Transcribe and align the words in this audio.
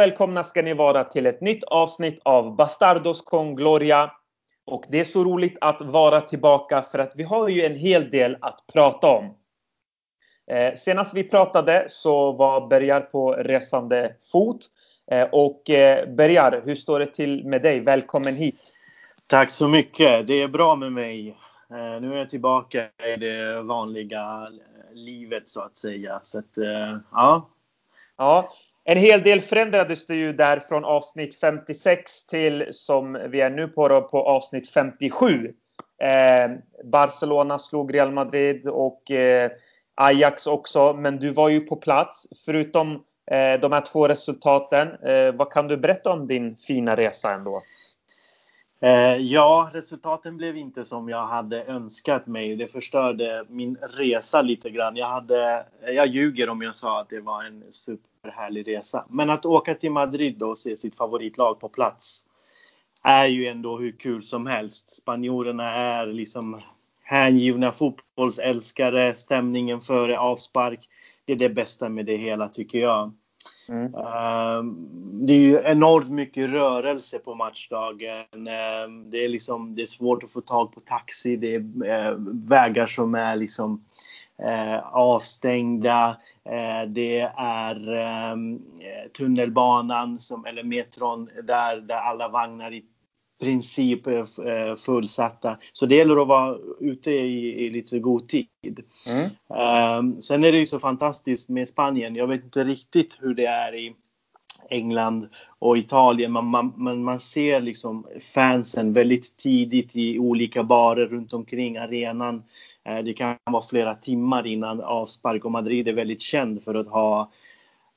välkomna 0.00 0.44
ska 0.44 0.62
ni 0.62 0.74
vara 0.74 1.04
till 1.04 1.26
ett 1.26 1.40
nytt 1.40 1.64
avsnitt 1.64 2.20
av 2.22 2.56
Bastardos 2.56 3.22
con 3.22 3.56
Gloria. 3.56 4.12
Och 4.64 4.84
det 4.88 5.00
är 5.00 5.04
så 5.04 5.24
roligt 5.24 5.58
att 5.60 5.82
vara 5.82 6.20
tillbaka 6.20 6.82
för 6.82 6.98
att 6.98 7.12
vi 7.16 7.22
har 7.22 7.48
ju 7.48 7.66
en 7.66 7.76
hel 7.76 8.10
del 8.10 8.36
att 8.40 8.64
prata 8.72 9.06
om. 9.06 9.34
Eh, 10.50 10.74
senast 10.74 11.14
vi 11.14 11.24
pratade 11.24 11.86
så 11.88 12.32
var 12.32 12.66
Bergar 12.66 13.00
på 13.00 13.32
resande 13.32 14.14
fot. 14.32 14.58
Eh, 15.10 15.28
och 15.32 15.70
eh, 15.70 16.08
Bergar, 16.08 16.62
hur 16.64 16.74
står 16.74 16.98
det 16.98 17.06
till 17.06 17.44
med 17.44 17.62
dig? 17.62 17.80
Välkommen 17.80 18.36
hit! 18.36 18.74
Tack 19.26 19.50
så 19.50 19.68
mycket! 19.68 20.26
Det 20.26 20.42
är 20.42 20.48
bra 20.48 20.76
med 20.76 20.92
mig. 20.92 21.28
Eh, 21.70 22.00
nu 22.00 22.12
är 22.12 22.16
jag 22.16 22.30
tillbaka 22.30 22.88
i 23.14 23.16
det 23.16 23.62
vanliga 23.62 24.48
livet 24.92 25.48
så 25.48 25.60
att 25.60 25.76
säga. 25.76 26.20
Så 26.22 26.38
att, 26.38 26.56
ja. 27.12 27.50
Ja, 28.16 28.48
en 28.84 28.98
hel 28.98 29.22
del 29.22 29.40
förändrades 29.40 30.06
det 30.06 30.14
ju 30.14 30.32
där 30.32 30.60
från 30.60 30.84
avsnitt 30.84 31.40
56 31.40 32.26
till 32.26 32.66
som 32.70 33.18
vi 33.30 33.40
är 33.40 33.50
nu 33.50 33.68
på, 33.68 33.88
då, 33.88 34.02
på 34.02 34.22
avsnitt 34.22 34.70
57. 34.70 35.52
Eh, 36.02 36.50
Barcelona 36.84 37.58
slog 37.58 37.94
Real 37.94 38.12
Madrid 38.12 38.68
och 38.68 39.10
eh, 39.10 39.50
Ajax 39.94 40.46
också, 40.46 40.92
men 40.92 41.16
du 41.16 41.30
var 41.32 41.48
ju 41.48 41.60
på 41.60 41.76
plats. 41.76 42.26
Förutom 42.44 42.92
eh, 43.30 43.60
de 43.60 43.72
här 43.72 43.80
två 43.92 44.08
resultaten, 44.08 44.88
eh, 44.88 45.32
vad 45.34 45.52
kan 45.52 45.68
du 45.68 45.76
berätta 45.76 46.10
om 46.10 46.26
din 46.26 46.56
fina 46.56 46.96
resa 46.96 47.32
ändå? 47.32 47.62
Eh, 48.82 49.16
ja, 49.16 49.70
resultaten 49.72 50.36
blev 50.36 50.56
inte 50.56 50.84
som 50.84 51.08
jag 51.08 51.26
hade 51.26 51.64
önskat 51.64 52.26
mig. 52.26 52.56
Det 52.56 52.66
förstörde 52.66 53.44
min 53.48 53.76
resa 53.76 54.42
lite 54.42 54.70
grann. 54.70 54.96
Jag, 54.96 55.06
hade, 55.06 55.66
jag 55.80 56.06
ljuger 56.06 56.48
om 56.48 56.62
jag 56.62 56.76
sa 56.76 57.00
att 57.00 57.08
det 57.08 57.20
var 57.20 57.44
en 57.44 57.64
superhärlig 57.70 58.68
resa. 58.68 59.06
Men 59.08 59.30
att 59.30 59.46
åka 59.46 59.74
till 59.74 59.90
Madrid 59.92 60.38
då 60.38 60.48
och 60.48 60.58
se 60.58 60.76
sitt 60.76 60.94
favoritlag 60.94 61.60
på 61.60 61.68
plats 61.68 62.24
är 63.02 63.26
ju 63.26 63.46
ändå 63.46 63.78
hur 63.78 63.92
kul 63.92 64.22
som 64.22 64.46
helst. 64.46 64.90
Spanjorerna 64.96 65.70
är 65.70 66.06
liksom 66.06 66.60
hängivna 67.02 67.72
fotbollsälskare. 67.72 69.14
Stämningen 69.14 69.80
före 69.80 70.18
avspark. 70.18 70.88
Det 71.24 71.32
är 71.32 71.36
det 71.36 71.48
bästa 71.48 71.88
med 71.88 72.06
det 72.06 72.16
hela 72.16 72.48
tycker 72.48 72.78
jag. 72.78 73.12
Mm. 73.68 73.94
Ehm, 73.94 74.88
det 75.26 75.32
är 75.32 75.38
ju 75.38 75.60
enormt 75.64 76.10
mycket 76.10 76.50
rörelse 76.50 77.18
på 77.18 77.34
matchdagen. 77.34 78.48
Ehm, 78.48 79.10
det 79.10 79.24
är, 79.24 79.28
liksom, 79.28 79.74
det 79.74 79.82
är 79.82 79.86
svårt 79.86 80.22
att 80.22 80.30
få 80.30 80.40
tag 80.40 80.72
på 80.74 80.80
taxi. 80.80 81.36
Det 81.36 81.54
är 81.54 81.84
eh, 81.86 82.14
vägar 82.48 82.86
som 82.86 83.14
är 83.14 83.36
liksom 83.36 83.84
eh, 84.38 84.78
avstängda. 84.94 86.16
Eh, 86.44 86.88
det 86.88 87.20
är 87.36 87.92
ehm, 87.92 88.60
tunnelbanan 89.16 90.18
som, 90.18 90.46
eller 90.46 90.62
metron 90.62 91.30
där, 91.42 91.76
där 91.76 91.96
alla 91.96 92.28
vagnar 92.28 92.72
i 92.72 92.84
princip 93.40 94.06
eh, 94.06 94.76
fullsatta. 94.76 95.58
Så 95.72 95.86
det 95.86 95.94
gäller 95.94 96.22
att 96.22 96.28
vara 96.28 96.58
ute 96.80 97.10
i, 97.10 97.64
i 97.64 97.70
lite 97.70 97.98
god 97.98 98.28
tid. 98.28 98.48
Mm. 99.08 99.30
Um, 99.98 100.20
sen 100.20 100.44
är 100.44 100.52
det 100.52 100.58
ju 100.58 100.66
så 100.66 100.80
fantastiskt 100.80 101.48
med 101.48 101.68
Spanien. 101.68 102.14
Jag 102.14 102.26
vet 102.26 102.44
inte 102.44 102.64
riktigt 102.64 103.16
hur 103.20 103.34
det 103.34 103.46
är 103.46 103.74
i 103.74 103.94
England 104.68 105.28
och 105.58 105.78
Italien. 105.78 106.32
Man, 106.32 106.72
man, 106.76 107.04
man 107.04 107.20
ser 107.20 107.60
liksom 107.60 108.06
fansen 108.34 108.92
väldigt 108.92 109.36
tidigt 109.36 109.96
i 109.96 110.18
olika 110.18 110.62
barer 110.62 111.06
runt 111.06 111.32
omkring 111.32 111.76
arenan. 111.76 112.42
Uh, 112.88 112.98
det 113.04 113.12
kan 113.12 113.36
vara 113.50 113.62
flera 113.62 113.94
timmar 113.94 114.46
innan 114.46 114.80
avspark 114.80 115.44
och 115.44 115.52
Madrid 115.52 115.88
är 115.88 115.92
väldigt 115.92 116.22
känd 116.22 116.64
för 116.64 116.74
att 116.74 116.88
ha 116.88 117.30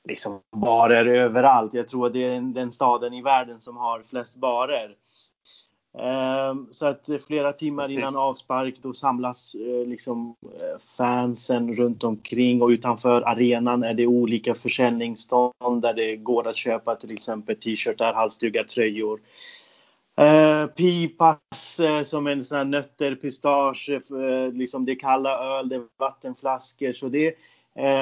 liksom 0.08 0.40
barer 0.56 1.06
överallt. 1.06 1.74
Jag 1.74 1.88
tror 1.88 2.06
att 2.06 2.12
det 2.12 2.24
är 2.24 2.40
den 2.40 2.72
staden 2.72 3.14
i 3.14 3.22
världen 3.22 3.60
som 3.60 3.76
har 3.76 4.02
flest 4.02 4.36
barer. 4.36 4.96
Ehm, 5.98 6.66
så 6.70 6.86
att 6.86 7.08
flera 7.26 7.52
timmar 7.52 7.82
Precis. 7.82 7.98
innan 7.98 8.16
avspark 8.16 8.74
då 8.82 8.92
samlas 8.92 9.54
eh, 9.54 9.88
liksom 9.88 10.36
eh, 10.42 10.78
fansen 10.96 11.76
runt 11.76 12.04
omkring 12.04 12.62
och 12.62 12.68
utanför 12.68 13.22
arenan 13.22 13.82
är 13.82 13.94
det 13.94 14.06
olika 14.06 14.54
försäljningsstånd 14.54 15.82
där 15.82 15.94
det 15.94 16.16
går 16.16 16.48
att 16.48 16.56
köpa 16.56 16.96
till 16.96 17.10
exempel 17.10 17.56
t-shirtar, 17.56 18.14
halsdukar, 18.14 18.64
tröjor. 18.64 19.20
Uh, 20.20 20.66
pipas 20.66 21.80
uh, 21.80 22.02
som 22.02 22.26
en 22.26 22.44
sån 22.44 22.58
här 22.58 22.64
nötter, 22.64 23.14
pistage, 23.14 23.90
liksom 24.52 24.84
det 24.84 24.92
är 24.92 24.98
kalla 24.98 25.58
öl, 25.58 25.68
det 25.68 25.74
är 25.74 25.82
vattenflaskor. 25.98 26.92
Så 26.92 27.08
det, 27.08 27.26
Eh, 27.26 27.34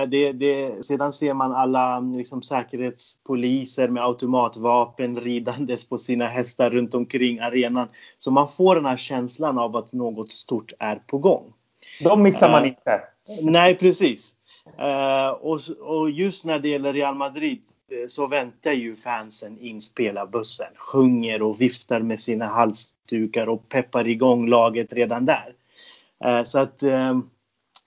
det, 0.09 0.33
det, 0.33 0.87
sedan 0.87 1.12
ser 1.12 1.34
man 1.34 1.53
alla 1.53 2.00
liksom, 2.00 2.43
säkerhetspoliser 2.43 3.88
med 3.88 4.05
automatvapen 4.05 5.21
ridandes 5.21 5.88
på 5.88 5.99
sina 5.99 6.27
hästar 6.27 6.71
runt 6.71 6.94
omkring 6.94 7.38
arenan. 7.38 7.88
Så 8.19 8.31
man 8.31 8.49
får 8.49 8.75
den 8.75 8.84
här 8.84 8.97
känslan 8.97 9.59
av 9.59 9.77
att 9.77 9.93
något 9.93 10.33
stort 10.33 10.72
är 10.78 10.97
på 10.97 11.19
gång. 11.19 11.53
De 12.00 12.22
missar 12.22 12.50
man 12.50 12.62
uh, 12.62 12.69
inte. 12.69 13.00
Nej, 13.43 13.75
precis. 13.75 14.34
Uh, 14.78 15.28
och, 15.28 15.60
och, 15.81 16.10
just 16.10 16.44
när 16.44 16.59
det 16.59 16.69
gäller 16.69 16.93
Real 16.93 17.15
Madrid 17.15 17.62
så 18.09 18.27
väntar 18.27 18.72
ju 18.72 18.97
fansen 18.97 19.59
in 19.59 19.81
spelarbussen, 19.81 20.66
sjunger 20.77 21.43
och 21.43 21.60
viftar 21.60 22.00
med 22.00 22.21
sina 22.21 22.47
halsdukar 22.47 23.49
och 23.49 23.69
peppar 23.69 24.09
igång 24.09 24.49
laget 24.49 24.93
redan 24.93 25.27
där. 25.27 25.54
Uh, 26.25 26.44
så 26.44 26.59
att 26.59 26.83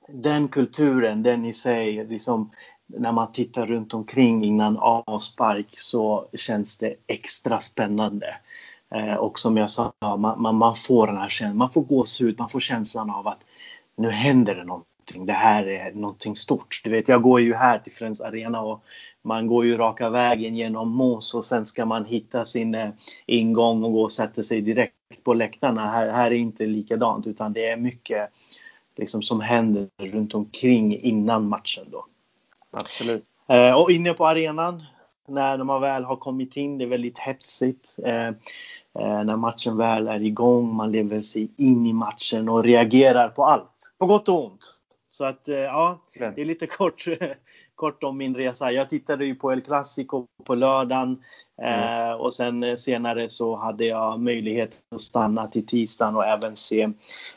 den 0.08 0.48
kulturen, 0.48 1.24
den 1.24 1.46
i 1.46 1.54
sig, 1.54 2.06
liksom, 2.06 2.52
när 2.88 3.12
man 3.12 3.32
tittar 3.32 3.66
runt 3.66 3.94
omkring 3.94 4.44
innan 4.44 4.78
avspark 4.78 5.68
så 5.72 6.26
känns 6.34 6.78
det 6.78 6.96
extra 7.08 7.60
spännande. 7.60 8.36
Eh, 8.96 9.14
och 9.14 9.40
som 9.40 9.58
jag 9.58 9.70
sa, 9.70 9.94
man, 10.18 10.42
man, 10.42 10.56
man, 10.56 10.76
får 10.76 11.08
den 11.08 11.18
här 11.18 11.30
känslan, 11.30 11.58
man 11.58 11.70
får 11.70 11.82
gåshud, 11.82 12.40
man 12.40 12.50
får 12.50 12.60
känslan 12.60 13.10
av 13.10 13.28
att 13.28 13.40
nu 13.96 14.10
händer 14.10 14.56
det 14.56 14.64
någonting. 14.64 15.26
Det 15.26 15.34
här 15.34 15.68
är 15.68 15.94
någonting 15.94 16.36
stort. 16.36 16.82
Du 16.84 16.90
vet, 16.90 17.08
jag 17.08 17.22
går 17.22 17.42
ju 17.42 17.54
här 17.54 17.80
till 17.80 17.94
Friends 17.94 18.22
Arena 18.22 18.62
och 18.62 18.84
man 19.22 19.48
går 19.48 19.66
ju 19.66 19.78
raka 19.78 20.10
vägen 20.10 20.56
genom 20.56 20.90
mos 20.90 21.34
och 21.34 21.46
sen 21.46 21.66
ska 21.66 21.86
man 21.86 22.06
hitta 22.06 22.46
sin 22.46 22.76
eh, 22.76 22.90
ingång 23.26 23.84
och 23.84 23.94
gå 23.94 24.04
och 24.04 24.12
sätta 24.12 24.44
sig 24.44 24.62
direkt 24.62 25.24
på 25.24 25.34
läktarna. 25.34 25.92
Här, 25.92 26.10
här 26.10 26.32
är 26.32 26.36
inte 26.36 26.66
likadant 26.66 27.28
utan 27.28 27.54
det 27.54 27.70
är 27.70 27.78
mycket 27.78 28.30
liksom, 28.96 29.22
som 29.22 29.42
händer 29.42 29.90
runt 29.98 30.36
omkring 30.36 31.00
innan 31.00 31.48
matchen. 31.48 31.86
Då. 31.92 32.06
Absolut. 32.72 33.24
Eh, 33.48 33.82
och 33.82 33.92
inne 33.92 34.14
på 34.14 34.28
arenan, 34.28 34.84
när 35.28 35.58
man 35.58 35.82
väl 35.82 36.04
har 36.04 36.16
kommit 36.16 36.58
in, 36.58 36.78
det 36.78 36.86
är 36.86 36.90
väldigt 36.90 37.20
hetsigt. 37.20 37.96
Eh, 38.04 38.28
eh, 38.28 39.24
när 39.24 39.36
matchen 39.36 39.78
väl 39.78 40.08
är 40.08 40.22
igång, 40.22 40.76
man 40.76 40.92
lever 40.92 41.22
sig 41.22 41.52
in 41.58 41.86
i 41.86 41.94
matchen 41.94 42.50
och 42.50 42.64
reagerar 42.64 43.30
på 43.30 43.46
allt. 43.46 43.94
På 43.98 44.06
gott 44.06 44.30
och 44.30 44.46
ont. 44.46 44.76
Så 45.10 45.26
att 45.26 45.50
eh, 45.50 45.56
ja, 45.56 46.00
det 46.14 46.42
är 46.42 46.46
lite 46.46 46.68
kort, 46.68 47.06
kort 47.76 48.04
om 48.04 48.18
min 48.18 48.36
resa. 48.36 48.72
Jag 48.72 48.90
tittade 48.90 49.26
ju 49.26 49.36
på 49.36 49.52
El 49.52 49.62
Clasico 49.62 50.26
på 50.44 50.56
lördagen. 50.56 51.24
Mm. 51.62 52.10
Eh, 52.10 52.14
och 52.14 52.34
sen 52.34 52.64
eh, 52.64 52.76
senare 52.76 53.30
så 53.30 53.56
hade 53.56 53.86
jag 53.86 54.20
möjlighet 54.20 54.78
att 54.96 55.02
stanna 55.02 55.48
till 55.48 55.66
tisdagen 55.66 56.16
och 56.16 56.26
även 56.26 56.56
se 56.56 56.82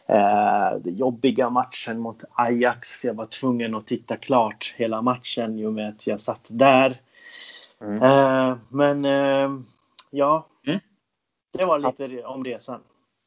eh, 0.06 0.70
den 0.80 0.96
jobbiga 0.96 1.50
matchen 1.50 2.00
mot 2.00 2.24
Ajax. 2.32 3.04
Jag 3.04 3.14
var 3.14 3.26
tvungen 3.26 3.74
att 3.74 3.86
titta 3.86 4.16
klart 4.16 4.74
hela 4.76 5.02
matchen 5.02 5.58
i 5.58 5.66
och 5.66 5.72
med 5.72 5.88
att 5.88 6.06
jag 6.06 6.20
satt 6.20 6.48
där. 6.50 7.00
Mm. 7.80 8.02
Eh, 8.02 8.56
men 8.68 9.04
eh, 9.04 9.60
ja, 10.10 10.46
mm. 10.66 10.80
det 11.58 11.64
var 11.64 11.78
lite 11.78 12.24
om 12.24 12.44
resan. 12.44 12.80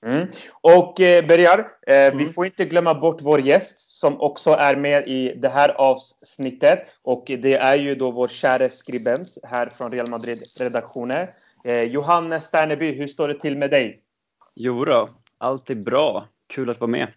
Mm. 0.06 0.28
Och 0.62 1.00
eh, 1.00 1.26
Bergar, 1.26 1.68
eh, 1.88 1.96
mm. 1.96 2.18
vi 2.18 2.26
får 2.26 2.46
inte 2.46 2.66
glömma 2.66 2.94
bort 2.94 3.22
vår 3.22 3.42
gäst 3.42 3.91
som 4.02 4.22
också 4.22 4.52
är 4.52 4.76
med 4.76 5.08
i 5.08 5.34
det 5.36 5.50
här 5.50 5.70
avsnittet. 5.70 6.80
Och 7.02 7.24
det 7.28 7.54
är 7.54 7.76
ju 7.76 7.96
då 7.96 8.12
vår 8.12 8.28
kära 8.28 8.70
skribent 8.70 9.38
här 9.44 9.70
från 9.70 9.92
Real 9.92 10.10
Madrid-redaktionen. 10.10 11.28
Eh, 11.64 11.82
Johannes 11.82 12.46
Sterneby, 12.46 12.92
hur 12.92 13.08
står 13.08 13.28
det 13.28 13.34
till 13.34 13.58
med 13.58 13.70
dig? 13.70 14.02
Jo 14.56 14.86
då, 14.86 15.10
allt 15.38 15.70
är 15.70 15.76
bra. 15.76 16.28
Kul 16.54 16.70
att 16.70 16.80
vara 16.80 16.92
med. 16.92 17.08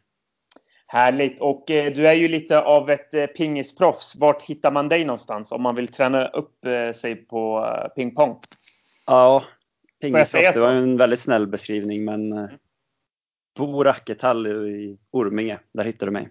Härligt. 0.86 1.40
Och 1.40 1.70
eh, 1.70 1.92
du 1.92 2.08
är 2.08 2.12
ju 2.12 2.28
lite 2.28 2.60
av 2.60 2.90
ett 2.90 3.14
eh, 3.14 3.26
pingisproffs. 3.26 4.16
Vart 4.16 4.42
hittar 4.42 4.70
man 4.70 4.88
dig 4.88 5.04
någonstans 5.04 5.52
om 5.52 5.62
man 5.62 5.74
vill 5.74 5.88
träna 5.88 6.28
upp 6.28 6.66
eh, 6.66 6.92
sig 6.92 7.16
på 7.16 7.66
eh, 7.66 7.88
pingpong? 7.88 8.40
Ja, 9.06 9.44
pingisproffs. 10.00 10.54
Det 10.54 10.60
var 10.60 10.72
en 10.72 10.96
väldigt 10.96 11.20
snäll 11.20 11.46
beskrivning, 11.46 12.04
men 12.04 12.32
mm. 12.32 12.50
Bo 13.56 13.84
Rackethall 13.84 14.46
i 14.46 14.98
Orminge, 15.10 15.58
där 15.72 15.84
hittar 15.84 16.06
du 16.06 16.12
mig. 16.12 16.28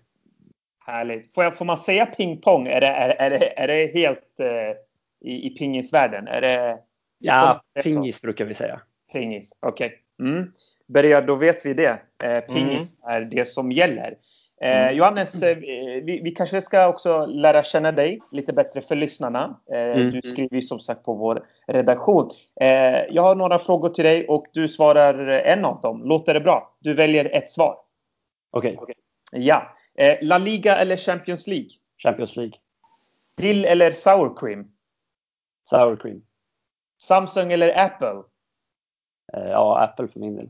Härligt. 0.86 1.34
Får, 1.34 1.44
jag, 1.44 1.58
får 1.58 1.66
man 1.66 1.78
säga 1.78 2.06
pingpong? 2.06 2.68
Är 2.68 2.82
det, 2.82 2.88
är, 2.88 3.10
är 3.10 3.40
det, 3.40 3.60
är 3.60 3.68
det 3.68 3.94
helt 3.94 4.40
eh, 4.40 5.30
i, 5.30 5.48
i 5.48 5.50
pingisvärlden? 5.50 6.28
Är 6.28 6.42
det, 6.42 6.78
ja, 7.20 7.64
pingis 7.84 8.20
så? 8.20 8.28
brukar 8.28 8.46
vi 8.46 8.54
säga. 8.54 8.82
Pingis, 9.12 9.58
okej. 9.60 9.88
Okay. 9.88 9.98
Mm. 10.30 11.26
Då 11.28 11.36
vet 11.36 11.66
vi 11.66 11.74
det. 11.74 12.02
Eh, 12.24 12.40
pingis 12.40 12.98
mm. 13.04 13.16
är 13.16 13.22
det 13.22 13.46
som 13.46 13.72
gäller. 13.72 14.18
Eh, 14.62 14.82
mm. 14.82 14.96
Johannes, 14.96 15.44
eh, 15.44 15.58
vi, 15.58 16.22
vi, 16.24 16.32
kanske 16.32 16.62
ska 16.62 16.88
också 16.88 17.26
lära 17.26 17.64
känna 17.64 17.92
dig 17.92 18.20
lite 18.32 18.54
bättre 18.54 18.82
för 18.82 18.96
lyssnarna. 18.96 19.60
Eh, 19.72 19.80
mm. 19.80 20.12
Du 20.12 20.22
skriver 20.22 20.56
ju 20.56 20.62
som 20.62 20.80
sagt 20.80 21.04
på 21.04 21.14
vår 21.14 21.46
redaktion. 21.68 22.30
Eh, 22.62 22.68
jag 23.10 23.22
har 23.22 23.36
några 23.36 23.60
frågor 23.60 23.90
till 23.90 24.04
dig 24.04 24.28
och 24.28 24.46
du 24.54 24.68
svarar 24.68 25.28
en 25.28 25.66
av 25.66 25.82
dem. 25.82 26.04
Låter 26.04 26.34
det 26.34 26.40
bra? 26.40 26.76
Du 26.80 26.94
väljer 26.94 27.26
ett 27.26 27.52
svar. 27.52 27.78
Okej. 28.52 28.78
Okay. 28.78 28.96
Ja. 29.32 29.74
Eh, 29.96 30.18
La 30.22 30.38
Liga 30.38 30.78
eller 30.78 30.98
Champions 30.98 31.48
League? 31.48 31.70
Champions 31.98 32.36
League. 32.36 32.54
Dill 33.38 33.66
eller 33.66 33.92
sour 33.92 34.36
cream? 34.36 34.72
Sour 35.64 35.96
cream. 35.96 36.26
Samsung 37.02 37.52
eller 37.52 37.86
Apple? 37.86 38.24
Eh, 39.34 39.50
ja, 39.50 39.84
Apple 39.84 40.08
för 40.08 40.20
min 40.20 40.36
del. 40.36 40.50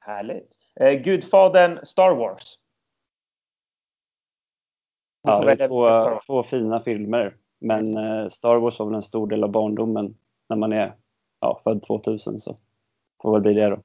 Härligt. 0.00 0.56
Gudfadern, 1.04 1.78
Star 1.82 2.14
Wars? 2.14 2.58
Ja, 5.22 5.40
det 5.40 5.52
är 5.64 5.68
två, 5.68 6.20
två 6.26 6.42
fina 6.42 6.80
filmer. 6.80 7.36
Men 7.58 7.96
eh, 7.96 8.28
Star 8.28 8.56
Wars 8.56 8.78
var 8.78 8.86
väl 8.86 8.94
en 8.94 9.02
stor 9.02 9.26
del 9.26 9.44
av 9.44 9.50
barndomen 9.50 10.16
när 10.48 10.56
man 10.56 10.72
är 10.72 10.96
ja, 11.40 11.60
född 11.64 11.82
2000 11.82 12.40
så 12.40 12.56
får 13.22 13.32
väl 13.32 13.42
bli 13.42 13.54
det 13.54 13.68
då. 13.68 13.82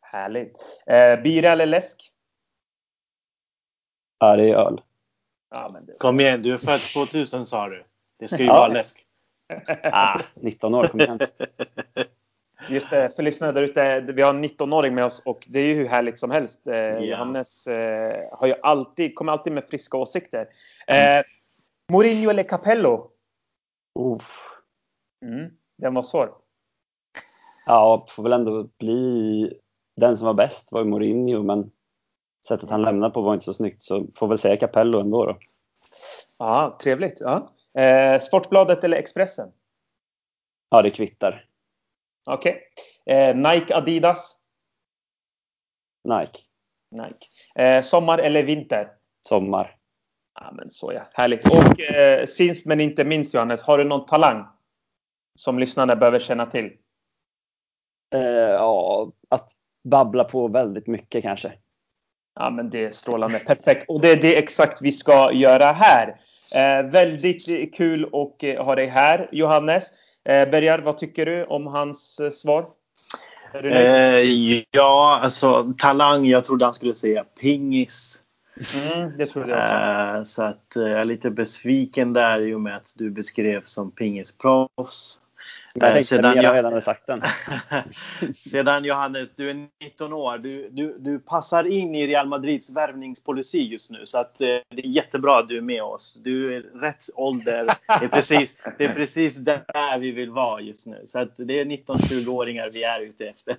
Härligt. 0.00 0.82
Eh, 0.86 1.22
bira 1.22 1.50
eller 1.50 1.66
läsk? 1.66 2.12
Ja, 4.24 4.36
det 4.36 4.50
är 4.50 4.54
öl. 4.54 4.80
Ja, 5.50 5.70
men 5.72 5.86
det 5.86 5.98
Kom 5.98 6.20
igen, 6.20 6.42
du 6.42 6.52
är 6.52 6.58
född 6.58 6.80
2000 6.80 7.46
sa 7.46 7.68
du. 7.68 7.84
Det 8.18 8.28
ska 8.28 8.38
ju 8.38 8.44
ja. 8.44 8.52
vara 8.52 8.68
läsk. 8.68 9.06
ah, 9.82 10.20
19 10.34 10.74
år, 10.74 10.86
kom 10.86 11.00
igen. 11.00 11.20
Just 12.70 12.90
det, 12.90 13.16
för 13.16 13.22
lyssnare 13.22 13.52
där 13.52 13.62
ute. 13.62 14.00
Vi 14.00 14.22
har 14.22 14.30
en 14.30 14.44
19-åring 14.44 14.94
med 14.94 15.04
oss 15.04 15.22
och 15.24 15.46
det 15.48 15.60
är 15.60 15.66
ju 15.66 15.74
hur 15.74 15.88
härligt 15.88 16.18
som 16.18 16.30
helst. 16.30 16.66
Eh, 16.66 16.74
yeah. 16.74 17.04
Johannes 17.04 17.66
eh, 17.66 18.28
har 18.32 18.46
ju 18.46 18.54
alltid, 18.62 19.14
kommer 19.14 19.32
alltid 19.32 19.52
med 19.52 19.64
friska 19.68 19.96
åsikter. 19.96 20.48
Eh, 20.86 21.22
Mourinho 21.92 22.30
eller 22.30 22.42
Capello? 22.42 23.10
Uff. 23.98 24.50
Mm, 25.24 25.50
den 25.78 25.94
var 25.94 26.02
svår. 26.02 26.34
Ja, 27.66 28.06
får 28.08 28.22
väl 28.22 28.32
ändå 28.32 28.68
bli 28.78 29.52
den 29.96 30.16
som 30.16 30.26
var 30.26 30.34
bäst 30.34 30.72
var 30.72 30.80
ju 30.80 30.86
Mourinho, 30.86 31.42
men 31.42 31.70
sättet 32.48 32.70
han 32.70 32.82
lämnade 32.82 33.14
på 33.14 33.22
var 33.22 33.34
inte 33.34 33.44
så 33.44 33.54
snyggt 33.54 33.82
så 33.82 34.06
får 34.14 34.28
väl 34.28 34.38
säga 34.38 34.56
Capello 34.56 35.00
ändå 35.00 35.26
då. 35.26 35.38
Ja, 36.38 36.78
trevligt. 36.82 37.20
Ja. 37.20 37.50
Eh, 37.82 38.20
Sportbladet 38.20 38.84
eller 38.84 38.96
Expressen? 38.96 39.52
Ja, 40.70 40.82
det 40.82 40.90
kvittar. 40.90 41.48
Okej. 42.26 42.62
Okay. 43.06 43.16
Eh, 43.16 43.36
Nike, 43.36 43.76
Adidas? 43.76 44.36
Nike. 46.04 46.38
Nike. 46.90 47.26
Eh, 47.54 47.82
sommar 47.82 48.18
eller 48.18 48.42
vinter? 48.42 48.92
Sommar. 49.28 49.76
Ja, 50.40 50.52
men 50.52 50.70
så 50.70 50.92
ja. 50.92 51.02
Härligt. 51.12 51.46
Och 51.46 51.80
eh, 51.80 52.26
sist 52.26 52.66
men 52.66 52.80
inte 52.80 53.04
minst 53.04 53.34
Johannes, 53.34 53.62
har 53.62 53.78
du 53.78 53.84
någon 53.84 54.06
talang 54.06 54.46
som 55.38 55.58
lyssnarna 55.58 55.96
behöver 55.96 56.18
känna 56.18 56.46
till? 56.46 56.76
Eh, 58.14 58.20
ja, 58.50 59.12
att 59.28 59.50
babbla 59.84 60.24
på 60.24 60.48
väldigt 60.48 60.86
mycket 60.86 61.22
kanske. 61.22 61.52
Ja, 62.40 62.50
men 62.50 62.70
det 62.70 62.84
är 62.84 62.90
strålande. 62.90 63.38
Perfekt. 63.38 63.84
Och 63.88 64.00
det 64.00 64.10
är 64.10 64.16
det 64.16 64.38
exakt 64.38 64.82
vi 64.82 64.92
ska 64.92 65.32
göra 65.32 65.72
här. 65.72 66.16
Eh, 66.54 66.90
väldigt 66.90 67.74
kul 67.74 68.04
att 68.04 68.42
eh, 68.42 68.64
ha 68.64 68.74
dig 68.74 68.86
här 68.86 69.28
Johannes. 69.32 69.84
Eh, 70.24 70.48
Bergar, 70.48 70.78
vad 70.78 70.98
tycker 70.98 71.26
du 71.26 71.44
om 71.44 71.66
hans 71.66 72.20
eh, 72.20 72.30
svar? 72.30 72.66
Eh, 73.62 74.62
ja, 74.70 75.20
alltså 75.22 75.74
talang. 75.78 76.26
Jag 76.26 76.44
trodde 76.44 76.64
han 76.64 76.74
skulle 76.74 76.94
säga 76.94 77.24
pingis. 77.40 78.20
Mm, 78.56 79.18
det 79.18 79.26
trodde 79.26 79.50
jag 79.50 79.62
också. 79.62 79.74
Eh, 79.74 80.22
så 80.22 80.42
att 80.42 80.72
jag 80.74 81.00
är 81.00 81.04
lite 81.04 81.30
besviken 81.30 82.12
där 82.12 82.40
i 82.40 82.54
och 82.54 82.60
med 82.60 82.76
att 82.76 82.92
du 82.96 83.10
beskrev 83.10 83.62
som 83.64 83.90
pingisproffs. 83.90 85.18
Jag 85.80 85.92
tänkte 85.92 86.16
sedan 86.16 86.42
jag 86.42 86.56
redan 86.56 86.80
sagt 86.80 87.06
den. 87.06 87.22
sedan 88.34 88.84
Johannes, 88.84 89.34
du 89.34 89.50
är 89.50 89.68
19 89.84 90.12
år. 90.12 90.38
Du, 90.38 90.68
du, 90.70 90.98
du 90.98 91.18
passar 91.18 91.64
in 91.64 91.94
i 91.94 92.06
Real 92.06 92.26
Madrids 92.26 92.70
värvningspolicy 92.70 93.58
just 93.58 93.90
nu. 93.90 94.06
Så 94.06 94.18
att, 94.18 94.40
eh, 94.40 94.46
det 94.46 94.84
är 94.84 94.86
jättebra 94.86 95.38
att 95.38 95.48
du 95.48 95.56
är 95.56 95.62
med 95.62 95.82
oss. 95.82 96.20
Du 96.24 96.56
är 96.56 96.60
rätt 96.60 97.10
ålder. 97.14 97.64
Det 98.00 98.04
är 98.04 98.08
precis, 98.08 98.68
det 98.78 98.84
är 98.84 98.94
precis 98.94 99.36
där 99.36 99.98
vi 99.98 100.10
vill 100.10 100.30
vara 100.30 100.60
just 100.60 100.86
nu. 100.86 101.02
Så 101.06 101.18
att 101.18 101.34
det 101.36 101.60
är 101.60 101.64
19-20-åringar 101.64 102.70
vi 102.72 102.84
är 102.84 103.00
ute 103.00 103.26
efter. 103.26 103.56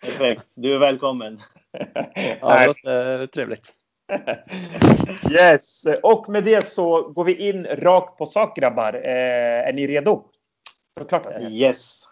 Perfekt. 0.00 0.46
Du 0.54 0.74
är 0.74 0.78
välkommen. 0.78 1.40
Ja, 2.40 2.58
det 2.58 2.66
låter 2.66 3.26
trevligt. 3.26 3.72
Yes, 5.30 5.84
och 6.02 6.28
med 6.28 6.44
det 6.44 6.66
så 6.66 7.02
går 7.02 7.24
vi 7.24 7.48
in 7.48 7.66
rakt 7.66 8.18
på 8.18 8.26
sak 8.26 8.56
grabbar. 8.56 8.94
Eh, 8.94 9.68
är 9.68 9.72
ni 9.72 9.86
redo? 9.86 10.31
Såklart 11.00 11.26
att 11.26 11.52
Yes. 11.52 12.02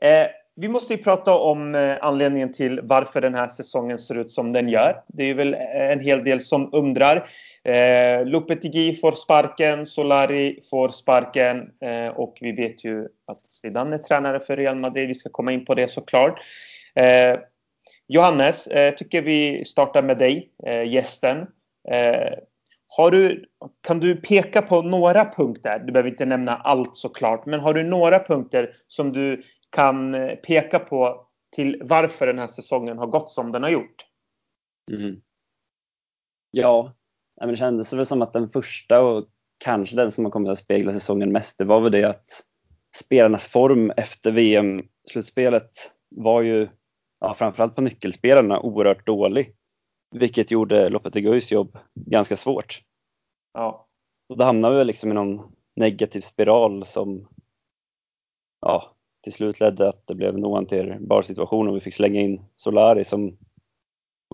Eh, 0.00 0.26
vi 0.56 0.68
måste 0.68 0.94
ju 0.94 1.02
prata 1.02 1.34
om 1.34 1.74
eh, 1.74 1.96
anledningen 2.00 2.52
till 2.52 2.80
varför 2.82 3.20
den 3.20 3.34
här 3.34 3.48
säsongen 3.48 3.98
ser 3.98 4.18
ut 4.18 4.32
som 4.32 4.52
den 4.52 4.68
gör. 4.68 5.02
Det 5.06 5.30
är 5.30 5.34
väl 5.34 5.54
en 5.74 6.00
hel 6.00 6.24
del 6.24 6.40
som 6.40 6.74
undrar. 6.74 7.28
Eh, 7.64 8.26
Lopetegui 8.26 8.94
får 8.94 9.12
sparken, 9.12 9.86
Solari 9.86 10.60
får 10.70 10.88
sparken 10.88 11.70
eh, 11.80 12.08
och 12.08 12.38
vi 12.40 12.52
vet 12.52 12.84
ju 12.84 13.04
att 13.04 13.52
Zidane 13.52 13.96
är 13.96 13.98
tränare 13.98 14.40
för 14.40 14.56
Real 14.56 14.76
Madrid. 14.76 15.08
Vi 15.08 15.14
ska 15.14 15.28
komma 15.28 15.52
in 15.52 15.64
på 15.64 15.74
det 15.74 15.88
såklart. 15.88 16.40
Eh, 16.94 17.38
Johannes, 18.08 18.66
eh, 18.66 18.94
tycker 18.94 19.22
vi 19.22 19.64
startar 19.64 20.02
med 20.02 20.18
dig, 20.18 20.50
eh, 20.66 20.92
gästen. 20.92 21.46
Har 22.96 23.10
du, 23.10 23.44
kan 23.80 24.00
du 24.00 24.16
peka 24.16 24.62
på 24.62 24.82
några 24.82 25.24
punkter? 25.24 25.78
Du 25.78 25.92
behöver 25.92 26.10
inte 26.10 26.26
nämna 26.26 26.56
allt 26.56 26.96
såklart, 26.96 27.46
men 27.46 27.60
har 27.60 27.74
du 27.74 27.82
några 27.82 28.18
punkter 28.18 28.74
som 28.86 29.12
du 29.12 29.42
kan 29.70 30.14
eh, 30.14 30.34
peka 30.34 30.78
på 30.78 31.26
till 31.56 31.82
varför 31.84 32.26
den 32.26 32.38
här 32.38 32.46
säsongen 32.46 32.98
har 32.98 33.06
gått 33.06 33.30
som 33.30 33.52
den 33.52 33.62
har 33.62 33.70
gjort? 33.70 34.06
Mm. 34.92 35.20
Ja, 36.50 36.92
det 37.40 37.56
kändes 37.56 37.92
väl 37.92 38.06
som 38.06 38.22
att 38.22 38.32
den 38.32 38.48
första 38.48 39.00
och 39.00 39.28
kanske 39.64 39.96
den 39.96 40.10
som 40.10 40.24
har 40.24 40.32
kommit 40.32 40.50
att 40.50 40.58
spegla 40.58 40.92
säsongen 40.92 41.32
mest, 41.32 41.58
det 41.58 41.64
var 41.64 41.80
väl 41.80 41.92
det 41.92 42.04
att 42.04 42.42
spelarnas 42.96 43.46
form 43.46 43.92
efter 43.96 44.30
VM-slutspelet 44.30 45.70
var 46.16 46.42
ju, 46.42 46.68
ja, 47.20 47.34
framförallt 47.34 47.74
på 47.74 47.80
nyckelspelarna, 47.80 48.60
oerhört 48.60 49.06
dålig. 49.06 49.56
Vilket 50.14 50.50
gjorde 50.50 50.88
Lopeteguis 50.88 51.52
jobb 51.52 51.78
ganska 51.94 52.36
svårt. 52.36 52.82
Ja. 53.52 53.86
Och 54.28 54.36
då 54.36 54.44
hamnade 54.44 54.78
vi 54.78 54.84
liksom 54.84 55.10
i 55.10 55.14
någon 55.14 55.52
negativ 55.76 56.20
spiral 56.20 56.86
som 56.86 57.28
ja, 58.60 58.94
till 59.22 59.32
slut 59.32 59.60
ledde 59.60 59.88
att 59.88 60.06
det 60.06 60.14
blev 60.14 60.34
en 60.34 60.44
ohanterbar 60.44 61.22
situation 61.22 61.68
och 61.68 61.76
vi 61.76 61.80
fick 61.80 61.94
slänga 61.94 62.20
in 62.20 62.40
Solari 62.54 63.04
som 63.04 63.38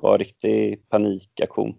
var 0.00 0.12
en 0.12 0.18
riktig 0.18 0.88
panikaktion. 0.88 1.74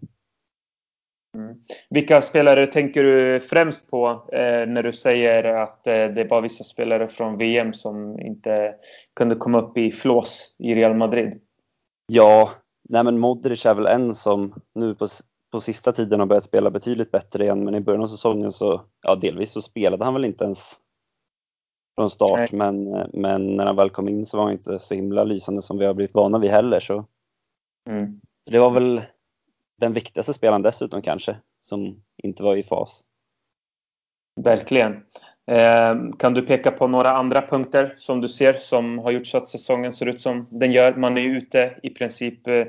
Mm. 1.38 1.56
Vilka 1.90 2.22
spelare 2.22 2.68
tänker 2.68 3.04
du 3.04 3.40
främst 3.40 3.92
på 3.92 4.08
eh, 4.34 4.68
när 4.68 4.84
du 4.84 4.94
säger 4.94 5.44
att 5.44 5.88
eh, 5.88 6.08
det 6.08 6.28
var 6.30 6.42
vissa 6.42 6.64
spelare 6.64 7.08
från 7.08 7.38
VM 7.38 7.74
som 7.74 8.20
inte 8.20 8.76
kunde 9.16 9.36
komma 9.36 9.62
upp 9.62 9.78
i 9.78 9.92
flås 9.92 10.56
i 10.58 10.76
Real 10.76 10.96
Madrid? 10.96 11.42
Ja, 12.08 12.50
Nej 12.90 13.04
men 13.04 13.20
Modric 13.20 13.66
är 13.66 13.74
väl 13.74 13.86
en 13.86 14.16
som 14.16 14.62
nu 14.76 14.96
på, 14.96 15.08
på 15.52 15.60
sista 15.60 15.92
tiden 15.92 16.20
har 16.20 16.28
börjat 16.28 16.44
spela 16.44 16.72
betydligt 16.72 17.12
bättre 17.12 17.44
igen 17.44 17.64
men 17.64 17.76
i 17.76 17.80
början 17.80 18.04
av 18.04 18.08
säsongen 18.08 18.52
så, 18.52 18.82
ja 19.02 19.16
delvis 19.16 19.52
så 19.52 19.62
spelade 19.62 20.06
han 20.06 20.14
väl 20.14 20.26
inte 20.26 20.44
ens 20.44 20.76
från 21.96 22.10
start 22.10 22.52
men, 22.52 22.84
men 23.14 23.56
när 23.56 23.66
han 23.66 23.76
väl 23.76 23.90
kom 23.90 24.10
in 24.10 24.26
så 24.26 24.38
var 24.38 24.44
han 24.44 24.54
inte 24.54 24.80
så 24.80 24.96
himla 24.96 25.24
lysande 25.24 25.62
som 25.62 25.78
vi 25.78 25.86
har 25.86 25.94
blivit 25.94 26.14
vana 26.14 26.40
vid 26.40 26.52
heller 26.52 26.80
så 26.80 27.06
mm. 27.90 28.22
det 28.52 28.60
var 28.60 28.72
väl 28.72 29.02
den 29.80 29.94
viktigaste 29.94 30.34
spelaren 30.34 30.62
dessutom 30.62 31.02
kanske 31.02 31.38
som 31.62 32.04
inte 32.24 32.44
var 32.44 32.56
i 32.56 32.64
fas. 32.64 33.06
Verkligen. 34.36 35.04
Eh, 35.52 35.96
kan 36.20 36.34
du 36.34 36.42
peka 36.42 36.72
på 36.72 36.88
några 36.88 37.12
andra 37.12 37.42
punkter 37.42 37.96
som 37.98 38.22
du 38.22 38.28
ser 38.28 38.54
som 38.54 39.00
har 39.00 39.12
gjort 39.12 39.28
så 39.28 39.38
att 39.38 39.48
säsongen 39.48 39.92
ser 39.92 40.06
ut 40.06 40.22
som 40.22 40.48
den 40.52 40.72
gör? 40.72 40.96
Man 40.96 41.18
är 41.18 41.22
ute 41.22 41.80
i 41.84 41.90
princip 41.90 42.48
eh, 42.48 42.66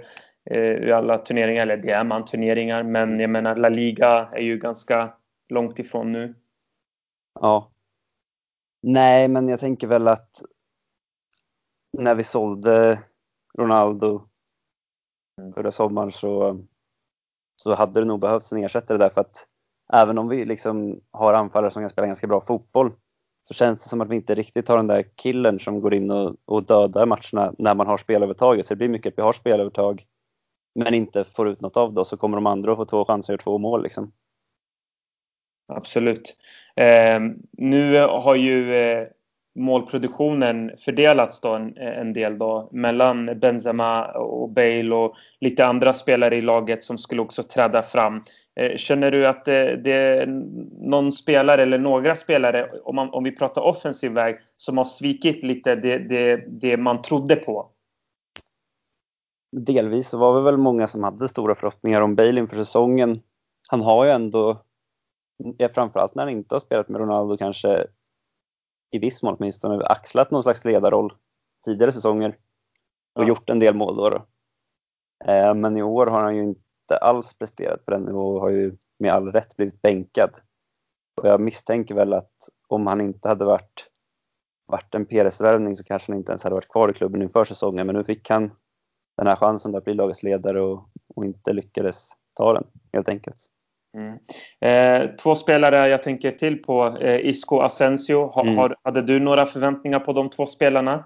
i 0.50 0.92
alla 0.92 1.18
turneringar, 1.18 1.62
eller 1.62 1.76
det 1.76 1.90
är 1.90 2.04
man 2.04 2.24
turneringar, 2.24 2.82
men 2.82 3.20
jag 3.20 3.30
menar 3.30 3.56
La 3.56 3.68
Liga 3.68 4.28
är 4.32 4.42
ju 4.42 4.58
ganska 4.58 5.12
långt 5.48 5.78
ifrån 5.78 6.12
nu. 6.12 6.34
Ja. 7.40 7.70
Nej, 8.82 9.28
men 9.28 9.48
jag 9.48 9.60
tänker 9.60 9.86
väl 9.86 10.08
att 10.08 10.42
när 11.98 12.14
vi 12.14 12.24
sålde 12.24 13.02
Ronaldo 13.58 14.22
förra 15.54 15.70
sommaren 15.70 16.12
så, 16.12 16.60
så 17.62 17.74
hade 17.74 18.00
det 18.00 18.06
nog 18.06 18.20
behövts 18.20 18.52
en 18.52 18.64
ersättare 18.64 18.98
där 18.98 19.10
för 19.10 19.20
att 19.20 19.46
även 19.92 20.18
om 20.18 20.28
vi 20.28 20.44
liksom 20.44 21.00
har 21.10 21.34
anfallare 21.34 21.70
som 21.70 21.82
kan 21.82 21.90
spela 21.90 22.06
ganska 22.06 22.26
bra 22.26 22.40
fotboll 22.40 22.92
så 23.44 23.54
känns 23.54 23.82
det 23.82 23.88
som 23.88 24.00
att 24.00 24.08
vi 24.08 24.16
inte 24.16 24.34
riktigt 24.34 24.68
har 24.68 24.76
den 24.76 24.86
där 24.86 25.04
killen 25.16 25.58
som 25.58 25.80
går 25.80 25.94
in 25.94 26.10
och, 26.10 26.36
och 26.44 26.62
dödar 26.62 27.06
matcherna 27.06 27.54
när 27.58 27.74
man 27.74 27.86
har 27.86 27.98
spelövertaget. 27.98 28.66
Så 28.66 28.74
det 28.74 28.78
blir 28.78 28.88
mycket 28.88 29.12
att 29.12 29.18
vi 29.18 29.22
har 29.22 29.32
spelövertag 29.32 30.06
men 30.74 30.94
inte 30.94 31.24
får 31.24 31.48
ut 31.48 31.60
något 31.60 31.76
av 31.76 31.94
det 31.94 32.04
så 32.04 32.16
kommer 32.16 32.36
de 32.36 32.46
andra 32.46 32.72
att 32.72 32.78
få 32.78 32.84
två 32.84 33.04
chanser 33.04 33.32
och 33.32 33.34
göra 33.34 33.42
två 33.42 33.58
mål. 33.58 33.82
Liksom. 33.82 34.12
Absolut. 35.68 36.36
Eh, 36.76 37.20
nu 37.52 38.06
har 38.06 38.34
ju 38.34 38.74
eh, 38.74 39.06
målproduktionen 39.54 40.70
fördelats 40.78 41.40
då 41.40 41.54
en, 41.54 41.76
en, 41.76 42.12
del 42.12 42.38
då 42.38 42.68
mellan 42.72 43.38
Benzema 43.40 44.04
och 44.12 44.50
Bale 44.50 44.94
och 44.94 45.14
lite 45.40 45.66
andra 45.66 45.92
spelare 45.92 46.36
i 46.36 46.40
laget 46.40 46.84
som 46.84 46.98
skulle 46.98 47.22
också 47.22 47.42
träda 47.42 47.82
fram. 47.82 48.22
Eh, 48.60 48.76
känner 48.76 49.10
du 49.10 49.26
att 49.26 49.44
det, 49.44 49.76
det, 49.76 49.92
är 49.92 50.26
någon 50.88 51.12
spelare 51.12 51.62
eller 51.62 51.78
några 51.78 52.16
spelare, 52.16 52.70
om, 52.84 52.96
man, 52.96 53.10
om 53.10 53.24
vi 53.24 53.36
pratar 53.36 53.62
offensiv 53.62 54.12
väg, 54.12 54.36
som 54.56 54.78
har 54.78 54.84
svikit 54.84 55.42
lite 55.42 55.74
det, 55.74 55.98
det, 55.98 56.36
det 56.48 56.76
man 56.76 57.02
trodde 57.02 57.36
på? 57.36 57.70
Delvis 59.52 60.08
så 60.08 60.18
var 60.18 60.36
det 60.36 60.42
väl 60.42 60.56
många 60.56 60.86
som 60.86 61.04
hade 61.04 61.28
stora 61.28 61.54
förhoppningar 61.54 62.00
om 62.00 62.14
Bale 62.14 62.40
inför 62.40 62.56
säsongen. 62.56 63.22
Han 63.68 63.80
har 63.80 64.04
ju 64.04 64.10
ändå, 64.10 64.62
framförallt 65.74 66.14
när 66.14 66.22
han 66.22 66.32
inte 66.32 66.54
har 66.54 66.60
spelat 66.60 66.88
med 66.88 67.00
Ronaldo, 67.00 67.36
kanske 67.36 67.86
i 68.90 68.98
viss 68.98 69.22
mån 69.22 69.36
åtminstone 69.38 69.84
axlat 69.84 70.30
någon 70.30 70.42
slags 70.42 70.64
ledarroll 70.64 71.12
tidigare 71.64 71.92
säsonger 71.92 72.36
och 73.14 73.22
ja. 73.22 73.28
gjort 73.28 73.50
en 73.50 73.58
del 73.58 73.74
mål 73.74 73.96
då. 73.96 74.10
då. 74.10 74.26
Eh, 75.24 75.54
men 75.54 75.76
i 75.76 75.82
år 75.82 76.06
har 76.06 76.20
han 76.20 76.36
ju 76.36 76.42
inte 76.42 76.96
alls 77.00 77.38
presterat 77.38 77.84
på 77.84 77.90
den 77.90 78.02
nivån 78.02 78.34
och 78.34 78.40
har 78.40 78.50
ju 78.50 78.76
med 78.98 79.12
all 79.12 79.32
rätt 79.32 79.56
blivit 79.56 79.82
bänkad. 79.82 80.30
Och 81.20 81.28
jag 81.28 81.40
misstänker 81.40 81.94
väl 81.94 82.12
att 82.12 82.34
om 82.68 82.86
han 82.86 83.00
inte 83.00 83.28
hade 83.28 83.44
varit, 83.44 83.90
varit 84.66 84.94
en 84.94 85.06
PRS-värvning 85.06 85.76
så 85.76 85.84
kanske 85.84 86.12
han 86.12 86.18
inte 86.18 86.32
ens 86.32 86.44
hade 86.44 86.54
varit 86.54 86.68
kvar 86.68 86.88
i 86.88 86.92
klubben 86.92 87.22
inför 87.22 87.44
säsongen. 87.44 87.86
Men 87.86 87.96
nu 87.96 88.04
fick 88.04 88.30
han 88.30 88.50
den 89.20 89.26
här 89.26 89.36
chansen 89.36 89.74
att 89.74 89.84
bli 89.84 89.94
lagets 89.94 90.22
ledare 90.22 90.60
och, 90.60 90.88
och 91.14 91.24
inte 91.24 91.52
lyckades 91.52 92.08
ta 92.34 92.52
den 92.52 92.66
helt 92.92 93.08
enkelt. 93.08 93.36
Mm. 93.96 94.18
Eh, 94.60 95.16
två 95.16 95.34
spelare 95.34 95.88
jag 95.88 96.02
tänker 96.02 96.30
till 96.30 96.62
på, 96.62 96.86
eh, 96.86 97.26
Isco 97.26 97.58
Asensio. 97.60 98.26
Ha, 98.26 98.42
mm. 98.42 98.56
har, 98.56 98.76
hade 98.82 99.02
du 99.02 99.20
några 99.20 99.46
förväntningar 99.46 100.00
på 100.00 100.12
de 100.12 100.30
två 100.30 100.46
spelarna? 100.46 101.04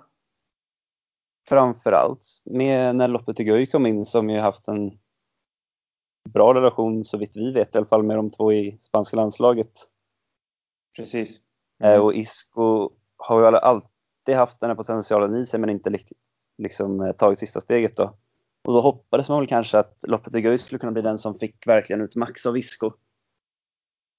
Framförallt 1.49 2.43
med 2.45 2.97
när 2.97 3.09
Lopetegui 3.09 3.67
kom 3.67 3.87
in 3.87 4.05
som 4.05 4.31
ju 4.31 4.39
haft 4.39 4.69
en 4.69 4.99
bra 6.29 6.55
relation 6.55 7.05
så 7.05 7.19
vitt 7.19 7.37
vi 7.37 7.53
vet 7.53 7.75
i 7.75 7.79
alla 7.79 7.87
fall 7.87 8.03
med 8.03 8.17
de 8.17 8.31
två 8.31 8.53
i 8.53 8.79
spanska 8.83 9.17
landslaget. 9.17 9.73
Precis. 10.97 11.41
Eh, 11.83 11.89
mm. 11.89 12.01
Eh, 12.01 12.05
och 12.05 12.15
Isco 12.15 12.91
har 13.17 13.41
ju 13.41 13.57
alltid 13.57 14.37
haft 14.37 14.61
den 14.61 14.71
här 14.71 14.77
potentialen 14.77 15.37
i 15.37 15.47
sig 15.47 15.61
men 15.61 15.71
inte 15.71 15.91
liksom 16.59 17.01
eh, 17.01 17.13
tagit 17.13 17.39
sista 17.39 17.61
steget 17.61 17.97
då. 17.97 18.17
Och 18.65 18.73
då 18.73 18.81
hoppades 18.81 19.29
man 19.29 19.39
väl 19.39 19.49
kanske 19.49 19.79
att 19.79 19.99
Lopetegui 20.09 20.59
skulle 20.59 20.79
kunna 20.79 20.93
bli 20.93 21.03
den 21.03 21.19
som 21.19 21.39
fick 21.39 21.67
verkligen 21.67 22.03
ut 22.03 22.17
max 22.17 22.47
av 22.47 22.59
Isco. 22.59 22.93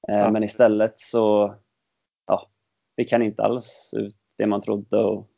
Eh, 0.08 0.32
men 0.32 0.44
istället 0.44 1.00
så, 1.00 1.56
ja, 2.28 2.50
fick 2.96 3.12
han 3.12 3.22
inte 3.22 3.44
alls 3.44 3.94
ut 3.98 4.16
det 4.38 4.48
man 4.48 4.62
trodde 4.62 4.98
och, 4.98 5.30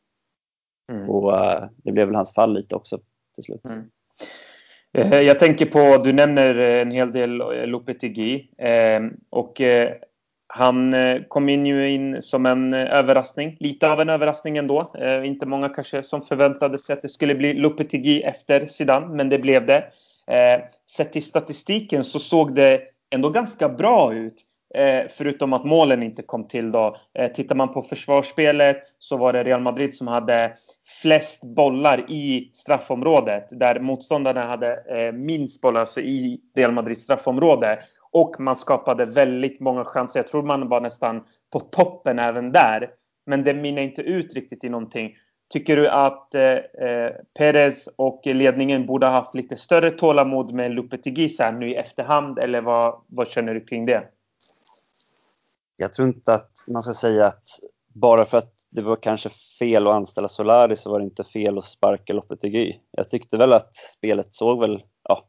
mm. 0.91 1.09
och 1.09 1.31
uh, 1.31 1.65
det 1.77 1.91
blev 1.91 2.07
väl 2.07 2.15
hans 2.15 2.33
fall 2.33 2.53
lite 2.53 2.75
också 2.75 2.99
till 3.35 3.43
slut. 3.43 3.65
Mm. 3.65 3.91
Eh, 4.93 5.21
jag 5.21 5.39
tänker 5.39 5.65
på, 5.65 6.03
du 6.03 6.13
nämner 6.13 6.55
en 6.55 6.91
hel 6.91 7.11
del 7.11 7.31
Lopetegui 7.69 8.49
och 9.29 9.61
han 10.47 10.93
eh, 10.93 11.21
kom 11.27 11.49
in 11.49 11.65
ju 11.65 11.89
in 11.89 12.21
som 12.21 12.45
en 12.45 12.73
eh, 12.73 12.93
överraskning, 12.93 13.57
lite 13.59 13.91
av 13.91 14.01
en 14.01 14.09
överraskning 14.09 14.57
ändå. 14.57 14.91
Eh, 14.99 15.27
inte 15.27 15.45
många 15.45 15.69
kanske 15.69 16.03
som 16.03 16.21
förväntade 16.21 16.79
sig 16.79 16.93
att 16.93 17.01
det 17.01 17.09
skulle 17.09 17.35
bli 17.35 17.53
Lopetegui 17.53 18.21
efter 18.21 18.65
Zidane, 18.65 19.15
men 19.15 19.29
det 19.29 19.39
blev 19.39 19.65
det. 19.65 19.83
Sett 20.97 21.13
till 21.13 21.23
statistiken 21.23 22.03
så 22.03 22.19
såg 22.19 22.55
det 22.55 22.81
ändå 23.09 23.29
ganska 23.29 23.69
bra 23.69 24.13
ut. 24.13 24.43
Förutom 25.09 25.53
att 25.53 25.65
målen 25.65 26.03
inte 26.03 26.21
kom 26.21 26.47
till 26.47 26.71
då. 26.71 26.97
Tittar 27.33 27.55
man 27.55 27.73
på 27.73 27.81
försvarsspelet 27.81 28.77
så 28.99 29.17
var 29.17 29.33
det 29.33 29.43
Real 29.43 29.61
Madrid 29.61 29.95
som 29.95 30.07
hade 30.07 30.53
flest 31.01 31.43
bollar 31.43 32.11
i 32.11 32.51
straffområdet. 32.53 33.47
Där 33.51 33.79
motståndarna 33.79 34.43
hade 34.43 34.83
minst 35.13 35.61
bollar 35.61 35.79
alltså 35.79 36.01
i 36.01 36.39
Real 36.55 36.71
Madrids 36.71 37.01
straffområde. 37.01 37.79
Och 38.11 38.35
man 38.39 38.55
skapade 38.55 39.05
väldigt 39.05 39.59
många 39.59 39.83
chanser. 39.83 40.19
Jag 40.19 40.27
tror 40.27 40.43
man 40.43 40.69
var 40.69 40.81
nästan 40.81 41.23
på 41.53 41.59
toppen 41.59 42.19
även 42.19 42.51
där. 42.51 42.89
Men 43.25 43.43
det 43.43 43.53
minner 43.53 43.81
inte 43.81 44.01
ut 44.01 44.33
riktigt 44.33 44.63
i 44.63 44.69
någonting. 44.69 45.15
Tycker 45.49 45.75
du 45.75 45.89
att 45.89 46.35
eh, 46.35 46.41
eh, 46.51 47.11
Perez 47.37 47.89
och 47.95 48.21
ledningen 48.25 48.85
borde 48.85 49.05
ha 49.05 49.13
haft 49.13 49.35
lite 49.35 49.55
större 49.55 49.91
tålamod 49.91 50.53
med 50.53 50.71
Lopetegui 50.71 51.29
nu 51.53 51.69
i 51.69 51.75
efterhand? 51.75 52.39
Eller 52.39 52.61
vad, 52.61 53.01
vad 53.07 53.27
känner 53.27 53.53
du 53.53 53.65
kring 53.65 53.85
det? 53.85 54.03
Jag 55.77 55.93
tror 55.93 56.07
inte 56.07 56.33
att 56.33 56.51
man 56.67 56.83
ska 56.83 56.93
säga 56.93 57.25
att 57.27 57.43
bara 57.93 58.25
för 58.25 58.37
att 58.37 58.53
det 58.69 58.81
var 58.81 58.95
kanske 58.95 59.29
fel 59.59 59.87
att 59.87 59.93
anställa 59.93 60.27
Solari 60.27 60.75
så 60.75 60.91
var 60.91 60.99
det 60.99 61.05
inte 61.05 61.23
fel 61.23 61.57
att 61.57 61.63
sparka 61.63 62.13
Lopetegui. 62.13 62.79
Jag 62.91 63.09
tyckte 63.09 63.37
väl 63.37 63.53
att 63.53 63.75
spelet 63.75 64.33
såg 64.33 64.59
väl, 64.59 64.83
ja, 65.03 65.27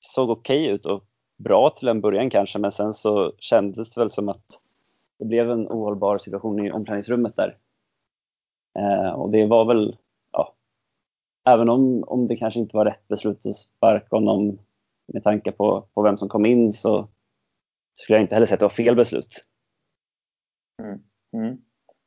såg 0.00 0.30
okej 0.30 0.62
okay 0.62 0.74
ut 0.74 0.86
och 0.86 1.04
bra 1.38 1.70
till 1.70 1.88
en 1.88 2.00
början 2.00 2.30
kanske, 2.30 2.58
men 2.58 2.72
sen 2.72 2.94
så 2.94 3.32
kändes 3.38 3.94
det 3.94 4.00
väl 4.00 4.10
som 4.10 4.28
att 4.28 4.60
det 5.18 5.24
blev 5.24 5.50
en 5.50 5.68
ohållbar 5.68 6.18
situation 6.18 6.66
i 6.66 6.70
omklädningsrummet 6.70 7.36
där. 7.36 7.56
Eh, 8.78 9.10
och 9.10 9.30
det 9.30 9.46
var 9.46 9.64
väl, 9.64 9.96
ja, 10.32 10.54
även 11.48 11.68
om, 11.68 12.04
om 12.06 12.28
det 12.28 12.36
kanske 12.36 12.60
inte 12.60 12.76
var 12.76 12.84
rätt 12.84 13.08
beslut 13.08 13.46
att 13.46 13.56
sparka 13.56 14.16
honom 14.16 14.58
med 15.12 15.24
tanke 15.24 15.52
på, 15.52 15.86
på 15.94 16.02
vem 16.02 16.18
som 16.18 16.28
kom 16.28 16.46
in 16.46 16.72
så 16.72 17.08
skulle 17.92 18.16
jag 18.16 18.24
inte 18.24 18.34
heller 18.34 18.46
säga 18.46 18.54
att 18.54 18.60
det 18.60 18.64
var 18.64 18.70
fel 18.70 18.96
beslut. 18.96 19.44
Mm. 20.82 21.00
Mm. 21.32 21.58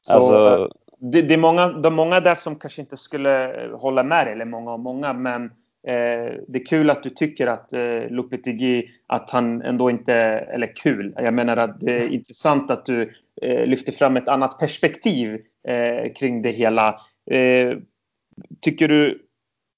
Så, 0.02 0.14
alltså, 0.14 0.70
det, 0.98 1.22
det, 1.22 1.34
är 1.34 1.38
många, 1.38 1.68
det 1.68 1.88
är 1.88 1.92
många 1.92 2.20
där 2.20 2.36
som 2.36 2.56
kanske 2.56 2.82
inte 2.82 2.98
skulle 2.98 3.70
hålla 3.74 4.04
med 4.04 4.28
eller 4.28 4.46
många 4.46 4.74
och 4.74 4.80
många, 4.80 5.14
men 5.14 5.54
Eh, 5.88 6.34
det 6.48 6.60
är 6.60 6.66
kul 6.66 6.90
att 6.90 7.04
du 7.04 7.10
tycker 7.10 7.48
att 7.48 7.74
eh, 7.74 8.10
Lopetegui, 8.10 8.90
att 9.08 9.30
han 9.30 9.62
ändå 9.62 9.90
inte, 9.90 10.14
eller 10.14 10.76
kul, 10.76 11.14
jag 11.18 11.34
menar 11.34 11.58
att 11.58 11.80
det 11.80 11.92
är 11.92 12.10
intressant 12.10 12.72
att 12.72 12.86
du 12.86 13.12
eh, 13.42 13.66
lyfter 13.66 13.92
fram 13.92 14.18
ett 14.18 14.28
annat 14.28 14.60
perspektiv 14.60 15.42
eh, 15.68 16.14
kring 16.14 16.42
det 16.42 16.52
hela. 16.52 17.00
Eh, 17.32 17.78
tycker 18.62 18.88
du, 18.88 19.22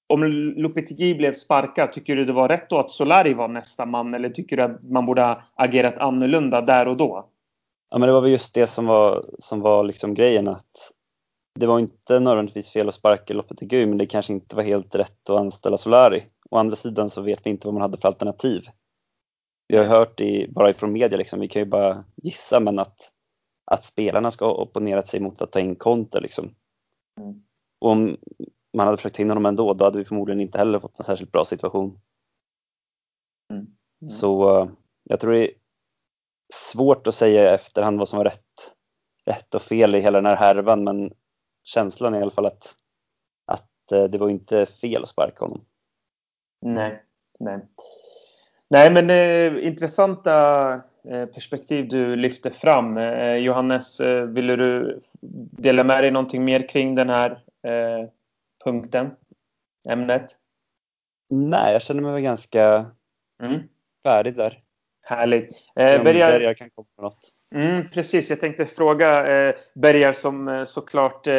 om 0.08 0.24
Lopetegui 0.56 1.14
blev 1.14 1.32
sparkad, 1.32 1.92
tycker 1.92 2.16
du 2.16 2.24
det 2.24 2.32
var 2.32 2.48
rätt 2.48 2.70
då 2.70 2.78
att 2.78 2.90
Solari 2.90 3.34
var 3.34 3.48
nästa 3.48 3.86
man 3.86 4.14
eller 4.14 4.28
tycker 4.28 4.56
du 4.56 4.62
att 4.62 4.84
man 4.84 5.06
borde 5.06 5.22
ha 5.22 5.42
agerat 5.54 5.98
annorlunda 5.98 6.60
där 6.60 6.88
och 6.88 6.96
då? 6.96 7.28
Ja 7.90 7.98
men 7.98 8.06
det 8.06 8.12
var 8.12 8.20
väl 8.20 8.30
just 8.30 8.54
det 8.54 8.66
som 8.66 8.86
var, 8.86 9.24
som 9.38 9.60
var 9.60 9.84
liksom 9.84 10.14
grejen 10.14 10.48
att 10.48 10.92
det 11.54 11.66
var 11.66 11.78
inte 11.78 12.20
nödvändigtvis 12.20 12.70
fel 12.70 12.88
att 12.88 12.94
sparka 12.94 13.34
Lopetegui 13.34 13.86
men 13.86 13.98
det 13.98 14.06
kanske 14.06 14.32
inte 14.32 14.56
var 14.56 14.62
helt 14.62 14.94
rätt 14.94 15.30
att 15.30 15.40
anställa 15.40 15.76
Solari. 15.76 16.26
Å 16.50 16.56
andra 16.56 16.76
sidan 16.76 17.10
så 17.10 17.22
vet 17.22 17.46
vi 17.46 17.50
inte 17.50 17.66
vad 17.66 17.74
man 17.74 17.82
hade 17.82 17.98
för 17.98 18.08
alternativ. 18.08 18.66
Vi 19.68 19.76
har 19.76 19.84
hört 19.84 20.20
i, 20.20 20.48
bara 20.48 20.70
ifrån 20.70 20.92
media, 20.92 21.18
liksom, 21.18 21.40
vi 21.40 21.48
kan 21.48 21.62
ju 21.62 21.66
bara 21.66 22.04
gissa, 22.16 22.60
men 22.60 22.78
att, 22.78 23.12
att 23.64 23.84
spelarna 23.84 24.30
ska 24.30 24.44
ha 24.44 24.54
opponerat 24.54 25.08
sig 25.08 25.20
mot 25.20 25.42
att 25.42 25.52
ta 25.52 25.60
in 25.60 25.76
Conte. 25.76 26.20
Liksom. 26.20 26.54
Mm. 27.20 27.42
Och 27.80 27.90
om 27.90 28.16
man 28.76 28.86
hade 28.86 28.96
försökt 28.96 29.16
hinna 29.16 29.30
honom 29.30 29.46
ändå, 29.46 29.74
då 29.74 29.84
hade 29.84 29.98
vi 29.98 30.04
förmodligen 30.04 30.40
inte 30.40 30.58
heller 30.58 30.80
fått 30.80 30.98
en 30.98 31.04
särskilt 31.04 31.32
bra 31.32 31.44
situation. 31.44 32.00
Mm. 33.52 33.66
Mm. 34.02 34.08
Så 34.08 34.60
uh, 34.62 34.70
jag 35.04 35.20
tror 35.20 35.32
det 35.32 35.50
är 35.50 35.54
svårt 36.54 37.06
att 37.06 37.14
säga 37.14 37.42
i 37.42 37.54
efterhand 37.54 37.98
vad 37.98 38.08
som 38.08 38.16
var 38.16 38.24
rätt, 38.24 38.72
rätt 39.24 39.54
och 39.54 39.62
fel 39.62 39.94
i 39.94 40.00
hela 40.00 40.18
den 40.18 40.26
här 40.26 40.36
härvan, 40.36 40.84
men 40.84 41.14
känslan 41.64 42.14
i 42.14 42.22
alla 42.22 42.30
fall 42.30 42.46
att, 42.46 42.74
att 43.46 43.92
eh, 43.92 44.04
det 44.04 44.18
var 44.18 44.28
inte 44.28 44.66
fel 44.66 45.02
att 45.02 45.08
sparka 45.08 45.44
honom. 45.44 45.64
Nej, 46.60 47.02
nej. 47.38 47.60
Nej, 48.68 48.90
men 48.90 49.10
eh, 49.10 49.66
intressanta 49.66 50.72
eh, 51.04 51.26
perspektiv 51.26 51.88
du 51.88 52.16
lyfter 52.16 52.50
fram. 52.50 52.96
Eh, 52.96 53.34
Johannes, 53.34 54.00
eh, 54.00 54.24
vill 54.24 54.46
du 54.46 55.00
dela 55.50 55.84
med 55.84 56.04
dig 56.04 56.10
någonting 56.10 56.44
mer 56.44 56.68
kring 56.68 56.94
den 56.94 57.08
här 57.08 57.30
eh, 57.62 58.08
punkten, 58.64 59.10
ämnet? 59.88 60.36
Nej, 61.28 61.72
jag 61.72 61.82
känner 61.82 62.02
mig 62.02 62.12
väl 62.12 62.22
ganska 62.22 62.90
mm. 63.42 63.60
färdig 64.02 64.36
där. 64.36 64.58
Härligt. 65.02 65.50
Eh, 65.76 66.02
Bergar 66.02 66.54
kan 66.54 66.70
komma 66.70 66.86
med 66.96 67.02
något. 67.02 67.32
Mm, 67.54 67.88
precis, 67.88 68.30
jag 68.30 68.40
tänkte 68.40 68.66
fråga 68.66 69.26
eh, 69.26 69.54
Bergar 69.74 70.12
som 70.12 70.48
eh, 70.48 70.64
såklart 70.64 71.26
eh, 71.26 71.34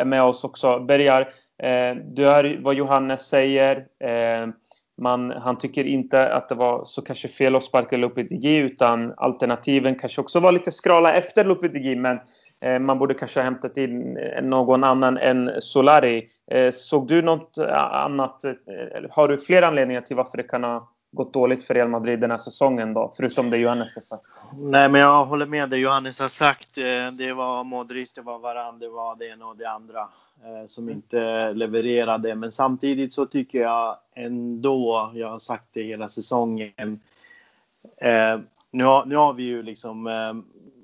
är 0.00 0.04
med 0.04 0.22
oss 0.22 0.44
också. 0.44 0.80
Bergar, 0.80 1.20
eh, 1.62 1.94
du 2.04 2.24
hör 2.24 2.58
vad 2.62 2.74
Johannes 2.74 3.28
säger. 3.28 3.76
Eh, 4.04 4.46
man, 5.02 5.30
han 5.30 5.58
tycker 5.58 5.84
inte 5.84 6.32
att 6.32 6.48
det 6.48 6.54
var 6.54 6.84
så 6.84 7.02
kanske 7.02 7.28
fel 7.28 7.56
att 7.56 7.64
sparka 7.64 7.96
Lopetegui 7.96 8.56
utan 8.56 9.14
alternativen 9.16 9.94
kanske 9.94 10.20
också 10.20 10.40
var 10.40 10.52
lite 10.52 10.72
skrala 10.72 11.14
efter 11.14 11.44
Lopetegui. 11.44 11.96
Men 11.96 12.20
eh, 12.60 12.78
man 12.78 12.98
borde 12.98 13.14
kanske 13.14 13.40
ha 13.40 13.44
hämtat 13.44 13.76
in 13.76 14.16
eh, 14.16 14.42
någon 14.42 14.84
annan 14.84 15.18
än 15.18 15.50
Solari. 15.58 16.26
Eh, 16.50 16.70
såg 16.70 17.08
du 17.08 17.22
något 17.22 17.58
annat? 17.90 18.42
Har 19.10 19.28
du 19.28 19.38
fler 19.38 19.62
anledningar 19.62 20.00
till 20.00 20.16
varför 20.16 20.36
det 20.36 20.42
kan 20.42 20.64
ha 20.64 20.92
gått 21.12 21.32
dåligt 21.32 21.64
för 21.64 21.74
Real 21.74 21.88
Madrid 21.88 22.20
den 22.20 22.30
här 22.30 22.38
säsongen 22.38 22.94
då? 22.94 23.12
Förutom 23.16 23.50
det 23.50 23.56
Johannes 23.56 23.94
har 23.94 24.02
sagt. 24.02 24.24
Nej, 24.58 24.88
men 24.88 25.00
jag 25.00 25.24
håller 25.24 25.46
med 25.46 25.70
det 25.70 25.76
Johannes 25.76 26.20
har 26.20 26.28
sagt. 26.28 26.74
Det 27.18 27.32
var 27.32 27.64
Modric, 27.64 28.12
det 28.12 28.20
var 28.20 28.38
Varann, 28.38 28.78
det 28.78 28.88
var 28.88 29.16
det 29.16 29.28
ena 29.28 29.46
och 29.46 29.56
det 29.56 29.70
andra 29.70 30.08
som 30.66 30.88
inte 30.88 31.52
levererade. 31.52 32.34
Men 32.34 32.52
samtidigt 32.52 33.12
så 33.12 33.26
tycker 33.26 33.60
jag 33.60 33.96
ändå, 34.14 35.10
jag 35.14 35.28
har 35.28 35.38
sagt 35.38 35.68
det 35.72 35.82
hela 35.82 36.08
säsongen, 36.08 37.00
nu 38.70 38.84
har, 38.84 39.04
nu 39.04 39.16
har 39.16 39.32
vi 39.32 39.42
ju 39.42 39.62
liksom 39.62 40.08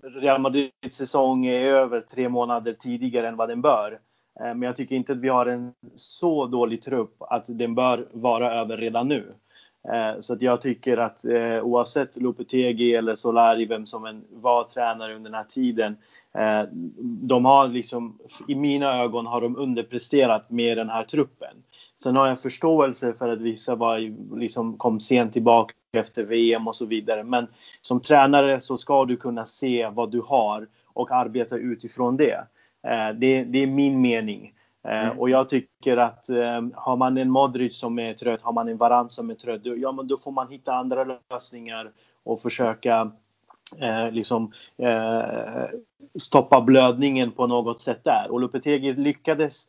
Real 0.03 0.41
Madrids 0.41 0.97
säsong 0.97 1.47
är 1.47 1.67
över 1.67 2.01
tre 2.01 2.29
månader 2.29 2.73
tidigare 2.73 3.29
än 3.29 3.37
vad 3.37 3.49
den 3.49 3.63
bör. 3.63 3.99
Men 4.41 4.63
jag 4.63 4.77
tycker 4.77 4.97
inte 4.97 5.13
att 5.13 5.21
vi 5.21 5.29
har 5.29 5.47
en 5.47 5.73
så 5.95 6.47
dålig 6.47 6.83
trupp 6.83 7.17
att 7.21 7.45
den 7.49 7.75
bör 7.75 8.09
vara 8.13 8.55
över 8.55 8.77
redan 8.77 9.09
nu. 9.09 9.35
Eh, 9.93 10.21
så 10.21 10.33
att 10.33 10.43
jag 10.43 10.61
tycker 10.61 10.97
att 10.97 11.25
eh, 11.25 11.63
oavsett 11.63 12.17
Lopetegi 12.17 12.95
eller 12.95 13.15
Solari, 13.15 13.67
vem 13.67 13.87
som 13.87 14.07
än 14.07 14.25
var 14.31 14.65
tränare 14.65 15.15
under 15.15 15.31
den 15.31 15.39
här 15.39 15.45
tiden. 15.45 15.97
Eh, 16.35 16.63
de 17.03 17.45
har 17.45 17.69
liksom, 17.69 18.19
i 18.49 18.55
mina 18.55 19.03
ögon 19.03 19.27
har 19.27 19.41
de 19.41 19.57
underpresterat 19.57 20.51
med 20.51 20.79
den 20.79 20.89
här 20.89 21.05
truppen. 21.05 21.57
Sen 22.03 22.17
har 22.17 22.29
jag 22.29 22.41
förståelse 22.41 23.13
för 23.13 23.29
att 23.29 23.41
vissa 23.41 23.75
var, 23.75 24.15
liksom, 24.39 24.79
kom 24.79 25.01
sent 25.01 25.33
tillbaka 25.33 25.75
efter 25.93 26.25
VM 26.25 26.69
och 26.69 26.77
så 26.77 26.87
vidare. 26.87 27.25
Men 27.25 27.47
som 27.83 28.01
tränare 28.01 28.61
så 28.61 28.79
ska 28.79 29.05
du 29.05 29.17
kunna 29.17 29.47
se 29.47 29.89
vad 29.89 30.11
du 30.11 30.21
har 30.21 30.67
och 30.87 31.11
arbeta 31.13 31.57
utifrån 31.57 32.17
det. 32.17 32.47
Det, 33.15 33.45
det 33.45 33.63
är 33.63 33.67
min 33.67 34.01
mening. 34.01 34.53
Mm. 34.85 35.19
Och 35.19 35.31
jag 35.31 35.49
tycker 35.49 35.97
att 35.97 36.27
har 36.75 36.97
man 36.97 37.17
en 37.17 37.31
Modric 37.31 37.79
som 37.79 37.99
är 37.99 38.15
trött, 38.15 38.43
har 38.43 38.53
man 38.53 38.69
en 38.69 38.77
Varann 38.77 39.11
som 39.11 39.31
är 39.31 39.35
trött, 39.35 39.61
ja 39.65 39.93
men 39.93 40.07
då 40.07 40.17
får 40.17 40.33
man 40.33 40.49
hitta 40.49 40.73
andra 40.73 41.19
lösningar 41.31 41.93
och 42.25 42.43
försöka 42.43 43.13
eh, 43.79 44.11
liksom 44.11 44.53
eh, 44.77 45.65
stoppa 46.19 46.61
blödningen 46.61 47.33
på 47.33 47.47
något 47.47 47.81
sätt 47.81 48.05
där. 48.05 48.31
Och 48.31 48.41
Lopetegi 48.41 48.93
lyckades 48.93 49.67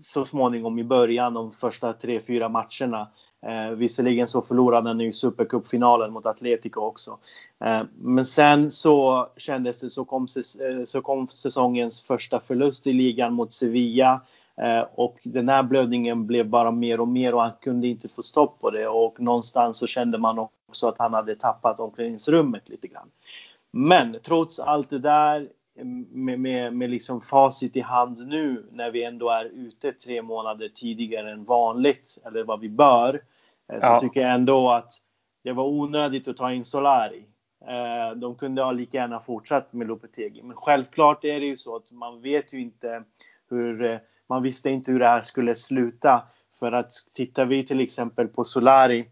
så 0.00 0.24
småningom 0.24 0.78
i 0.78 0.84
början 0.84 1.34
de 1.34 1.50
första 1.50 1.92
tre, 1.92 2.20
fyra 2.20 2.48
matcherna. 2.48 3.08
Eh, 3.46 3.70
visserligen 3.70 4.26
så 4.26 4.42
förlorade 4.42 4.88
han 4.88 5.00
i 5.00 5.12
Supercupfinalen 5.12 6.12
mot 6.12 6.26
Atletico 6.26 6.80
också. 6.80 7.18
Eh, 7.64 7.82
men 7.98 8.24
sen 8.24 8.70
så 8.70 9.28
kändes 9.36 9.80
det 9.80 9.90
så 9.90 10.04
kom, 10.04 10.26
eh, 10.36 10.84
så 10.84 11.02
kom 11.02 11.28
säsongens 11.28 12.00
första 12.00 12.40
förlust 12.40 12.86
i 12.86 12.92
ligan 12.92 13.34
mot 13.34 13.52
Sevilla. 13.52 14.20
Eh, 14.60 14.84
och 14.94 15.18
den 15.24 15.48
här 15.48 15.62
blödningen 15.62 16.26
blev 16.26 16.48
bara 16.48 16.70
mer 16.70 17.00
och 17.00 17.08
mer 17.08 17.34
och 17.34 17.42
han 17.42 17.52
kunde 17.60 17.86
inte 17.86 18.08
få 18.08 18.22
stopp 18.22 18.60
på 18.60 18.70
det. 18.70 18.88
Och 18.88 19.20
någonstans 19.20 19.78
så 19.78 19.86
kände 19.86 20.18
man 20.18 20.38
också 20.38 20.88
att 20.88 20.98
han 20.98 21.14
hade 21.14 21.36
tappat 21.36 21.80
omklädningsrummet 21.80 22.68
lite 22.68 22.88
grann. 22.88 23.10
Men 23.70 24.16
trots 24.22 24.58
allt 24.60 24.90
det 24.90 24.98
där 24.98 25.48
med, 25.84 26.40
med, 26.40 26.72
med 26.72 26.90
liksom 26.90 27.20
facit 27.20 27.76
i 27.76 27.80
hand 27.80 28.26
nu 28.26 28.66
när 28.72 28.90
vi 28.90 29.04
ändå 29.04 29.30
är 29.30 29.44
ute 29.44 29.92
tre 29.92 30.22
månader 30.22 30.68
tidigare 30.68 31.32
än 31.32 31.44
vanligt 31.44 32.18
eller 32.26 32.44
vad 32.44 32.60
vi 32.60 32.68
bör. 32.68 33.22
Eh, 33.72 33.80
så 33.80 33.86
ja. 33.86 34.00
tycker 34.00 34.20
jag 34.20 34.34
ändå 34.34 34.70
att 34.70 34.92
det 35.44 35.52
var 35.52 35.64
onödigt 35.64 36.28
att 36.28 36.36
ta 36.36 36.52
in 36.52 36.64
Solari. 36.64 37.26
Eh, 37.66 38.16
de 38.16 38.34
kunde 38.34 38.62
ha 38.62 38.72
lika 38.72 38.98
gärna 38.98 39.20
fortsatt 39.20 39.72
med 39.72 39.86
Lopetegi. 39.86 40.42
Men 40.42 40.56
självklart 40.56 41.24
är 41.24 41.40
det 41.40 41.46
ju 41.46 41.56
så 41.56 41.76
att 41.76 41.90
man 41.90 42.20
vet 42.20 42.52
ju 42.52 42.60
inte 42.60 43.02
hur, 43.50 43.84
eh, 43.84 43.98
man 44.26 44.42
visste 44.42 44.70
inte 44.70 44.92
hur 44.92 44.98
det 44.98 45.08
här 45.08 45.20
skulle 45.20 45.54
sluta. 45.54 46.22
För 46.58 46.72
att 46.72 46.92
tittar 47.14 47.44
vi 47.44 47.66
till 47.66 47.80
exempel 47.80 48.28
på 48.28 48.44
Solari 48.44 49.06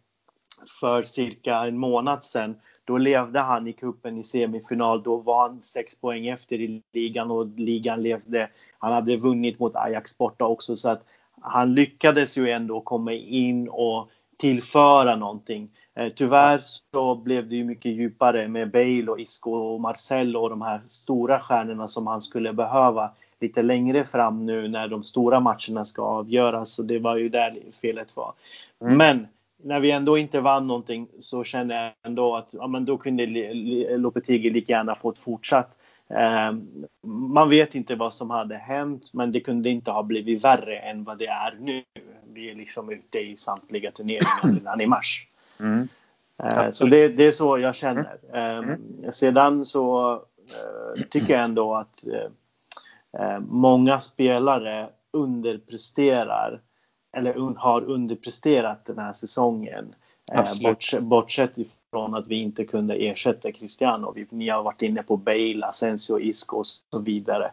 för 0.81 1.03
cirka 1.03 1.57
en 1.57 1.79
månad 1.79 2.25
sedan 2.25 2.57
då 2.85 2.99
levde 2.99 3.41
han 3.41 3.67
i 3.67 3.73
kuppen 3.73 4.19
i 4.19 4.25
semifinal. 4.25 5.03
Då 5.03 5.17
var 5.17 5.49
han 5.49 5.63
sex 5.63 6.01
poäng 6.01 6.27
efter 6.27 6.61
i 6.61 6.83
ligan 6.93 7.31
och 7.31 7.47
ligan 7.47 8.03
levde. 8.03 8.49
Han 8.79 8.93
hade 8.93 9.17
vunnit 9.17 9.59
mot 9.59 9.77
Ajax 9.77 10.19
borta 10.19 10.45
också 10.45 10.77
så 10.77 10.89
att 10.89 11.05
han 11.41 11.75
lyckades 11.75 12.37
ju 12.37 12.51
ändå 12.51 12.81
komma 12.81 13.13
in 13.13 13.69
och 13.69 14.11
tillföra 14.37 15.17
någonting. 15.17 15.71
Eh, 15.95 16.09
tyvärr 16.09 16.61
så 16.93 17.15
blev 17.15 17.49
det 17.49 17.57
ju 17.57 17.65
mycket 17.65 17.93
djupare 17.93 18.49
med 18.49 18.71
Bale 18.71 19.07
och 19.09 19.21
Isco 19.21 19.51
och 19.51 19.81
Marcelo 19.81 20.41
och 20.41 20.51
de 20.51 20.63
här 20.63 20.81
stora 20.87 21.41
stjärnorna 21.41 21.89
som 21.89 22.07
han 22.07 22.21
skulle 22.21 22.53
behöva 22.53 23.11
lite 23.41 23.63
längre 23.63 24.05
fram 24.05 24.47
nu 24.47 24.69
när 24.69 24.89
de 24.89 25.03
stora 25.03 25.41
matcherna 25.41 25.85
ska 25.85 26.03
avgöras. 26.03 26.79
Och 26.79 26.85
det 26.85 26.99
var 26.99 27.17
ju 27.17 27.29
där 27.29 27.59
felet 27.83 28.17
var. 28.17 28.33
Mm. 28.81 28.97
Men 28.97 29.27
när 29.65 29.81
vi 29.81 29.91
ändå 29.91 30.19
inte 30.19 30.41
vann 30.41 30.67
någonting 30.67 31.09
så 31.19 31.45
kände 31.45 31.75
jag 31.75 31.93
ändå 32.03 32.37
att 32.37 32.49
ja, 32.51 32.67
men 32.67 32.85
då 32.85 32.97
kunde 32.97 33.27
Lopetegi 33.97 34.51
lika 34.51 34.73
gärna 34.73 34.95
fått 34.95 35.19
fortsatt. 35.19 35.77
Eh, 36.09 36.53
man 37.07 37.49
vet 37.49 37.75
inte 37.75 37.95
vad 37.95 38.15
som 38.15 38.31
hade 38.31 38.57
hänt, 38.57 39.11
men 39.13 39.33
det 39.33 39.41
kunde 39.41 39.71
inte 39.71 39.91
ha 39.91 40.03
blivit 40.03 40.45
värre 40.45 40.79
än 40.79 41.05
vad 41.05 41.19
det 41.19 41.27
är 41.27 41.57
nu. 41.61 41.83
Vi 42.33 42.51
är 42.51 42.55
liksom 42.55 42.91
ute 42.91 43.19
i 43.19 43.37
samtliga 43.37 43.91
turneringar 43.91 44.53
redan 44.59 44.81
i 44.81 44.87
mars. 44.87 45.29
Mm. 45.61 45.89
Eh, 46.43 46.71
så 46.71 46.87
det, 46.87 47.09
det, 47.09 47.27
är 47.27 47.33
så 47.33 47.59
jag 47.59 47.75
känner. 47.75 48.19
Eh, 48.33 49.11
sedan 49.11 49.67
så 49.67 50.13
eh, 50.13 51.03
tycker 51.11 51.35
jag 51.35 51.45
ändå 51.45 51.75
att 51.75 52.07
eh, 52.07 53.23
eh, 53.23 53.41
många 53.41 54.01
spelare 54.01 54.89
underpresterar 55.11 56.61
eller 57.15 57.55
har 57.57 57.85
underpresterat 57.85 58.85
den 58.85 58.99
här 58.99 59.13
säsongen. 59.13 59.95
Eh, 60.33 60.45
bortsett, 60.63 61.03
bortsett 61.03 61.59
ifrån 61.59 62.15
att 62.15 62.27
vi 62.27 62.35
inte 62.35 62.65
kunde 62.65 62.95
ersätta 62.95 63.53
Cristiano. 63.53 64.13
Vi, 64.15 64.27
ni 64.31 64.49
har 64.49 64.63
varit 64.63 64.83
inne 64.83 65.03
på 65.03 65.17
Bale, 65.17 65.67
Asensio, 65.67 66.21
Isco 66.21 66.57
och 66.57 66.67
så 66.67 66.99
vidare. 66.99 67.51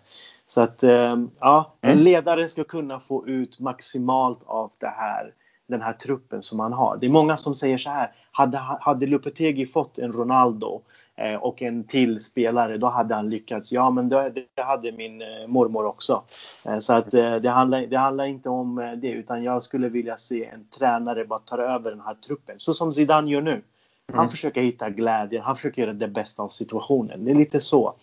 Så 0.48 0.62
att 0.62 0.84
eh, 0.84 1.18
ja, 1.40 1.76
en 1.82 1.92
mm. 1.92 2.04
ledare 2.04 2.48
ska 2.48 2.64
kunna 2.64 3.00
få 3.00 3.28
ut 3.28 3.60
maximalt 3.60 4.40
av 4.46 4.72
det 4.80 4.94
här 4.98 5.34
den 5.72 5.82
här 5.82 5.94
truppen 5.94 6.44
som 6.44 6.60
han 6.60 6.74
har. 6.74 6.98
Det 6.98 7.06
är 7.06 7.10
många 7.10 7.38
som 7.38 7.56
säger 7.56 7.78
så 7.78 7.90
här. 7.90 8.12
Hade, 8.32 8.58
hade 8.58 9.06
Lupetegi 9.06 9.66
fått 9.66 9.98
en 9.98 10.14
Ronaldo 10.14 10.82
eh, 11.16 11.36
och 11.36 11.62
en 11.62 11.84
till 11.84 12.24
spelare, 12.24 12.78
då 12.78 12.88
hade 12.88 13.16
han 13.16 13.30
lyckats. 13.30 13.72
Ja, 13.72 13.90
men 13.90 14.10
det, 14.10 14.34
det 14.54 14.62
hade 14.62 14.92
min 14.92 15.22
eh, 15.22 15.48
mormor 15.48 15.86
också. 15.86 16.24
Eh, 16.66 16.80
så 16.80 16.94
att 16.94 17.12
det, 17.12 17.50
handlar, 17.50 17.82
det 17.82 17.98
handlar 17.98 18.26
inte 18.26 18.50
om 18.50 18.96
det, 19.02 19.12
utan 19.12 19.44
jag 19.44 19.64
skulle 19.64 19.90
vilja 19.90 20.18
se 20.18 20.46
en 20.46 20.68
tränare 20.68 21.26
bara 21.26 21.40
ta 21.40 21.58
över 21.58 21.92
den 21.92 22.02
här 22.02 22.14
truppen. 22.14 22.56
Så 22.58 22.74
som 22.74 22.94
Zidane 22.94 23.32
gör 23.32 23.42
nu. 23.42 23.62
Han 24.08 24.20
mm. 24.20 24.30
försöker 24.30 24.62
hitta 24.62 24.90
glädje, 24.90 25.42
han 25.42 25.56
försöker 25.56 25.82
göra 25.82 25.94
det 25.94 26.08
bästa 26.08 26.44
av 26.44 26.50
situationen. 26.50 27.26
Det 27.26 27.32
är 27.32 27.36
lite 27.36 27.60
så. 27.60 27.94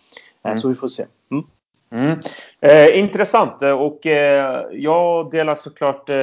Mm. 0.42 0.59
Så 0.59 0.68
vi 0.68 0.74
får 0.74 0.88
se. 0.88 1.04
Mm. 1.90 2.18
Eh, 2.61 2.98
intressant 2.98 3.62
eh, 3.62 3.70
och 3.70 4.07
eh, 4.07 4.66
jag 4.72 5.31
delar 5.31 5.55
såklart 5.55 6.11
eh, 6.11 6.16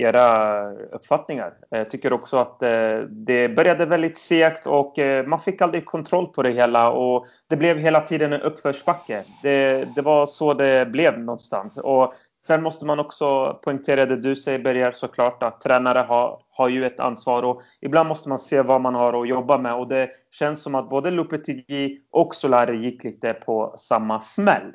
era 0.00 0.70
uppfattningar. 0.72 1.52
Jag 1.70 1.90
tycker 1.90 2.12
också 2.12 2.36
att 2.36 2.62
eh, 2.62 2.98
det 3.08 3.48
började 3.48 3.86
väldigt 3.86 4.18
segt 4.18 4.66
och 4.66 4.98
eh, 4.98 5.26
man 5.26 5.40
fick 5.40 5.62
aldrig 5.62 5.86
kontroll 5.86 6.26
på 6.26 6.42
det 6.42 6.50
hela 6.50 6.90
och 6.90 7.26
det 7.48 7.56
blev 7.56 7.78
hela 7.78 8.00
tiden 8.00 8.32
en 8.32 8.40
uppförsbacke. 8.40 9.24
Det, 9.42 9.88
det 9.94 10.02
var 10.02 10.26
så 10.26 10.54
det 10.54 10.90
blev 10.90 11.18
någonstans. 11.18 11.76
Och 11.76 12.14
sen 12.46 12.62
måste 12.62 12.86
man 12.86 13.00
också 13.00 13.58
poängtera 13.64 14.06
det 14.06 14.16
du 14.16 14.36
säger 14.36 14.58
Berger 14.58 14.92
såklart 14.92 15.42
att 15.42 15.60
tränare 15.60 15.98
har, 15.98 16.40
har 16.50 16.68
ju 16.68 16.84
ett 16.84 17.00
ansvar 17.00 17.42
och 17.42 17.62
ibland 17.80 18.08
måste 18.08 18.28
man 18.28 18.38
se 18.38 18.62
vad 18.62 18.80
man 18.80 18.94
har 18.94 19.22
att 19.22 19.28
jobba 19.28 19.58
med 19.58 19.74
och 19.74 19.88
det 19.88 20.10
känns 20.30 20.62
som 20.62 20.74
att 20.74 20.90
både 20.90 21.10
Lopetegui 21.10 22.00
och 22.10 22.34
Solari 22.34 22.76
gick 22.76 23.04
lite 23.04 23.32
på 23.32 23.74
samma 23.78 24.20
smäll. 24.20 24.72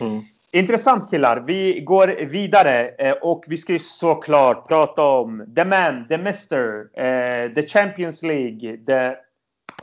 Mm. 0.00 0.22
Intressant 0.52 1.10
killar. 1.10 1.36
Vi 1.36 1.80
går 1.80 2.06
vidare 2.08 2.88
eh, 2.88 3.12
och 3.12 3.44
vi 3.48 3.56
ska 3.56 3.72
ju 3.72 3.78
såklart 3.78 4.68
prata 4.68 5.02
om 5.02 5.52
the 5.56 5.64
man, 5.64 6.08
the 6.08 6.18
mister, 6.18 6.80
uh, 6.80 7.54
the 7.54 7.68
Champions 7.68 8.22
League, 8.22 8.76
the 8.86 9.16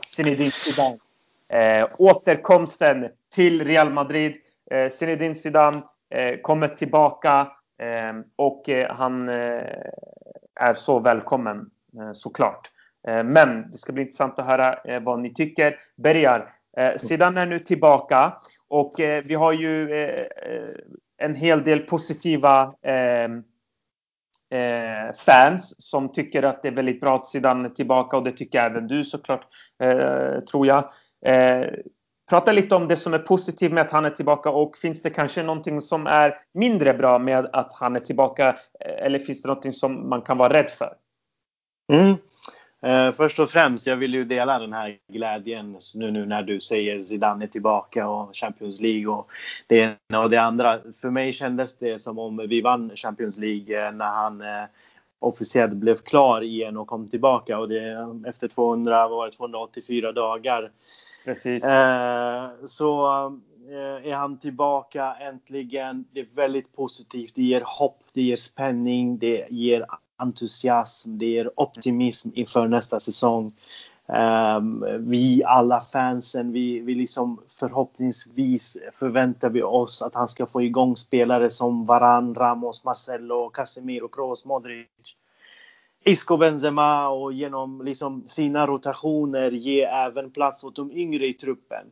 Zinedine 0.06 0.50
Zidane. 0.50 0.96
Uh, 1.54 1.88
återkomsten 1.98 3.08
till 3.34 3.64
Real 3.64 3.90
Madrid. 3.90 4.36
Uh, 4.74 4.88
Zinedine 4.88 5.34
Zidane 5.34 5.82
kommer 6.42 6.68
tillbaka 6.68 7.48
och 8.36 8.68
han 8.90 9.28
är 10.60 10.74
så 10.74 10.98
välkommen 10.98 11.70
såklart. 12.14 12.70
Men 13.24 13.70
det 13.70 13.78
ska 13.78 13.92
bli 13.92 14.02
intressant 14.02 14.38
att 14.38 14.46
höra 14.46 15.00
vad 15.00 15.20
ni 15.20 15.34
tycker. 15.34 15.76
Bergar, 15.96 16.52
Zidane 16.96 17.40
är 17.40 17.46
nu 17.46 17.58
tillbaka 17.58 18.32
och 18.68 19.00
eh, 19.00 19.24
vi 19.24 19.34
har 19.34 19.52
ju 19.52 19.92
eh, 19.92 20.20
eh 20.20 20.74
en 21.20 21.34
hel 21.34 21.64
del 21.64 21.80
positiva 21.80 22.74
ehm, 22.82 23.42
eh, 24.50 25.14
fans 25.16 25.74
som 25.78 26.12
tycker 26.12 26.42
att 26.42 26.62
det 26.62 26.68
är 26.68 26.72
väldigt 26.72 27.00
bra 27.00 27.16
att 27.16 27.26
Zidane 27.26 27.68
är 27.68 27.72
tillbaka 27.72 28.16
och 28.16 28.24
det 28.24 28.32
tycker 28.32 28.58
även 28.58 28.86
du 28.86 29.04
såklart, 29.04 29.46
eh, 29.82 30.40
tror 30.40 30.66
jag. 30.66 30.90
Eh, 31.26 31.66
prata 32.30 32.52
lite 32.52 32.74
om 32.74 32.88
det 32.88 32.96
som 32.96 33.14
är 33.14 33.18
positivt 33.18 33.72
med 33.72 33.84
att 33.84 33.90
han 33.90 34.04
är 34.04 34.10
tillbaka 34.10 34.50
och 34.50 34.76
finns 34.76 35.02
det 35.02 35.10
kanske 35.10 35.42
någonting 35.42 35.80
som 35.80 36.06
är 36.06 36.34
mindre 36.54 36.94
bra 36.94 37.18
med 37.18 37.48
att 37.52 37.72
han 37.72 37.96
är 37.96 38.00
tillbaka? 38.00 38.48
Eh, 38.80 39.04
eller 39.06 39.18
finns 39.18 39.42
det 39.42 39.48
någonting 39.48 39.72
som 39.72 40.08
man 40.08 40.22
kan 40.22 40.38
vara 40.38 40.54
rädd 40.54 40.70
för? 40.70 40.92
Mm. 41.92 42.16
Eh, 42.82 43.12
först 43.12 43.38
och 43.38 43.50
främst, 43.50 43.86
jag 43.86 43.96
vill 43.96 44.14
ju 44.14 44.24
dela 44.24 44.58
den 44.58 44.72
här 44.72 44.98
glädjen 45.12 45.76
nu, 45.94 46.10
nu 46.10 46.26
när 46.26 46.42
du 46.42 46.60
säger 46.60 47.02
Zidane 47.02 47.44
är 47.44 47.48
tillbaka 47.48 48.08
och 48.08 48.36
Champions 48.36 48.80
League 48.80 49.06
och 49.06 49.30
det 49.66 49.78
ena 50.10 50.22
och 50.22 50.30
det 50.30 50.36
andra. 50.36 50.80
För 51.00 51.10
mig 51.10 51.32
kändes 51.32 51.78
det 51.78 52.02
som 52.02 52.18
om 52.18 52.46
vi 52.48 52.60
vann 52.60 52.90
Champions 52.94 53.38
League 53.38 53.86
eh, 53.86 53.92
när 53.92 54.08
han 54.08 54.40
eh, 54.40 54.64
officiellt 55.18 55.72
blev 55.72 55.96
klar 55.96 56.42
igen 56.42 56.76
och 56.76 56.86
kom 56.86 57.08
tillbaka 57.08 57.58
och 57.58 57.68
det 57.68 58.08
efter 58.26 58.48
200, 58.48 59.08
var 59.08 59.26
det 59.26 59.32
284 59.32 60.12
dagar. 60.12 60.70
Precis. 61.24 61.64
Eh, 61.64 62.50
så 62.66 63.06
eh, 63.70 64.10
är 64.10 64.14
han 64.14 64.38
tillbaka 64.38 65.14
äntligen. 65.20 66.04
Det 66.12 66.20
är 66.20 66.26
väldigt 66.34 66.76
positivt. 66.76 67.34
Det 67.34 67.42
ger 67.42 67.62
hopp, 67.66 68.00
det 68.14 68.22
ger 68.22 68.36
spänning, 68.36 69.18
det 69.18 69.46
ger 69.50 69.86
entusiasm, 70.18 71.18
det 71.18 71.26
ger 71.26 71.60
optimism 71.60 72.28
inför 72.34 72.68
nästa 72.68 73.00
säsong. 73.00 73.52
Um, 74.06 74.84
vi 74.98 75.44
alla 75.44 75.80
fansen, 75.80 76.52
vi, 76.52 76.80
vi 76.80 76.94
liksom 76.94 77.40
förhoppningsvis 77.60 78.76
förväntar 78.92 79.50
vi 79.50 79.62
oss 79.62 80.02
att 80.02 80.14
han 80.14 80.28
ska 80.28 80.46
få 80.46 80.62
igång 80.62 80.96
spelare 80.96 81.50
som 81.50 81.86
Varan, 81.86 82.34
Ramos, 82.34 82.84
Marcelo, 82.84 83.48
Casemiro, 83.48 84.08
Kroos, 84.08 84.44
Modric. 84.44 84.86
Isco 86.04 86.36
Benzema 86.36 87.08
och 87.08 87.32
genom 87.32 87.82
liksom 87.84 88.24
sina 88.28 88.66
rotationer 88.66 89.50
ge 89.50 89.82
även 89.82 90.30
plats 90.30 90.64
åt 90.64 90.76
de 90.76 90.92
yngre 90.92 91.26
i 91.26 91.32
truppen. 91.32 91.86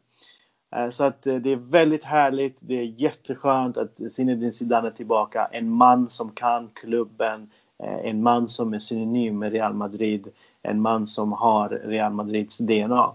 Ehm, 0.71 0.91
så 0.91 1.05
att 1.05 1.27
eh, 1.27 1.37
det 1.37 1.53
är 1.53 1.57
väldigt 1.57 2.05
härligt. 2.05 2.57
Det 2.61 2.79
är 2.79 2.85
jätteskönt 2.85 3.77
att 3.77 4.13
Zinedine 4.13 4.53
Zidane 4.53 4.89
är 4.89 4.93
tillbaka. 4.93 5.49
En 5.53 5.71
man 5.71 6.11
som 6.11 6.31
kan 6.31 6.71
klubben, 6.75 7.51
en 7.79 8.23
man 8.23 8.49
som 8.49 8.75
är 8.75 8.79
synonym 8.79 9.39
med 9.39 9.53
Real 9.53 9.75
Madrid, 9.75 10.29
en 10.63 10.81
man 10.81 11.07
som 11.07 11.33
har 11.33 11.69
Real 11.69 12.13
Madrids 12.13 12.59
DNA. 12.59 13.13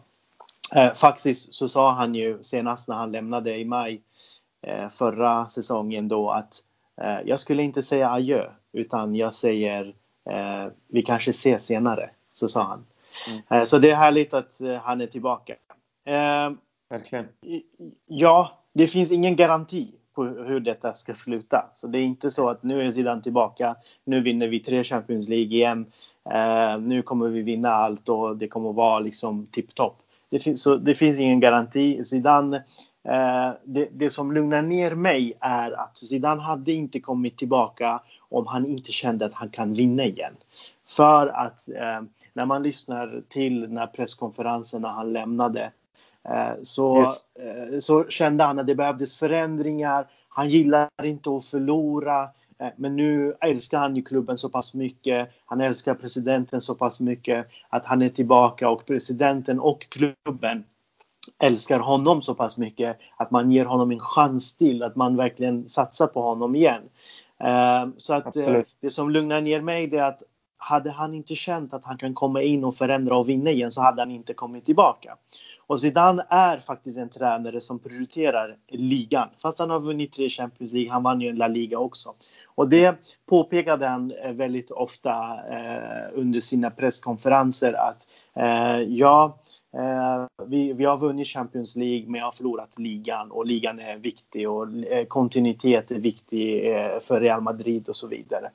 Eh, 0.76 0.94
faktiskt 0.94 1.54
så 1.54 1.70
sa 1.70 1.92
han 1.92 2.16
ju 2.16 2.44
senast 2.44 2.88
när 2.88 2.96
han 2.96 3.12
lämnade 3.12 3.58
i 3.58 3.66
maj 3.66 4.02
eh, 4.62 4.90
förra 4.90 5.50
säsongen 5.50 6.08
då 6.08 6.32
att 6.32 6.64
jag 7.26 7.40
skulle 7.40 7.64
inte 7.64 7.84
säga 7.84 8.10
adjö 8.10 8.50
utan 8.74 9.16
jag 9.16 9.34
säger 9.34 9.96
vi 10.88 11.02
kanske 11.02 11.30
ses 11.32 11.66
senare. 11.66 12.10
Så 12.34 12.48
sa 12.48 12.64
han. 12.64 12.86
Mm. 13.50 13.66
Så 13.66 13.78
det 13.78 13.92
är 13.92 13.96
härligt 13.96 14.34
att 14.34 14.62
han 14.82 15.02
är 15.02 15.08
tillbaka. 15.08 15.56
Verkligen. 16.90 17.28
Ja, 18.06 18.52
det 18.74 18.88
finns 18.88 19.12
ingen 19.12 19.36
garanti 19.36 19.96
på 20.14 20.24
hur 20.24 20.60
detta 20.60 20.94
ska 20.94 21.14
sluta. 21.14 21.66
Så 21.76 21.88
det 21.88 22.00
är 22.00 22.04
inte 22.04 22.32
så 22.32 22.50
att 22.50 22.64
nu 22.64 22.82
är 22.82 22.92
Zidane 22.92 23.22
tillbaka, 23.22 23.76
nu 24.04 24.22
vinner 24.22 24.48
vi 24.48 24.60
tre 24.60 24.84
Champions 24.84 25.28
League 25.28 25.56
igen, 25.56 25.86
eh, 26.32 26.80
nu 26.80 27.02
kommer 27.02 27.28
vi 27.28 27.42
vinna 27.42 27.70
allt 27.70 28.10
och 28.10 28.38
det 28.38 28.48
kommer 28.48 28.74
vara 28.74 29.00
liksom 29.00 29.48
tipptopp. 29.52 29.98
Det, 30.30 30.40
finns, 30.40 30.62
så 30.62 30.76
det 30.76 30.96
finns 30.96 31.20
ingen 31.20 31.40
garanti. 31.40 32.04
Zidane, 32.04 32.58
eh, 33.04 33.52
det, 33.64 33.90
det, 33.92 34.10
som 34.10 34.32
lugnar 34.32 34.62
ner 34.62 34.96
mig 34.96 35.34
är 35.40 35.72
att 35.72 35.98
Zidane 35.98 36.42
hade 36.42 36.72
inte 36.72 37.00
kommit 37.00 37.38
tillbaka 37.38 38.02
om 38.30 38.48
han 38.48 38.66
inte 38.66 38.92
kände 38.92 39.26
att 39.26 39.34
han 39.34 39.50
kan 39.50 39.74
vinna 39.74 40.04
igen. 40.04 40.34
För 40.88 41.28
att 41.28 41.70
eh, 41.70 42.02
när 42.34 42.46
man 42.46 42.64
lyssnar 42.64 43.24
till 43.30 43.62
den 43.62 43.78
här 43.78 43.88
presskonferensen 43.88 44.82
när 44.82 44.90
han 44.90 45.14
lämnade 45.14 45.72
så, 46.62 47.02
eh, 47.04 47.80
så 47.80 48.06
kände 48.10 48.44
han 48.44 48.60
att 48.60 48.68
det 48.68 48.76
behövdes 48.76 49.18
förändringar. 49.18 50.08
Han 50.30 50.50
gillar 50.50 50.90
inte 51.04 51.30
att 51.30 51.46
förlora. 51.46 52.30
Eh, 52.60 52.68
men 52.76 52.96
nu 52.96 53.36
älskar 53.42 53.80
han 53.80 53.96
ju 53.96 54.02
klubben 54.02 54.38
så 54.38 54.50
pass 54.50 54.74
mycket. 54.74 55.30
Han 55.46 55.62
älskar 55.62 55.94
presidenten 55.94 56.62
så 56.62 56.76
pass 56.76 57.00
mycket 57.00 57.48
att 57.70 57.86
han 57.86 58.02
är 58.02 58.10
tillbaka 58.10 58.70
och 58.70 58.86
presidenten 58.86 59.60
och 59.60 59.90
klubben 59.90 60.64
älskar 61.40 61.80
honom 61.80 62.22
så 62.22 62.36
pass 62.36 62.58
mycket 62.58 62.98
att 63.18 63.32
man 63.32 63.52
ger 63.52 63.66
honom 63.66 63.92
en 63.92 64.00
chans 64.00 64.58
till, 64.58 64.84
att 64.84 64.96
man 64.96 65.16
verkligen 65.16 65.70
satsar 65.70 66.08
på 66.08 66.22
honom 66.22 66.56
igen. 66.56 66.82
Så 67.98 68.14
att 68.14 68.28
Absolut. 68.28 68.76
det 68.80 68.90
som 68.90 69.10
lugnar 69.10 69.42
ner 69.42 69.62
mig 69.62 69.96
är 69.96 70.04
att 70.04 70.24
hade 70.64 70.92
han 70.92 71.14
inte 71.14 71.36
känt 71.36 71.74
att 71.74 71.86
han 71.86 71.98
kan 71.98 72.14
komma 72.14 72.42
in 72.42 72.64
och 72.64 72.76
förändra 72.76 73.18
och 73.18 73.30
vinna 73.30 73.52
igen 73.52 73.72
så 73.72 73.82
hade 73.82 74.02
han 74.02 74.12
inte 74.12 74.34
kommit 74.34 74.66
tillbaka. 74.66 75.18
Och 75.68 75.82
Zidane 75.82 76.26
är 76.30 76.60
faktiskt 76.60 76.98
en 76.98 77.10
tränare 77.10 77.62
som 77.62 77.80
prioriterar 77.80 78.58
ligan. 78.68 79.30
Fast 79.38 79.60
han 79.60 79.70
har 79.70 79.80
vunnit 79.80 80.14
tre 80.14 80.30
Champions 80.30 80.74
League, 80.74 80.92
han 80.92 81.04
vann 81.04 81.22
ju 81.22 81.30
en 81.30 81.36
La 81.36 81.48
Liga 81.48 81.80
också. 81.80 82.14
Och 82.56 82.70
det 82.70 82.96
påpekade 83.30 83.88
han 83.88 84.12
eh, 84.12 84.32
väldigt 84.32 84.72
ofta 84.72 85.12
eh, 85.50 86.10
under 86.14 86.40
sina 86.40 86.70
presskonferenser 86.70 87.74
att 87.74 88.08
eh, 88.36 88.82
ja, 88.82 89.40
eh, 89.78 90.46
vi, 90.48 90.74
vi 90.74 90.86
har 90.86 90.98
vunnit 90.98 91.28
Champions 91.28 91.76
League 91.76 92.10
men 92.10 92.20
jag 92.20 92.26
har 92.26 92.32
förlorat 92.32 92.80
ligan 92.80 93.32
och 93.32 93.46
ligan 93.46 93.80
är 93.80 93.98
viktig 93.98 94.50
och 94.50 94.68
eh, 94.68 95.06
kontinuitet 95.06 95.92
är 95.92 96.00
viktig 96.00 96.76
eh, 96.76 97.00
för 97.00 97.22
Real 97.22 97.42
Madrid 97.42 97.90
och 97.90 97.96
så 97.96 98.08
vidare. 98.08 98.52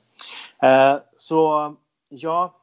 Eh, 0.61 0.95
så 1.17 1.75
ja, 2.09 2.55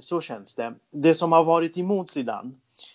så 0.00 0.20
känns 0.20 0.54
det. 0.54 0.74
Det 0.90 1.14
som 1.14 1.32
har 1.32 1.44
varit 1.44 1.76
emot 1.76 2.10
Zidane 2.10 2.50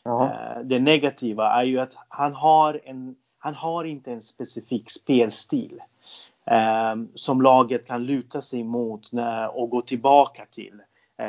Uh, 0.05 0.59
det 0.63 0.79
negativa 0.79 1.51
är 1.51 1.63
ju 1.63 1.79
att 1.79 1.97
han 2.07 2.33
har, 2.33 2.81
en, 2.83 3.15
han 3.39 3.55
har 3.55 3.83
inte 3.83 4.11
en 4.11 4.21
specifik 4.21 4.89
spelstil 4.89 5.81
um, 6.91 7.09
som 7.15 7.41
laget 7.41 7.87
kan 7.87 8.05
luta 8.05 8.41
sig 8.41 8.63
mot 8.63 9.11
och 9.51 9.69
gå 9.69 9.81
tillbaka 9.81 10.45
till. 10.51 10.81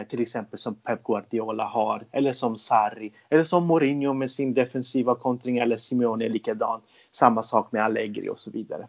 Till 0.08 0.20
exempel 0.20 0.58
som 0.58 0.74
Pep 0.74 1.04
Guardiola 1.04 1.64
har, 1.64 2.04
eller 2.12 2.32
som 2.32 2.56
Sarri, 2.56 3.12
eller 3.28 3.44
som 3.44 3.66
Mourinho 3.66 4.12
med 4.12 4.30
sin 4.30 4.54
defensiva 4.54 5.14
kontring, 5.14 5.58
eller 5.58 5.76
Simeone 5.76 6.28
likadan. 6.28 6.80
Samma 7.10 7.42
sak 7.42 7.72
med 7.72 7.84
Allegri 7.84 8.28
och 8.28 8.40
så 8.40 8.50
vidare. 8.50 8.88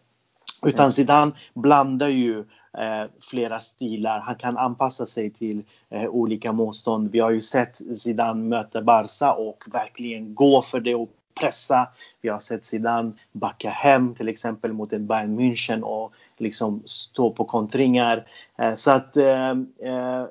Utan. 0.63 0.91
Zidane 0.91 1.32
blandar 1.54 2.08
ju 2.08 2.39
eh, 2.78 3.04
flera 3.22 3.60
stilar. 3.60 4.19
Han 4.19 4.36
kan 4.36 4.58
anpassa 4.58 5.06
sig 5.06 5.30
till 5.30 5.63
eh, 5.89 6.06
olika 6.06 6.52
motstånd. 6.52 7.12
Vi 7.12 7.19
har 7.19 7.32
ju 7.32 7.41
sett 7.41 7.82
Zidane 7.98 8.43
möta 8.43 8.82
Barca 8.82 9.34
och 9.34 9.63
verkligen 9.67 10.36
gå 10.36 10.62
för 10.62 10.80
det 10.80 10.95
och 10.95 11.10
pressa. 11.39 11.88
Vi 12.22 12.30
har 12.30 12.39
sett 12.39 12.65
Zidane 12.65 13.12
backa 13.32 13.69
hem 13.69 14.15
till 14.15 14.30
exempel 14.30 14.74
mot 14.74 14.93
ett 14.93 15.02
Bayern 15.02 15.39
München 15.39 15.82
och 15.82 16.13
liksom 16.38 16.82
stå 16.86 17.32
på 17.32 17.45
kontringar. 17.45 18.26
Eh, 18.58 18.76
så 18.76 18.91
att 18.91 19.17
eh, 19.17 19.50
eh, 19.80 20.26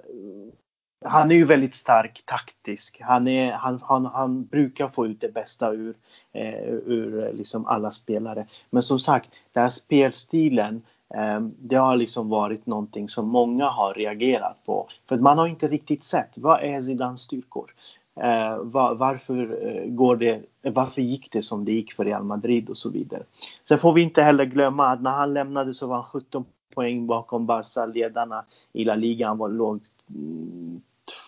han 1.05 1.31
är 1.31 1.35
ju 1.35 1.45
väldigt 1.45 1.75
stark 1.75 2.23
taktisk. 2.25 3.01
Han, 3.01 3.29
är, 3.29 3.53
han, 3.53 3.79
han, 3.83 4.07
han 4.07 4.45
brukar 4.45 4.89
få 4.89 5.07
ut 5.07 5.21
det 5.21 5.35
bästa 5.35 5.73
ur, 5.73 5.95
eh, 6.33 6.65
ur 6.69 7.27
eh, 7.27 7.33
liksom 7.33 7.67
alla 7.67 7.91
spelare. 7.91 8.47
Men 8.71 8.83
som 8.83 9.01
sagt, 9.01 9.31
den 9.53 9.63
här 9.63 9.71
spelstilen 9.71 10.83
eh, 11.15 11.41
det 11.41 11.77
har 11.77 11.97
liksom 11.97 12.29
varit 12.29 12.67
någonting 12.67 13.09
som 13.09 13.29
många 13.29 13.69
har 13.69 13.95
reagerat 13.95 14.57
på. 14.67 14.89
För 15.09 15.15
att 15.15 15.21
man 15.21 15.39
har 15.39 15.47
inte 15.47 15.69
riktigt 15.69 16.05
sett 16.05 16.39
vad 16.39 16.63
är 16.63 16.83
Zidans 16.83 17.21
styrkor? 17.21 17.75
Eh, 18.21 18.59
var, 18.59 18.95
varför, 18.95 19.67
eh, 19.67 19.91
går 19.91 20.17
det, 20.17 20.43
varför 20.63 21.03
gick 21.03 21.33
det 21.33 21.43
som 21.43 21.65
det 21.65 21.73
gick 21.73 21.93
för 21.93 22.05
Real 22.05 22.25
Madrid 22.25 22.69
och 22.71 22.77
så 22.77 22.91
vidare. 22.91 23.23
Sen 23.65 23.79
får 23.79 23.93
vi 23.93 24.03
inte 24.03 24.23
heller 24.23 24.45
glömma 24.45 24.87
att 24.87 25.03
när 25.03 25.11
han 25.11 25.35
lämnade 25.35 25.75
så 25.75 25.87
var 25.87 25.97
han 25.97 26.05
17 26.05 26.45
poäng 26.75 27.07
bakom 27.07 27.47
Barca-ledarna 27.47 28.45
i 28.73 28.85
La 28.85 28.95
Liga. 28.95 29.29
Han 29.29 29.39
var 29.39 29.49
låg 29.49 29.81
mm, 30.11 30.81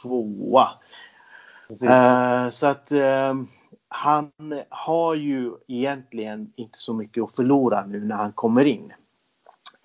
tvåa. 0.02 0.68
Uh, 1.82 2.50
så 2.50 2.66
att 2.66 2.92
uh, 2.92 3.34
han 3.88 4.32
har 4.68 5.14
ju 5.14 5.52
egentligen 5.68 6.52
inte 6.56 6.78
så 6.78 6.94
mycket 6.94 7.24
att 7.24 7.32
förlora 7.36 7.86
nu 7.86 8.04
när 8.04 8.16
han 8.16 8.32
kommer 8.32 8.64
in. 8.64 8.92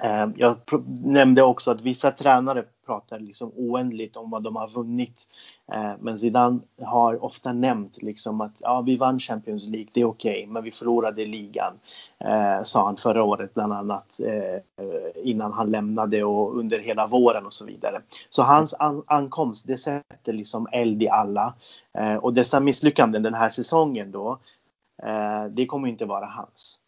Ehm, 0.03 0.33
jag 0.37 0.57
nämnde 1.03 1.43
också 1.43 1.71
att 1.71 1.81
vissa 1.81 2.11
tränare 2.11 2.63
pratar 2.85 3.19
liksom 3.19 3.51
oändligt 3.55 4.17
om 4.17 4.29
vad 4.29 4.43
de 4.43 4.55
har 4.55 4.67
vunnit. 4.67 5.27
Ehm, 5.71 5.97
men 5.99 6.19
Zidane 6.19 6.59
har 6.81 7.23
ofta 7.23 7.53
nämnt 7.53 8.01
liksom 8.01 8.41
att 8.41 8.55
ja, 8.59 8.81
vi 8.81 8.97
vann 8.97 9.19
Champions 9.19 9.67
League, 9.67 9.89
det 9.93 10.01
är 10.01 10.05
okej, 10.05 10.31
okay, 10.31 10.47
men 10.47 10.63
vi 10.63 10.71
förlorade 10.71 11.25
ligan. 11.25 11.73
Eh, 12.19 12.63
sa 12.63 12.85
han 12.85 12.97
förra 12.97 13.23
året 13.23 13.53
bland 13.53 13.73
annat 13.73 14.19
eh, 14.19 14.61
innan 15.23 15.53
han 15.53 15.71
lämnade 15.71 16.23
och 16.23 16.57
under 16.59 16.79
hela 16.79 17.07
våren 17.07 17.45
och 17.45 17.53
så 17.53 17.65
vidare. 17.65 18.01
Så 18.29 18.43
hans 18.43 18.73
an 18.73 19.03
ankomst, 19.07 19.67
det 19.67 19.77
sätter 19.77 20.33
liksom 20.33 20.67
eld 20.71 21.03
i 21.03 21.09
alla. 21.09 21.53
Eh, 21.97 22.15
och 22.15 22.33
dessa 22.33 22.59
misslyckanden 22.59 23.23
den 23.23 23.33
här 23.33 23.49
säsongen 23.49 24.11
då, 24.11 24.39
eh, 25.03 25.45
det 25.45 25.65
kommer 25.65 25.87
inte 25.87 26.05
vara 26.05 26.25
hans. 26.25 26.79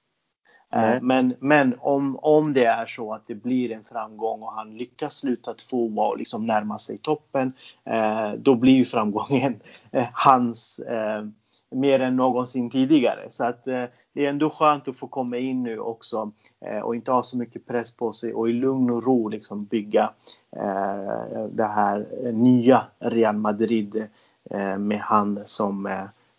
Mm. 0.70 1.08
Men, 1.08 1.36
men 1.40 1.76
om, 1.80 2.20
om 2.22 2.54
det 2.54 2.66
är 2.66 2.86
så 2.86 3.14
att 3.14 3.28
det 3.28 3.36
blir 3.36 3.72
en 3.72 3.84
framgång 3.84 4.42
och 4.42 4.54
han 4.54 4.78
lyckas 4.78 5.18
sluta 5.18 5.54
tvåa 5.54 6.08
och 6.08 6.18
liksom 6.18 6.46
närma 6.46 6.80
sig 6.80 6.98
toppen, 6.98 7.54
eh, 7.84 8.32
då 8.32 8.56
blir 8.56 8.74
ju 8.74 8.86
framgången 8.86 9.60
eh, 9.92 10.08
hans. 10.14 10.80
Eh, 10.80 11.26
mer 11.70 12.00
än 12.00 12.16
någonsin 12.16 12.70
tidigare. 12.70 13.28
Så 13.30 13.44
att 13.44 13.68
eh, 13.68 13.84
det 14.14 14.26
är 14.26 14.30
ändå 14.30 14.50
skönt 14.50 14.88
att 14.88 14.98
få 14.98 15.08
komma 15.08 15.38
in 15.38 15.64
nu 15.64 15.80
också 15.80 16.32
eh, 16.66 16.80
och 16.80 16.96
inte 16.96 17.12
ha 17.12 17.24
så 17.24 17.38
mycket 17.38 17.68
press 17.68 17.96
på 17.98 18.12
sig 18.12 18.34
och 18.34 18.50
i 18.50 18.54
lugn 18.54 18.90
och 18.90 19.04
ro 19.04 19.30
liksom 19.30 19.66
bygga 19.66 20.10
eh, 20.56 21.46
det 21.52 21.68
här 21.68 22.08
nya 22.32 22.84
Real 23.00 23.36
Madrid 23.36 24.08
eh, 24.50 24.78
med 24.78 25.00
han 25.00 25.40
som 25.46 25.86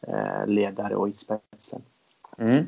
eh, 0.01 0.47
ledare 0.47 0.97
och 0.97 1.09
i 1.09 1.13
spetsen. 1.13 1.83
Mm. 2.39 2.67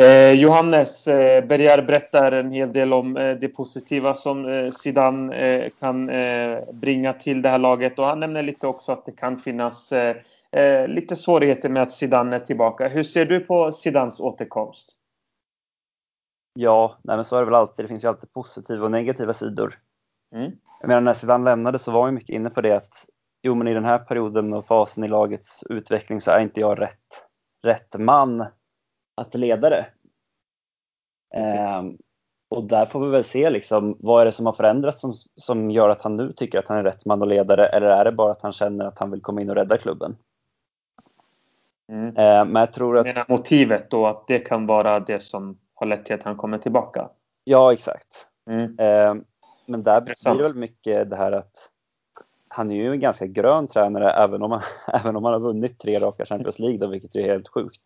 Eh, 0.00 0.32
Johannes 0.32 1.08
eh, 1.08 1.44
Berger 1.44 1.82
berättar 1.82 2.32
en 2.32 2.50
hel 2.50 2.72
del 2.72 2.92
om 2.92 3.16
eh, 3.16 3.36
det 3.36 3.48
positiva 3.48 4.14
som 4.14 4.48
eh, 4.48 4.70
Zidane 4.70 5.36
eh, 5.36 5.70
kan 5.80 6.08
eh, 6.08 6.58
bringa 6.72 7.12
till 7.12 7.42
det 7.42 7.48
här 7.48 7.58
laget 7.58 7.98
och 7.98 8.04
han 8.04 8.20
nämner 8.20 8.42
lite 8.42 8.66
också 8.66 8.92
att 8.92 9.06
det 9.06 9.12
kan 9.12 9.38
finnas 9.38 9.92
eh, 9.92 10.88
lite 10.88 11.16
svårigheter 11.16 11.68
med 11.68 11.82
att 11.82 11.92
Zidane 11.92 12.36
är 12.36 12.40
tillbaka. 12.40 12.88
Hur 12.88 13.02
ser 13.02 13.26
du 13.26 13.40
på 13.40 13.72
Zidans 13.72 14.20
återkomst? 14.20 14.92
Ja, 16.54 16.98
nej 17.02 17.16
men 17.16 17.24
så 17.24 17.36
är 17.36 17.40
det 17.40 17.46
väl 17.46 17.54
alltid. 17.54 17.84
Det 17.84 17.88
finns 17.88 18.04
ju 18.04 18.08
alltid 18.08 18.32
positiva 18.32 18.84
och 18.84 18.90
negativa 18.90 19.32
sidor. 19.32 19.74
Mm. 20.34 20.52
Jag 20.80 20.88
menar 20.88 21.00
när 21.00 21.12
Zidane 21.12 21.44
lämnade 21.44 21.78
så 21.78 21.90
var 21.90 22.06
vi 22.06 22.12
mycket 22.12 22.34
inne 22.34 22.50
på 22.50 22.60
det 22.60 22.76
att 22.76 23.06
jo 23.42 23.54
men 23.54 23.68
i 23.68 23.74
den 23.74 23.84
här 23.84 23.98
perioden 23.98 24.52
och 24.52 24.66
fasen 24.66 25.04
i 25.04 25.08
lagets 25.08 25.64
utveckling 25.70 26.20
så 26.20 26.30
är 26.30 26.40
inte 26.40 26.60
jag 26.60 26.80
rätt, 26.80 27.24
rätt 27.62 27.98
man 27.98 28.46
att 29.20 29.34
leda 29.34 29.70
det. 29.70 29.86
Eh, 31.34 31.82
och 32.48 32.64
där 32.64 32.86
får 32.86 33.00
vi 33.00 33.10
väl 33.10 33.24
se 33.24 33.50
liksom, 33.50 33.96
vad 34.00 34.20
är 34.20 34.24
det 34.24 34.32
som 34.32 34.46
har 34.46 34.52
förändrats 34.52 35.00
som, 35.00 35.14
som 35.36 35.70
gör 35.70 35.88
att 35.88 36.02
han 36.02 36.16
nu 36.16 36.32
tycker 36.32 36.58
att 36.58 36.68
han 36.68 36.78
är 36.78 36.82
rätt 36.82 37.04
man 37.04 37.22
och 37.22 37.28
ledare 37.28 37.66
eller 37.66 37.86
är 37.86 38.04
det 38.04 38.12
bara 38.12 38.32
att 38.32 38.42
han 38.42 38.52
känner 38.52 38.84
att 38.84 38.98
han 38.98 39.10
vill 39.10 39.20
komma 39.20 39.40
in 39.40 39.50
och 39.50 39.56
rädda 39.56 39.78
klubben? 39.78 40.16
Mm. 41.92 42.16
Eh, 42.16 42.44
men 42.44 42.60
jag 42.60 42.72
tror 42.72 42.98
att... 42.98 43.06
Menar 43.06 43.24
motivet 43.28 43.90
då 43.90 44.06
att 44.06 44.26
det 44.26 44.38
kan 44.38 44.66
vara 44.66 45.00
det 45.00 45.20
som 45.20 45.58
har 45.74 45.86
lett 45.86 46.04
till 46.04 46.14
att 46.14 46.22
han 46.22 46.36
kommer 46.36 46.58
tillbaka? 46.58 47.08
Ja, 47.44 47.72
exakt. 47.72 48.26
Mm. 48.50 48.78
Eh, 48.78 49.22
men 49.66 49.82
där 49.82 50.00
blir 50.00 50.36
det 50.36 50.42
väl 50.42 50.54
mycket 50.54 51.10
det 51.10 51.16
här 51.16 51.32
att 51.32 51.70
han 52.48 52.70
är 52.70 52.74
ju 52.74 52.92
en 52.92 53.00
ganska 53.00 53.26
grön 53.26 53.66
tränare 53.66 54.10
även 54.10 54.42
om 54.42 54.50
han, 54.50 54.60
även 55.00 55.16
om 55.16 55.24
han 55.24 55.32
har 55.32 55.40
vunnit 55.40 55.78
tre 55.78 55.98
raka 55.98 56.24
Champions 56.24 56.58
League, 56.58 56.78
då, 56.78 56.86
vilket 56.86 57.16
är 57.16 57.22
helt 57.22 57.48
sjukt. 57.48 57.80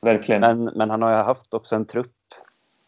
Verkligen. 0.00 0.40
Men, 0.40 0.64
men 0.64 0.90
han 0.90 1.02
har 1.02 1.10
ju 1.10 1.16
haft 1.16 1.54
också 1.54 1.76
en 1.76 1.86
trupp 1.86 2.14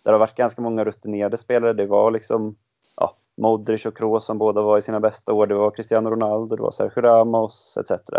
där 0.02 0.12
det 0.12 0.14
har 0.14 0.18
varit 0.18 0.34
ganska 0.34 0.62
många 0.62 0.84
rutinerade 0.84 1.36
spelare. 1.36 1.72
Det 1.72 1.86
var 1.86 2.10
liksom 2.10 2.56
ja, 2.96 3.16
Modric 3.36 3.86
och 3.86 3.96
Kroos 3.96 4.24
som 4.24 4.38
båda 4.38 4.62
var 4.62 4.78
i 4.78 4.82
sina 4.82 5.00
bästa 5.00 5.32
år. 5.32 5.46
Det 5.46 5.54
var 5.54 5.70
Cristiano 5.70 6.10
Ronaldo, 6.10 6.56
det 6.56 6.62
var 6.62 6.70
Sergio 6.70 7.02
Ramos 7.02 7.78
etc. 7.80 8.10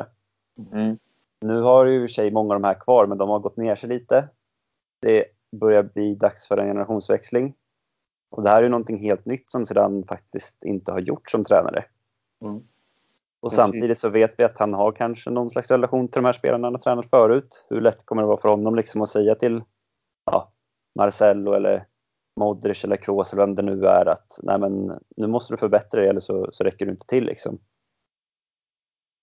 Mm. 0.72 0.98
Nu 1.42 1.62
har 1.62 1.86
ju 1.86 2.06
i 2.06 2.10
sig 2.10 2.32
många 2.32 2.54
av 2.54 2.62
de 2.62 2.68
här 2.68 2.80
kvar, 2.80 3.06
men 3.06 3.18
de 3.18 3.30
har 3.30 3.40
gått 3.40 3.58
ner 3.58 3.76
sig 3.76 3.90
lite. 3.90 4.30
Det 5.02 5.26
börjar 5.52 5.84
bli 5.84 6.16
dags 6.16 6.48
för 6.48 6.58
en 6.58 6.68
generationsväxling. 6.68 7.54
Och 8.30 8.44
det 8.44 8.50
här 8.50 8.58
är 8.58 8.64
ju 8.64 8.70
någonting 8.70 8.98
helt 8.98 9.26
nytt 9.26 9.52
som 9.52 9.66
Zidane 9.66 10.04
faktiskt 10.08 10.64
inte 10.64 10.92
har 10.92 11.00
gjort 11.00 11.32
som 11.32 11.44
tränare. 11.44 11.86
Mm. 12.42 12.64
Och 13.42 13.54
samtidigt 13.54 14.00
så 14.00 14.10
vet 14.10 14.40
vi 14.40 14.44
att 14.44 14.58
han 14.58 14.74
har 14.74 14.92
kanske 14.92 15.30
någon 15.30 15.50
slags 15.50 15.72
relation 15.72 16.08
till 16.08 16.22
de 16.22 16.26
här 16.26 16.34
spelarna 16.34 16.68
han 16.68 16.74
har 16.74 16.80
tränat 16.80 17.10
förut. 17.10 17.66
Hur 17.70 17.82
lätt 17.82 18.06
kommer 18.06 18.22
det 18.22 18.28
vara 18.28 18.42
för 18.42 18.50
honom 18.50 18.76
liksom 18.76 19.02
att 19.02 19.10
säga 19.10 19.36
till 19.36 19.64
ja, 20.26 20.52
Marcello 21.00 21.54
eller 21.54 21.86
Modric 22.40 22.84
eller 22.84 22.96
Kroos 22.96 23.34
eller 23.34 23.46
vem 23.46 23.56
det 23.56 23.62
nu 23.62 23.86
är 23.86 24.06
att 24.06 24.40
nej 24.44 24.60
men 24.60 25.00
nu 25.18 25.28
måste 25.28 25.54
du 25.54 25.58
förbättra 25.58 26.02
dig 26.02 26.10
eller 26.10 26.20
så, 26.20 26.48
så 26.52 26.64
räcker 26.64 26.86
du 26.86 26.92
inte 26.92 27.08
till 27.08 27.26
liksom. 27.26 27.60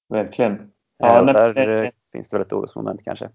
Verkligen. 0.09 0.73
Ja, 0.99 1.15
ja 1.27 1.33
där 1.33 1.55
nej, 1.55 1.93
finns 2.13 2.29
det 2.29 2.37
väl 2.37 2.47
ett 2.47 2.53
orosmoment 2.53 3.05
kanske. 3.05 3.31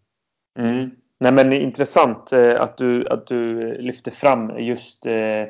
Mm. 0.60 0.90
Nej 1.20 1.32
men 1.32 1.54
intressant 1.54 2.32
eh, 2.32 2.62
att 2.62 2.78
du, 2.78 3.08
att 3.08 3.28
du 3.28 3.72
lyfter 3.78 4.12
fram 4.12 4.60
just 4.60 5.06
eh, 5.06 5.46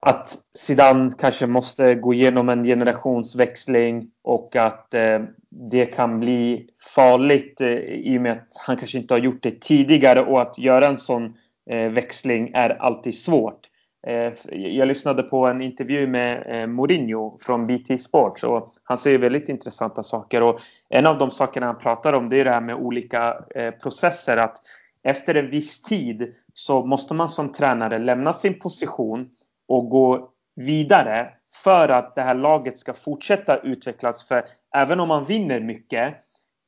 att 0.00 0.38
Zidane 0.58 1.12
kanske 1.18 1.46
måste 1.46 1.94
gå 1.94 2.14
igenom 2.14 2.48
en 2.48 2.64
generationsväxling 2.64 4.10
och 4.22 4.56
att 4.56 4.94
eh, 4.94 5.20
det 5.50 5.86
kan 5.86 6.20
bli 6.20 6.66
farligt 6.94 7.60
eh, 7.60 7.68
i 7.78 8.18
och 8.18 8.22
med 8.22 8.32
att 8.32 8.48
han 8.66 8.76
kanske 8.76 8.98
inte 8.98 9.14
har 9.14 9.18
gjort 9.18 9.42
det 9.42 9.60
tidigare 9.60 10.20
och 10.20 10.42
att 10.42 10.58
göra 10.58 10.86
en 10.86 10.96
sån 10.96 11.34
eh, 11.70 11.90
växling 11.90 12.50
är 12.54 12.70
alltid 12.70 13.18
svårt. 13.18 13.66
Eh, 14.06 14.32
jag 14.52 14.88
lyssnade 14.88 15.22
på 15.22 15.46
en 15.46 15.62
intervju 15.62 16.06
med 16.06 16.44
eh, 16.46 16.66
Mourinho 16.66 17.38
från 17.40 17.66
BT 17.66 17.98
Sports 17.98 18.44
och 18.44 18.72
han 18.84 18.98
säger 18.98 19.18
väldigt 19.18 19.48
intressanta 19.48 20.02
saker 20.02 20.42
och 20.42 20.60
en 20.88 21.06
av 21.06 21.18
de 21.18 21.30
sakerna 21.30 21.66
han 21.66 21.78
pratar 21.78 22.12
om 22.12 22.28
det 22.28 22.40
är 22.40 22.44
det 22.44 22.50
här 22.50 22.60
med 22.60 22.74
olika 22.74 23.44
eh, 23.54 23.70
processer 23.70 24.36
att 24.36 24.56
efter 25.02 25.34
en 25.34 25.50
viss 25.50 25.82
tid 25.82 26.34
så 26.54 26.86
måste 26.86 27.14
man 27.14 27.28
som 27.28 27.52
tränare 27.52 27.98
lämna 27.98 28.32
sin 28.32 28.58
position 28.58 29.30
och 29.70 29.88
gå 29.88 30.30
vidare 30.56 31.32
för 31.62 31.88
att 31.88 32.14
det 32.14 32.22
här 32.22 32.34
laget 32.34 32.78
ska 32.78 32.94
fortsätta 32.94 33.58
utvecklas. 33.58 34.24
För 34.24 34.44
även 34.76 35.00
om 35.00 35.08
man 35.08 35.24
vinner 35.24 35.60
mycket 35.60 36.14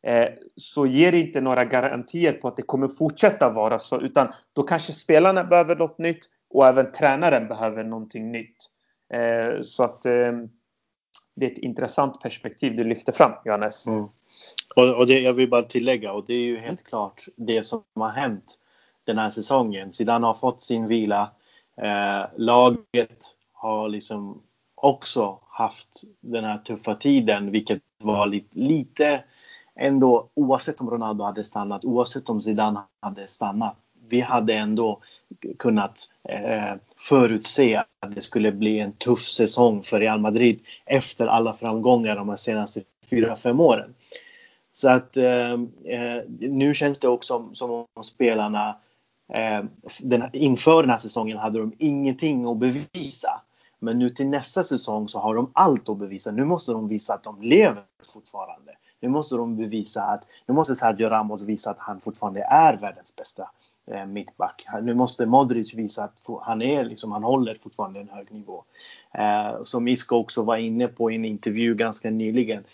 eh, 0.07 0.29
så 0.57 0.87
ger 0.87 1.12
det 1.12 1.21
inte 1.21 1.41
några 1.41 1.65
garantier 1.65 2.33
på 2.33 2.49
att 2.49 2.57
det 2.57 2.62
kommer 2.62 2.88
fortsätta 2.88 3.51
vara 3.51 3.79
så. 3.79 4.01
Utan 4.01 4.33
då 4.53 4.62
kanske 4.62 4.93
spelarna 4.93 5.45
behöver 5.45 5.77
något 5.77 5.99
nytt 5.99 6.29
och 6.51 6.67
även 6.67 6.93
tränaren 6.93 7.49
behöver 7.49 7.85
någonting 7.85 8.33
nytt. 8.33 8.57
Eh, 9.15 9.62
så 9.62 9.85
att 9.85 10.07
eh, 10.07 10.33
det 11.37 11.47
är 11.47 11.51
ett 11.51 11.59
intressant 11.59 12.23
perspektiv 12.23 12.77
du 12.77 12.85
lyfter 12.85 13.12
fram, 13.12 13.33
Johannes. 13.45 13.87
Mm. 13.87 14.05
Och, 14.77 14.97
och 14.99 15.07
det, 15.07 15.21
jag 15.21 15.33
vill 15.33 15.51
bara 15.51 15.62
tillägga, 15.62 16.12
och 16.12 16.25
det 16.27 16.35
är 16.35 16.45
ju 16.45 16.59
helt 16.59 16.85
klart 16.85 17.25
det 17.37 17.67
som 17.67 17.83
har 17.95 18.11
hänt 18.11 18.59
den 19.05 19.19
här 19.19 19.31
säsongen. 19.31 19.93
Zidane 19.93 20.27
har 20.27 20.35
fått 20.35 20.62
sin 20.62 20.87
vila. 20.87 21.31
Eh, 21.77 22.25
laget 22.37 23.37
har 23.53 23.89
liksom 23.89 24.43
också 24.75 25.39
haft 25.49 26.03
den 26.21 26.45
här 26.45 26.59
tuffa 26.59 26.95
tiden, 26.95 27.51
vilket 27.51 27.83
var 28.03 28.27
lite, 28.27 28.59
lite 28.59 29.25
ändå 29.77 30.29
oavsett 30.35 30.81
om 30.81 30.91
Ronaldo 30.91 31.25
hade 31.25 31.45
stannat, 31.45 31.85
oavsett 31.85 32.29
om 32.29 32.43
Zidane 32.43 32.81
hade 33.01 33.29
stannat. 33.29 33.77
Vi 34.09 34.21
hade 34.21 34.55
ändå 34.55 35.01
kunnat 35.59 36.11
eh, 36.29 36.75
förutse 36.97 37.77
att 37.77 38.15
det 38.15 38.21
skulle 38.21 38.53
bli 38.53 38.79
en 38.79 38.93
tuff 38.93 39.23
säsong 39.23 39.83
för 39.83 40.01
Real 40.01 40.21
Madrid 40.21 40.61
efter 40.87 41.27
alla 41.27 41.53
framgångar 41.53 42.17
de 42.17 42.37
senaste 42.37 42.83
fyra 43.11 43.37
fem 43.37 43.61
åren. 43.61 43.95
Så 44.73 44.89
att 44.89 45.17
eh, 45.17 45.53
eh, 45.85 46.23
nu 46.39 46.75
känns 46.75 46.99
det 46.99 47.09
också 47.09 47.39
som, 47.39 47.55
som 47.55 47.87
om 47.95 48.05
spelarna 48.05 48.69
Eh, 48.69 48.92
Eh, 49.35 49.64
den, 49.99 50.31
inför 50.33 50.83
den 50.83 50.90
här 50.90 50.99
säsongen 50.99 51.38
hade 51.38 51.59
de 51.59 51.73
ingenting 51.79 52.47
att 52.47 52.59
bevisa. 52.59 53.40
Men 53.79 53.99
nu 53.99 54.09
till 54.09 54.27
nästa 54.27 54.64
säsong 54.64 55.09
så 55.09 55.18
har 55.18 55.35
de 55.35 55.51
allt 55.53 55.88
att 55.88 55.99
bevisa. 55.99 56.31
Nu 56.31 56.45
måste 56.45 56.73
de 56.73 56.88
visa 56.88 57.14
att 57.14 57.25
de 57.25 57.42
lever 57.42 57.83
fortfarande. 58.12 58.73
Nu 59.01 59.09
måste 59.09 59.37
de 59.37 59.57
bevisa 59.57 60.03
att, 60.03 60.25
nu 60.47 60.55
måste 60.55 60.77
Sergio 60.77 61.09
Ramos 61.09 61.42
visa 61.42 61.71
att 61.71 61.79
han 61.79 62.01
fortfarande 62.01 62.42
är 62.42 62.77
världens 62.77 63.16
bästa 63.16 63.51
eh, 63.87 64.07
mittback. 64.07 64.66
Nu 64.83 64.95
måste 64.95 65.27
Modric 65.27 65.75
visa 65.75 66.05
att 66.05 66.21
han 66.42 66.62
är 66.62 66.85
liksom, 66.85 67.12
han 67.12 67.23
håller 67.23 67.59
fortfarande 67.62 68.01
en 68.01 68.09
hög 68.09 68.33
nivå. 68.33 68.64
Eh, 69.14 69.62
som 69.62 69.88
Isko 69.88 70.16
också 70.16 70.42
var 70.42 70.57
inne 70.57 70.88
på 70.88 71.11
i 71.11 71.14
en 71.14 71.25
intervju 71.25 71.75
ganska 71.75 72.11
nyligen 72.11 72.64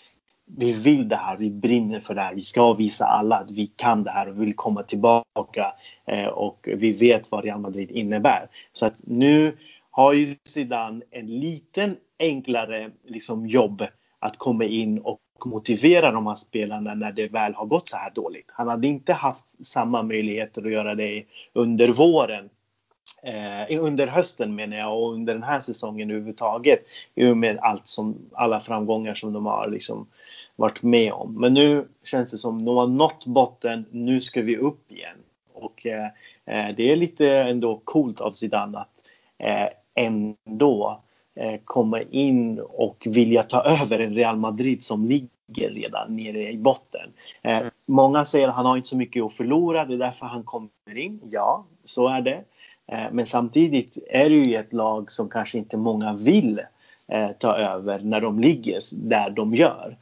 vi 0.56 0.72
vill 0.72 1.08
det 1.08 1.16
här, 1.16 1.36
vi 1.36 1.50
brinner 1.50 2.00
för 2.00 2.14
det 2.14 2.20
här. 2.20 2.34
Vi 2.34 2.44
ska 2.44 2.72
visa 2.72 3.04
alla 3.04 3.36
att 3.36 3.50
vi 3.50 3.66
kan 3.66 4.04
det 4.04 4.10
här 4.10 4.28
och 4.28 4.42
vill 4.42 4.54
komma 4.54 4.82
tillbaka 4.82 5.72
eh, 6.06 6.26
och 6.26 6.68
vi 6.76 6.92
vet 6.92 7.30
vad 7.30 7.44
Real 7.44 7.60
Madrid 7.60 7.90
innebär. 7.90 8.48
Så 8.72 8.86
att 8.86 8.94
nu 8.98 9.56
har 9.90 10.12
ju 10.12 10.36
Zidane 10.44 11.04
en 11.10 11.26
liten 11.26 11.96
enklare 12.18 12.90
liksom, 13.04 13.46
jobb 13.46 13.84
att 14.18 14.36
komma 14.36 14.64
in 14.64 14.98
och 14.98 15.20
motivera 15.44 16.10
de 16.12 16.26
här 16.26 16.34
spelarna 16.34 16.94
när 16.94 17.12
det 17.12 17.28
väl 17.28 17.54
har 17.54 17.66
gått 17.66 17.88
så 17.88 17.96
här 17.96 18.10
dåligt. 18.10 18.46
Han 18.48 18.68
hade 18.68 18.86
inte 18.86 19.12
haft 19.12 19.46
samma 19.62 20.02
möjligheter 20.02 20.62
att 20.66 20.72
göra 20.72 20.94
det 20.94 21.24
under 21.52 21.88
våren 21.88 22.50
eh, 23.22 23.80
under 23.80 24.06
hösten 24.06 24.54
menar 24.54 24.76
jag 24.76 25.02
och 25.02 25.12
under 25.12 25.34
den 25.34 25.42
här 25.42 25.60
säsongen 25.60 26.10
överhuvudtaget. 26.10 26.84
I 27.14 27.26
och 27.26 27.36
med 27.36 27.58
allt 27.58 27.88
som, 27.88 28.16
alla 28.32 28.60
framgångar 28.60 29.14
som 29.14 29.32
de 29.32 29.46
har 29.46 29.68
liksom 29.68 30.06
varit 30.58 30.82
med 30.82 31.12
om. 31.12 31.34
Men 31.40 31.54
nu 31.54 31.88
känns 32.04 32.30
det 32.30 32.38
som 32.38 32.56
att 32.56 32.66
de 32.66 32.76
har 32.76 32.86
nått 32.86 33.26
botten, 33.26 33.84
nu 33.90 34.20
ska 34.20 34.42
vi 34.42 34.56
upp 34.56 34.92
igen. 34.92 35.16
Och 35.52 35.86
eh, 35.86 36.06
eh, 36.46 36.74
det 36.76 36.92
är 36.92 36.96
lite 36.96 37.30
ändå 37.30 37.80
coolt 37.84 38.20
av 38.20 38.32
Zidane 38.32 38.78
att 38.78 39.04
eh, 39.38 39.68
ändå 39.94 41.02
eh, 41.34 41.60
komma 41.64 42.02
in 42.02 42.60
och 42.60 43.06
vilja 43.10 43.42
ta 43.42 43.62
över 43.62 43.98
en 43.98 44.14
Real 44.14 44.36
Madrid 44.36 44.82
som 44.82 45.06
ligger 45.06 45.70
redan 45.70 46.16
nere 46.16 46.52
i 46.52 46.56
botten. 46.56 47.10
Eh, 47.42 47.58
mm. 47.58 47.70
Många 47.86 48.24
säger 48.24 48.48
att 48.48 48.54
han 48.54 48.66
har 48.66 48.76
inte 48.76 48.88
så 48.88 48.96
mycket 48.96 49.22
att 49.22 49.34
förlora, 49.34 49.84
det 49.84 49.94
är 49.94 49.98
därför 49.98 50.26
han 50.26 50.42
kommer 50.42 50.96
in. 50.96 51.20
Ja, 51.30 51.64
så 51.84 52.08
är 52.08 52.20
det. 52.20 52.44
Eh, 52.86 53.12
men 53.12 53.26
samtidigt 53.26 53.98
är 54.10 54.28
det 54.28 54.36
ju 54.36 54.56
ett 54.56 54.72
lag 54.72 55.10
som 55.10 55.28
kanske 55.28 55.58
inte 55.58 55.76
många 55.76 56.12
vill 56.12 56.60
ta 57.38 57.56
över 57.56 57.98
när 57.98 58.20
de 58.20 58.40
ligger 58.40 58.80
där 58.92 59.30
de 59.30 59.54
gör. 59.54 59.96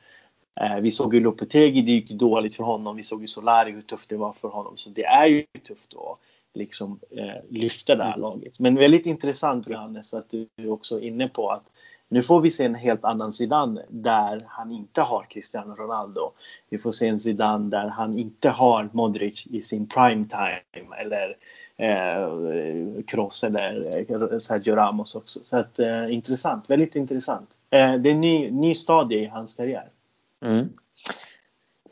Eh, 0.61 0.77
vi 0.81 0.91
såg 0.91 1.15
ju 1.15 1.21
Lopetegi, 1.21 1.83
det 1.83 1.93
gick 1.93 2.11
dåligt 2.11 2.55
för 2.55 2.65
honom. 2.65 2.97
Vi 2.97 3.03
såg 3.03 3.21
ju 3.21 3.27
Solari, 3.27 3.71
hur 3.71 3.83
tufft 3.83 4.09
det 4.09 4.17
var 4.17 4.33
för 4.33 4.49
honom. 4.49 4.77
Så 4.77 4.91
det 4.91 5.05
är 5.05 5.27
ju 5.27 5.43
tufft 5.43 5.95
att 5.95 6.21
liksom, 6.55 7.01
eh, 7.11 7.43
lyfta 7.51 7.97
det 7.97 8.05
här 8.05 8.11
mm. 8.11 8.21
laget. 8.21 8.61
Men 8.61 8.75
väldigt 8.75 9.07
intressant 9.07 9.69
Johannes 9.69 10.15
att 10.15 10.31
du 10.31 10.49
är 10.57 10.71
också 10.71 11.01
inne 11.01 11.29
på 11.29 11.51
att 11.51 11.65
nu 12.09 12.23
får 12.23 12.41
vi 12.41 12.51
se 12.51 12.65
en 12.65 12.75
helt 12.75 13.05
annan 13.05 13.33
Zidane 13.33 13.83
där 13.89 14.41
han 14.47 14.73
inte 14.73 15.03
har 15.03 15.27
Cristiano 15.31 15.75
Ronaldo. 15.75 16.33
Vi 16.71 16.79
får 16.79 16.93
se 16.93 17.09
en 17.09 17.21
Zidane 17.21 17.71
där 17.71 17.89
han 17.89 18.19
inte 18.19 18.51
har 18.51 18.89
Modric 18.93 19.47
i 19.47 19.63
sin 19.63 19.89
prime 19.89 20.25
time 20.29 20.97
eller 20.97 21.37
eh, 21.77 23.03
Kroos 23.07 23.45
eller 23.45 23.99
eh, 24.11 24.39
Sergio 24.39 24.75
Ramos 24.75 25.15
också. 25.15 25.41
Så 25.45 25.57
att, 25.57 25.79
eh, 25.79 26.15
intressant, 26.15 26.71
väldigt 26.71 26.97
intressant. 26.97 27.51
Eh, 27.71 27.95
det 27.95 28.11
är 28.11 28.15
en 28.15 28.21
ny, 28.21 28.51
ny 28.51 28.75
stadie 28.75 29.19
i 29.19 29.27
hans 29.27 29.55
karriär. 29.55 29.89
Mm. 30.45 30.69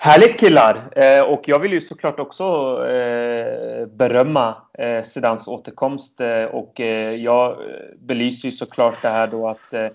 Härligt 0.04 0.40
killar! 0.40 0.88
Eh, 0.96 1.22
och 1.22 1.48
jag 1.48 1.58
vill 1.58 1.72
ju 1.72 1.80
såklart 1.80 2.20
också 2.20 2.44
eh, 2.88 3.86
berömma 3.86 4.56
eh, 4.78 5.02
Sedans 5.02 5.48
återkomst. 5.48 6.20
Eh, 6.20 6.44
och 6.44 6.80
eh, 6.80 7.14
jag 7.14 7.50
eh, 7.50 7.56
belyser 7.98 8.48
ju 8.48 8.52
såklart 8.52 9.02
det 9.02 9.08
här 9.08 9.26
då 9.26 9.48
att 9.48 9.72
eh, 9.72 9.88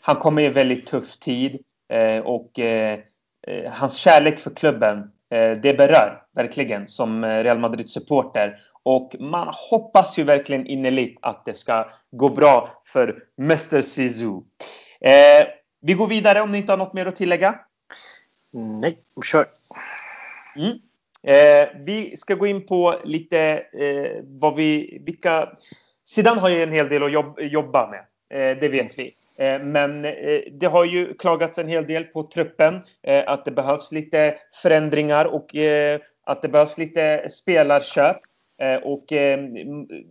han 0.00 0.16
kommer 0.16 0.42
i 0.42 0.46
en 0.46 0.52
väldigt 0.52 0.86
tuff 0.86 1.16
tid. 1.16 1.58
Eh, 1.88 2.18
och 2.18 2.58
eh, 2.58 2.98
hans 3.70 3.96
kärlek 3.96 4.40
för 4.40 4.50
klubben, 4.50 5.10
det 5.62 5.76
berör 5.78 6.22
verkligen 6.34 6.88
som 6.88 7.24
Real 7.24 7.58
Madrid-supporter. 7.58 8.58
Och 8.82 9.16
man 9.20 9.48
hoppas 9.70 10.18
ju 10.18 10.24
verkligen 10.24 10.66
innerligt 10.66 11.18
att 11.22 11.44
det 11.44 11.54
ska 11.54 11.90
gå 12.10 12.28
bra 12.28 12.82
för 12.84 13.22
Mr 13.38 13.82
Sisu. 13.82 14.40
vi 15.80 15.94
går 15.94 16.06
vidare 16.06 16.40
om 16.40 16.52
ni 16.52 16.58
inte 16.58 16.72
har 16.72 16.76
något 16.76 16.92
mer 16.92 17.06
att 17.06 17.16
tillägga. 17.16 17.54
Nej, 18.52 18.98
kör. 19.24 19.46
Mm. 20.56 20.78
Eh, 21.22 21.68
vi 21.84 22.16
ska 22.16 22.34
gå 22.34 22.46
in 22.46 22.66
på 22.66 22.94
lite 23.04 23.38
eh, 23.72 24.22
vad 24.24 24.56
vi, 24.56 24.98
vilka... 25.06 25.48
Sidan 26.04 26.38
har 26.38 26.48
ju 26.48 26.62
en 26.62 26.72
hel 26.72 26.88
del 26.88 27.02
att 27.02 27.12
jobb, 27.12 27.40
jobba 27.40 27.90
med. 27.90 28.00
Eh, 28.30 28.58
det 28.60 28.68
vet 28.68 28.98
vi. 28.98 29.14
Eh, 29.38 29.62
men 29.62 30.04
eh, 30.04 30.40
det 30.52 30.66
har 30.66 30.84
ju 30.84 31.14
klagats 31.14 31.58
en 31.58 31.68
hel 31.68 31.86
del 31.86 32.04
på 32.04 32.22
truppen. 32.22 32.74
Eh, 33.02 33.24
att 33.26 33.44
det 33.44 33.50
behövs 33.50 33.92
lite 33.92 34.34
förändringar 34.62 35.24
och 35.24 35.56
eh, 35.56 36.00
att 36.24 36.42
det 36.42 36.48
behövs 36.48 36.78
lite 36.78 37.28
spelarköp. 37.30 38.16
Eh, 38.58 38.76
och 38.76 39.12
eh, 39.12 39.38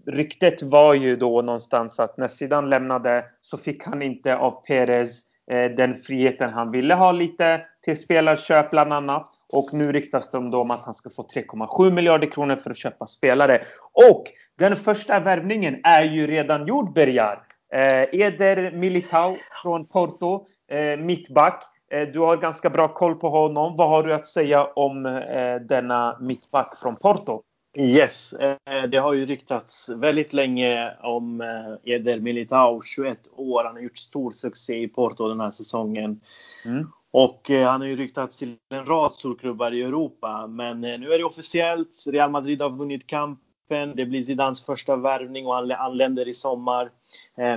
ryktet 0.08 0.62
var 0.62 0.94
ju 0.94 1.16
då 1.16 1.42
någonstans 1.42 2.00
att 2.00 2.18
när 2.18 2.28
Sidan 2.28 2.70
lämnade 2.70 3.26
så 3.42 3.58
fick 3.58 3.84
han 3.84 4.02
inte 4.02 4.36
av 4.38 4.64
Perez 4.68 5.22
Eh, 5.52 5.72
den 5.72 5.94
friheten 5.94 6.54
han 6.54 6.72
ville 6.72 6.94
ha 6.94 7.12
lite 7.12 7.62
till 7.86 8.00
spelarköp 8.00 8.72
bland 8.72 8.94
annat. 8.94 9.28
Och 9.54 9.66
nu 9.74 9.92
riktas 9.92 10.32
de 10.32 10.52
då 10.52 10.62
om 10.62 10.72
att 10.72 10.86
han 10.86 10.94
ska 10.94 11.10
få 11.10 11.24
3,7 11.36 11.92
miljarder 11.92 12.28
kronor 12.28 12.56
för 12.56 12.70
att 12.70 12.78
köpa 12.78 13.06
spelare. 13.06 13.62
Och 13.94 14.24
den 14.58 14.76
första 14.76 15.20
värvningen 15.20 15.76
är 15.84 16.04
ju 16.04 16.28
redan 16.28 16.68
gjord, 16.68 16.94
Bergar. 16.94 17.42
Eh, 17.74 18.22
Eder 18.22 18.72
Militao 18.72 19.36
från 19.64 19.86
Porto, 19.86 20.46
eh, 20.72 21.00
mittback. 21.00 21.64
Eh, 21.92 22.02
du 22.02 22.20
har 22.20 22.38
ganska 22.38 22.70
bra 22.70 22.88
koll 22.88 23.16
på 23.16 23.30
honom. 23.30 23.76
Vad 23.78 23.90
har 23.90 24.04
du 24.04 24.14
att 24.14 24.28
säga 24.28 24.66
om 24.66 25.06
eh, 25.06 25.56
denna 25.56 26.18
mittback 26.22 26.78
från 26.78 26.96
Porto? 26.96 27.42
Yes, 27.78 28.34
eh, 28.34 28.84
det 28.90 28.98
har 28.98 29.14
ju 29.14 29.26
ryktats 29.26 29.90
väldigt 29.90 30.34
länge 30.34 30.94
om 31.04 31.42
eh, 31.42 31.94
Eder 31.94 32.20
Militao, 32.20 32.82
21 32.82 33.20
år. 33.36 33.64
Han 33.64 33.76
har 33.76 33.82
gjort 33.82 33.98
stor 33.98 34.32
succé 34.32 34.84
i 34.84 34.88
Porto 34.88 35.28
den 35.28 35.40
här 35.40 35.52
säsongen. 35.52 36.22
Mm. 36.66 36.88
Och 37.12 37.52
eh, 37.52 37.70
han 37.70 37.82
har 37.82 37.88
ju 37.88 37.96
ryktats 37.96 38.38
till 38.38 38.56
en 38.70 38.86
rad 38.86 39.14
storklubbar 39.14 39.72
i 39.72 39.82
Europa. 39.82 40.48
Men 40.48 40.82
nu 40.82 41.14
är 41.14 41.18
det 41.18 41.24
officiellt. 41.24 42.04
Real 42.08 42.32
Madrid 42.32 42.62
har 42.62 42.70
vunnit 42.70 43.08
kampen. 43.08 43.96
Det 43.96 44.06
blir 44.06 44.24
Zidans 44.24 44.66
första 44.66 44.96
värvning 44.96 45.48
och 45.48 45.56
han 45.56 45.72
anländer 45.72 46.28
i 46.28 46.34
sommar. 46.34 46.92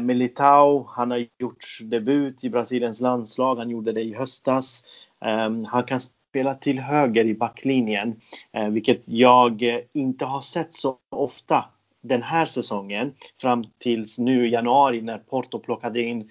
Militao, 0.00 0.86
han 0.88 1.10
har 1.10 1.26
gjort 1.38 1.78
debut 1.80 2.44
i 2.44 2.50
Brasiliens 2.50 3.00
landslag. 3.00 3.56
Han 3.56 3.70
gjorde 3.70 3.92
det 3.92 4.02
i 4.02 4.14
höstas. 4.14 4.82
Eh, 5.24 5.50
han 5.66 5.84
kan 5.84 6.00
spela 6.28 6.54
till 6.54 6.78
höger 6.78 7.24
i 7.24 7.34
backlinjen, 7.34 8.20
eh, 8.52 8.68
vilket 8.68 9.08
jag 9.08 9.62
eh, 9.62 9.80
inte 9.94 10.24
har 10.24 10.40
sett 10.40 10.74
så 10.74 10.96
ofta 11.10 11.64
den 12.00 12.22
här 12.22 12.46
säsongen 12.46 13.14
fram 13.40 13.64
tills 13.78 14.18
nu 14.18 14.46
i 14.46 14.50
januari 14.50 15.02
när 15.02 15.18
Porto 15.18 15.58
plockade 15.58 16.02
in 16.02 16.30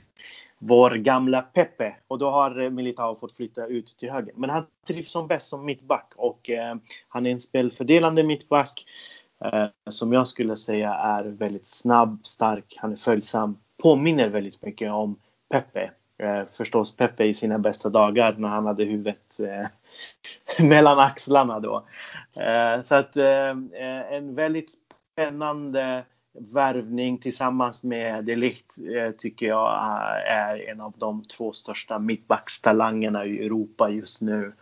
vår 0.60 0.91
gamla 0.91 1.41
Pepe 1.41 1.95
och 2.07 2.17
då 2.17 2.29
har 2.29 2.62
eh, 2.62 2.69
Militao 2.69 3.15
fått 3.15 3.36
flytta 3.36 3.65
ut 3.65 3.95
till 3.99 4.12
höger. 4.12 4.33
Men 4.36 4.49
han 4.49 4.65
trivs 4.88 5.12
som 5.12 5.27
bäst 5.27 5.47
som 5.47 5.65
mittback 5.65 6.13
och 6.15 6.49
eh, 6.49 6.75
han 7.07 7.25
är 7.25 7.31
en 7.31 7.41
spelfördelande 7.41 8.23
mittback 8.23 8.86
eh, 9.45 9.65
som 9.89 10.13
jag 10.13 10.27
skulle 10.27 10.57
säga 10.57 10.93
är 10.93 11.23
väldigt 11.23 11.67
snabb, 11.67 12.19
stark, 12.23 12.77
han 12.77 12.91
är 12.91 12.95
följsam, 12.95 13.57
påminner 13.83 14.29
väldigt 14.29 14.62
mycket 14.62 14.91
om 14.91 15.19
Pepe. 15.49 15.91
Eh, 16.19 16.43
förstås 16.51 16.95
Pepe 16.95 17.25
i 17.25 17.33
sina 17.33 17.60
bästa 17.60 17.89
dagar 17.89 18.36
när 18.38 18.49
han 18.49 18.65
hade 18.65 18.83
huvudet 18.83 19.39
eh, 19.39 19.67
mellan 20.60 20.99
axlarna 20.99 21.60
då. 21.60 21.86
Eh, 22.39 22.81
så 22.81 22.95
att 22.95 23.17
en 24.12 24.36
väldigt 24.36 24.71
spännande 25.13 26.03
värvning 26.39 27.17
tillsammans 27.17 27.83
med 27.83 28.25
Delict 28.25 28.77
eh, 28.95 29.12
tycker 29.12 29.45
jag 29.45 29.79
är 30.27 30.69
en 30.69 30.81
av 30.81 30.93
de 30.97 31.23
två 31.23 31.51
största 31.51 31.99
mittbackstalangerna 31.99 33.25
i 33.25 33.45
Europa 33.45 33.89
just 33.89 34.21
nu. 34.21 34.53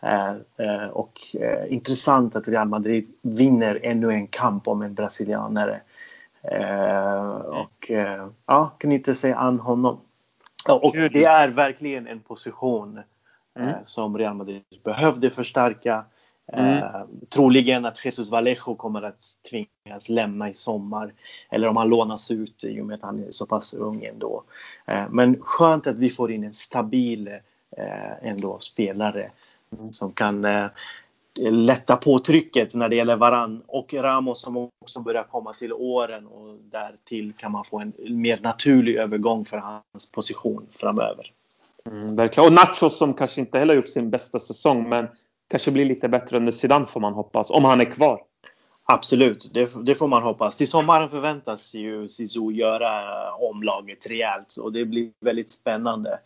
Eh, 0.00 0.34
eh, 0.56 0.86
och 0.86 1.20
intressant 1.68 2.36
att 2.36 2.48
Real 2.48 2.68
Madrid 2.68 3.12
vinner 3.22 3.80
ännu 3.82 4.10
en 4.10 4.26
kamp 4.26 4.68
om 4.68 4.82
en 4.82 4.94
brasilianare. 4.94 5.80
Och 7.46 7.90
ja, 8.46 8.72
kan 8.78 8.92
inte 8.92 9.14
säga 9.14 9.36
an 9.36 9.60
honom. 9.60 10.00
Och 10.68 10.96
det 10.96 11.24
är 11.24 11.48
verkligen 11.48 12.06
en 12.06 12.20
position 12.20 13.00
mm. 13.58 13.74
som 13.84 14.18
Real 14.18 14.34
Madrid 14.34 14.62
behövde 14.84 15.30
förstärka. 15.30 16.04
Mm. 16.52 16.76
Eh, 16.76 17.00
troligen 17.28 17.84
att 17.84 18.04
Jesus 18.04 18.30
Vallejo 18.30 18.74
kommer 18.74 19.02
att 19.02 19.20
tvingas 19.50 20.08
lämna 20.08 20.50
i 20.50 20.54
sommar. 20.54 21.12
Eller 21.50 21.68
om 21.68 21.76
han 21.76 21.88
lånas 21.88 22.30
ut 22.30 22.64
i 22.64 22.80
och 22.80 22.86
med 22.86 22.94
att 22.94 23.02
han 23.02 23.24
är 23.24 23.30
så 23.30 23.46
pass 23.46 23.74
ung 23.74 24.04
ändå. 24.04 24.42
Eh, 24.86 25.08
men 25.10 25.36
skönt 25.40 25.86
att 25.86 25.98
vi 25.98 26.10
får 26.10 26.32
in 26.32 26.44
en 26.44 26.52
stabil 26.52 27.28
eh, 27.76 28.28
ändå 28.28 28.58
spelare 28.58 29.30
mm. 29.78 29.92
som 29.92 30.12
kan 30.12 30.44
eh, 30.44 30.66
lätta 31.38 31.96
på 31.96 32.18
trycket 32.18 32.74
när 32.74 32.88
det 32.88 32.96
gäller 32.96 33.16
Varann 33.16 33.62
och 33.66 33.94
Ramos 33.94 34.40
som 34.40 34.56
också 34.56 35.00
börjar 35.00 35.24
komma 35.24 35.52
till 35.52 35.72
åren 35.72 36.26
och 36.26 36.58
därtill 36.70 37.32
kan 37.32 37.52
man 37.52 37.64
få 37.64 37.78
en 37.78 37.92
mer 38.08 38.40
naturlig 38.40 38.96
övergång 38.96 39.44
för 39.44 39.56
hans 39.56 40.12
position 40.12 40.66
framöver. 40.70 41.32
Mm, 41.90 42.16
verkligen. 42.16 42.46
Och 42.46 42.52
Nacho 42.52 42.90
som 42.90 43.14
kanske 43.14 43.40
inte 43.40 43.58
heller 43.58 43.74
gjort 43.74 43.88
sin 43.88 44.10
bästa 44.10 44.38
säsong 44.38 44.88
men 44.88 45.08
kanske 45.48 45.70
blir 45.70 45.84
lite 45.84 46.08
bättre 46.08 46.36
under 46.36 46.52
Zidane 46.52 46.86
får 46.86 47.00
man 47.00 47.12
hoppas, 47.12 47.50
om 47.50 47.64
han 47.64 47.80
är 47.80 47.84
kvar. 47.84 48.20
Absolut, 48.90 49.50
det, 49.54 49.70
det, 49.82 49.94
får 49.94 50.08
man 50.08 50.22
hoppas. 50.22 50.56
Till 50.56 50.68
sommaren 50.68 51.08
förväntas 51.08 51.74
ju 51.74 52.08
Zizou 52.08 52.52
göra 52.52 53.32
omlaget 53.34 54.06
rejält 54.06 54.56
och 54.56 54.72
det 54.72 54.84
blir 54.84 55.10
väldigt 55.20 55.52
spännande. 55.52 56.18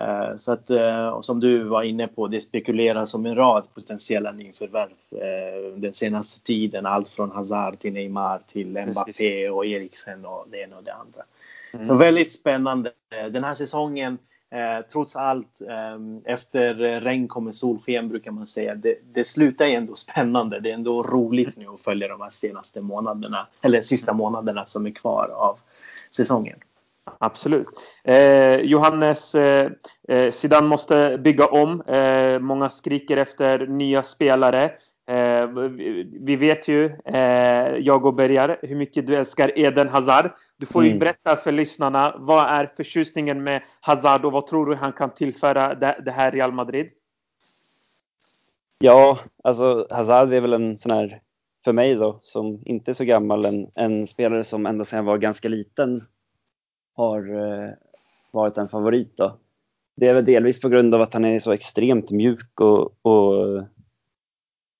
Uh, 0.00 0.36
så 0.36 0.52
att, 0.52 0.70
uh, 0.70 1.20
som 1.20 1.40
du 1.40 1.64
var 1.64 1.82
inne 1.82 2.06
på, 2.06 2.28
det 2.28 2.40
spekuleras 2.40 3.14
om 3.14 3.26
en 3.26 3.34
rad 3.34 3.66
potentiella 3.74 4.32
nyförvärv 4.32 4.90
uh, 5.12 5.76
den 5.76 5.94
senaste 5.94 6.40
tiden. 6.40 6.86
Allt 6.86 7.08
från 7.08 7.30
Hazard 7.30 7.78
till 7.78 7.92
Neymar 7.92 8.40
till 8.46 8.68
Mbappé 8.68 9.12
Precis. 9.12 9.50
och 9.50 9.66
Eriksen 9.66 10.24
och 10.24 10.46
det 10.50 10.60
ena 10.60 10.76
och 10.76 10.84
det 10.84 10.94
andra. 10.94 11.22
Mm. 11.72 11.86
Så 11.86 11.94
väldigt 11.94 12.32
spännande. 12.32 12.92
Den 13.30 13.44
här 13.44 13.54
säsongen 13.54 14.18
Eh, 14.54 14.86
trots 14.92 15.16
allt, 15.16 15.60
eh, 15.68 16.32
efter 16.32 16.74
regn 17.00 17.28
kommer 17.28 17.52
solsken 17.52 18.08
brukar 18.08 18.30
man 18.30 18.46
säga. 18.46 18.74
Det, 18.74 18.98
det 19.12 19.24
slutar 19.24 19.64
ändå 19.64 19.94
spännande. 19.94 20.60
Det 20.60 20.70
är 20.70 20.74
ändå 20.74 21.02
roligt 21.02 21.56
nu 21.56 21.66
att 21.68 21.80
följa 21.80 22.08
de 22.08 22.20
här 22.20 22.30
senaste 22.30 22.80
månaderna, 22.80 23.46
eller 23.62 23.82
sista 23.82 24.12
månaderna 24.12 24.66
som 24.66 24.86
är 24.86 24.90
kvar 24.90 25.28
av 25.28 25.58
säsongen. 26.10 26.58
Absolut. 27.18 27.68
Eh, 28.04 28.56
Johannes, 28.60 29.34
eh, 29.34 29.70
eh 30.08 30.30
Zidane 30.30 30.66
måste 30.66 31.18
bygga 31.18 31.46
om. 31.46 31.80
Eh, 31.80 32.38
många 32.38 32.68
skriker 32.68 33.16
efter 33.16 33.66
nya 33.66 34.02
spelare. 34.02 34.72
Vi 36.20 36.36
vet 36.36 36.68
ju, 36.68 36.84
eh, 37.04 37.76
jag 37.78 38.06
och 38.06 38.14
Bergar, 38.14 38.58
hur 38.62 38.76
mycket 38.76 39.06
du 39.06 39.16
älskar 39.16 39.58
Eden 39.58 39.88
Hazard. 39.88 40.30
Du 40.56 40.66
får 40.66 40.84
ju 40.84 40.88
mm. 40.90 40.98
berätta 40.98 41.36
för 41.36 41.52
lyssnarna, 41.52 42.16
vad 42.18 42.46
är 42.46 42.66
förtjusningen 42.76 43.42
med 43.42 43.62
Hazard 43.80 44.24
och 44.24 44.32
vad 44.32 44.46
tror 44.46 44.66
du 44.66 44.74
han 44.74 44.92
kan 44.92 45.10
tillföra 45.14 45.74
det, 45.74 46.00
det 46.04 46.10
här 46.10 46.32
Real 46.32 46.52
Madrid? 46.52 46.90
Ja, 48.78 49.18
alltså 49.44 49.86
Hazard 49.90 50.32
är 50.32 50.40
väl 50.40 50.52
en 50.52 50.76
sån 50.76 50.92
här, 50.92 51.20
för 51.64 51.72
mig 51.72 51.94
då, 51.94 52.18
som 52.22 52.62
inte 52.64 52.90
är 52.90 52.92
så 52.92 53.04
gammal, 53.04 53.44
en, 53.44 53.66
en 53.74 54.06
spelare 54.06 54.44
som 54.44 54.66
ända 54.66 54.84
sedan 54.84 54.96
jag 54.96 55.04
var 55.04 55.18
ganska 55.18 55.48
liten 55.48 56.04
har 56.96 57.34
eh, 57.34 57.70
varit 58.30 58.58
en 58.58 58.68
favorit 58.68 59.16
då. 59.16 59.38
Det 59.96 60.08
är 60.08 60.14
väl 60.14 60.24
delvis 60.24 60.60
på 60.60 60.68
grund 60.68 60.94
av 60.94 61.02
att 61.02 61.14
han 61.14 61.24
är 61.24 61.38
så 61.38 61.52
extremt 61.52 62.10
mjuk 62.10 62.60
och, 62.60 63.06
och 63.06 63.62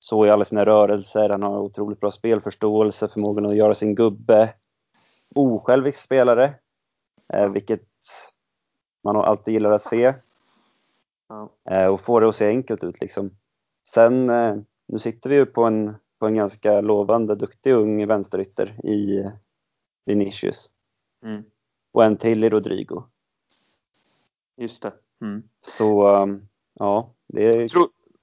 så 0.05 0.27
i 0.27 0.31
alla 0.31 0.45
sina 0.45 0.65
rörelser. 0.65 1.29
Han 1.29 1.43
har 1.43 1.61
otroligt 1.61 2.01
bra 2.01 2.11
spelförståelse, 2.11 3.09
förmågan 3.09 3.47
att 3.47 3.57
göra 3.57 3.75
sin 3.75 3.95
gubbe. 3.95 4.55
Osjälvisk 5.35 5.99
spelare, 5.99 6.55
eh, 7.33 7.49
vilket 7.49 7.89
man 9.05 9.17
alltid 9.17 9.55
gillar 9.55 9.71
att 9.71 9.83
se. 9.83 10.15
Ja. 11.29 11.51
Eh, 11.71 11.87
och 11.87 12.01
få 12.01 12.21
det 12.21 12.29
att 12.29 12.37
se 12.37 12.47
enkelt 12.47 12.85
ut 12.85 13.01
liksom. 13.01 13.31
Sen, 13.89 14.31
eh, 14.31 14.57
nu 14.87 14.99
sitter 14.99 15.31
vi 15.31 15.37
ju 15.37 15.47
på 15.47 15.65
en, 15.65 15.97
på 16.19 16.27
en 16.27 16.35
ganska 16.35 16.81
lovande, 16.81 17.35
duktig 17.35 17.73
ung 17.73 18.07
vänsterytter 18.07 18.87
i 18.87 19.31
Vinicius. 20.05 20.71
Mm. 21.23 21.45
Och 21.93 22.05
en 22.05 22.17
till 22.17 22.45
i 22.45 22.49
Rodrigo. 22.49 23.03
Just 24.57 24.83
det. 24.83 24.93
Mm. 25.21 25.43
Så, 25.61 26.19
ja, 26.75 27.11
det 27.27 27.49
är 27.49 27.69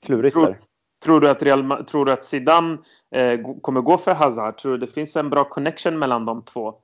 klurigt 0.01 0.33
tror, 0.33 0.45
där. 0.45 0.59
Tror 1.03 1.19
du 1.19 1.29
att, 1.29 1.43
Real, 1.43 1.85
tror 1.85 2.05
du 2.05 2.11
att 2.11 2.23
Zidane 2.23 2.77
eh, 3.15 3.39
kommer 3.61 3.81
gå 3.81 3.97
för 3.97 4.13
Hazard? 4.13 4.57
Tror 4.57 4.71
du 4.71 4.77
det 4.77 4.87
finns 4.87 5.15
en 5.15 5.29
bra 5.29 5.43
connection 5.43 5.99
mellan 5.99 6.25
de 6.25 6.41
två? 6.41 6.75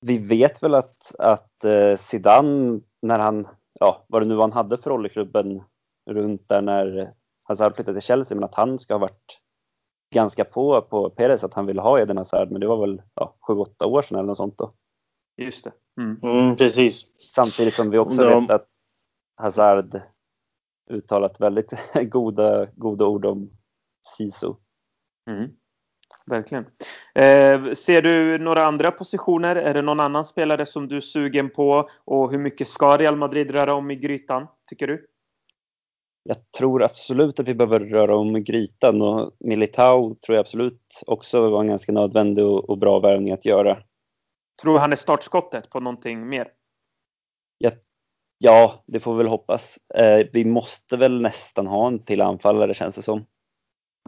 Vi 0.00 0.18
vet 0.18 0.62
väl 0.62 0.74
att, 0.74 1.14
att 1.18 1.64
eh, 1.64 1.96
Zidane, 1.96 2.80
när 3.02 3.18
han, 3.18 3.48
ja, 3.80 4.04
vad 4.06 4.22
det 4.22 4.28
nu 4.28 4.36
han 4.36 4.52
hade 4.52 4.78
för 4.78 4.90
roll 4.90 5.06
i 5.06 5.08
klubben 5.08 5.62
runt 6.10 6.48
där 6.48 6.62
när 6.62 7.10
Hazard 7.44 7.74
flyttade 7.74 8.00
till 8.00 8.06
Chelsea, 8.06 8.36
men 8.36 8.44
att 8.44 8.54
han 8.54 8.78
ska 8.78 8.94
ha 8.94 8.98
varit 8.98 9.40
ganska 10.14 10.44
på 10.44 10.82
på 10.82 11.10
Perez 11.10 11.44
att 11.44 11.54
han 11.54 11.66
ville 11.66 11.80
ha 11.80 12.00
Eden 12.00 12.16
Hazard, 12.16 12.50
men 12.50 12.60
det 12.60 12.66
var 12.66 12.80
väl 12.80 13.02
ja, 13.14 13.34
7-8 13.48 13.84
år 13.84 14.02
sedan 14.02 14.18
eller 14.18 14.26
något 14.26 14.36
sånt 14.36 14.58
då. 14.58 14.72
Just 15.36 15.64
det. 15.64 15.72
Mm. 16.00 16.20
Mm, 16.22 16.56
precis. 16.56 17.06
Samtidigt 17.28 17.74
som 17.74 17.90
vi 17.90 17.98
också 17.98 18.24
De... 18.24 18.42
vet 18.42 18.50
att 18.50 18.66
Hazard 19.36 20.00
uttalat 20.90 21.40
väldigt 21.40 21.72
goda, 22.10 22.66
goda 22.76 23.06
ord 23.06 23.24
om 23.24 23.50
Sisu. 24.16 24.54
Mm. 25.30 25.50
Verkligen. 26.26 26.64
Eh, 27.14 27.72
ser 27.72 28.02
du 28.02 28.38
några 28.38 28.66
andra 28.66 28.90
positioner? 28.90 29.56
Är 29.56 29.74
det 29.74 29.82
någon 29.82 30.00
annan 30.00 30.24
spelare 30.24 30.66
som 30.66 30.88
du 30.88 30.96
är 30.96 31.00
sugen 31.00 31.50
på? 31.50 31.88
Och 32.04 32.30
hur 32.30 32.38
mycket 32.38 32.68
ska 32.68 32.96
Real 32.96 33.16
Madrid 33.16 33.50
röra 33.50 33.74
om 33.74 33.90
i 33.90 33.96
grytan, 33.96 34.46
tycker 34.66 34.86
du? 34.86 35.06
Jag 36.22 36.36
tror 36.58 36.82
absolut 36.82 37.40
att 37.40 37.48
vi 37.48 37.54
behöver 37.54 37.80
röra 37.80 38.16
om 38.16 38.36
i 38.36 38.40
grytan 38.40 39.02
och 39.02 39.36
Militao 39.40 40.14
tror 40.14 40.36
jag 40.36 40.40
absolut 40.40 41.02
också 41.06 41.50
var 41.50 41.60
en 41.60 41.66
ganska 41.66 41.92
nödvändig 41.92 42.44
och, 42.44 42.70
och 42.70 42.78
bra 42.78 42.98
värvning 42.98 43.32
att 43.32 43.44
göra. 43.44 43.78
Tror 44.62 44.78
han 44.78 44.92
är 44.92 44.96
startskottet 44.96 45.70
på 45.70 45.80
någonting 45.80 46.28
mer? 46.28 46.48
Ja, 48.42 48.82
det 48.86 49.00
får 49.00 49.12
vi 49.12 49.18
väl 49.18 49.26
hoppas. 49.26 49.78
Eh, 49.94 50.26
vi 50.32 50.44
måste 50.44 50.96
väl 50.96 51.20
nästan 51.20 51.66
ha 51.66 51.86
en 51.86 52.04
till 52.04 52.22
anfallare 52.22 52.74
känns 52.74 52.94
det 52.94 53.02
som. 53.02 53.24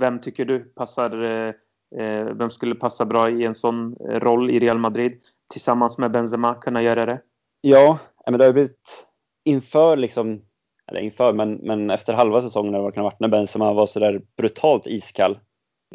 Vem 0.00 0.20
tycker 0.20 0.44
du 0.44 0.58
passar, 0.58 1.22
eh, 1.22 1.54
eh 2.00 2.24
vem 2.24 2.50
skulle 2.50 2.74
passa 2.74 3.04
bra 3.04 3.30
i 3.30 3.44
en 3.44 3.54
sån 3.54 3.94
roll 3.94 4.50
i 4.50 4.60
Real 4.60 4.78
Madrid? 4.78 5.20
Tillsammans 5.52 5.98
med 5.98 6.10
Benzema 6.10 6.54
kunna 6.54 6.82
göra 6.82 7.06
det? 7.06 7.20
Ja, 7.60 7.98
men 8.26 8.38
det 8.38 8.44
har 8.44 8.52
blivit 8.52 9.06
inför 9.44 9.96
liksom, 9.96 10.42
eller 10.90 11.00
inför, 11.00 11.32
men, 11.32 11.54
men 11.54 11.90
efter 11.90 12.12
halva 12.12 12.40
säsongen 12.40 12.74
eller 12.74 12.82
vad 12.82 12.92
det 12.92 12.94
kan 12.94 13.04
ha 13.04 13.10
varit 13.10 13.20
när 13.20 13.28
Benzema 13.28 13.72
var 13.72 13.86
sådär 13.86 14.22
brutalt 14.36 14.86
iskall. 14.86 15.38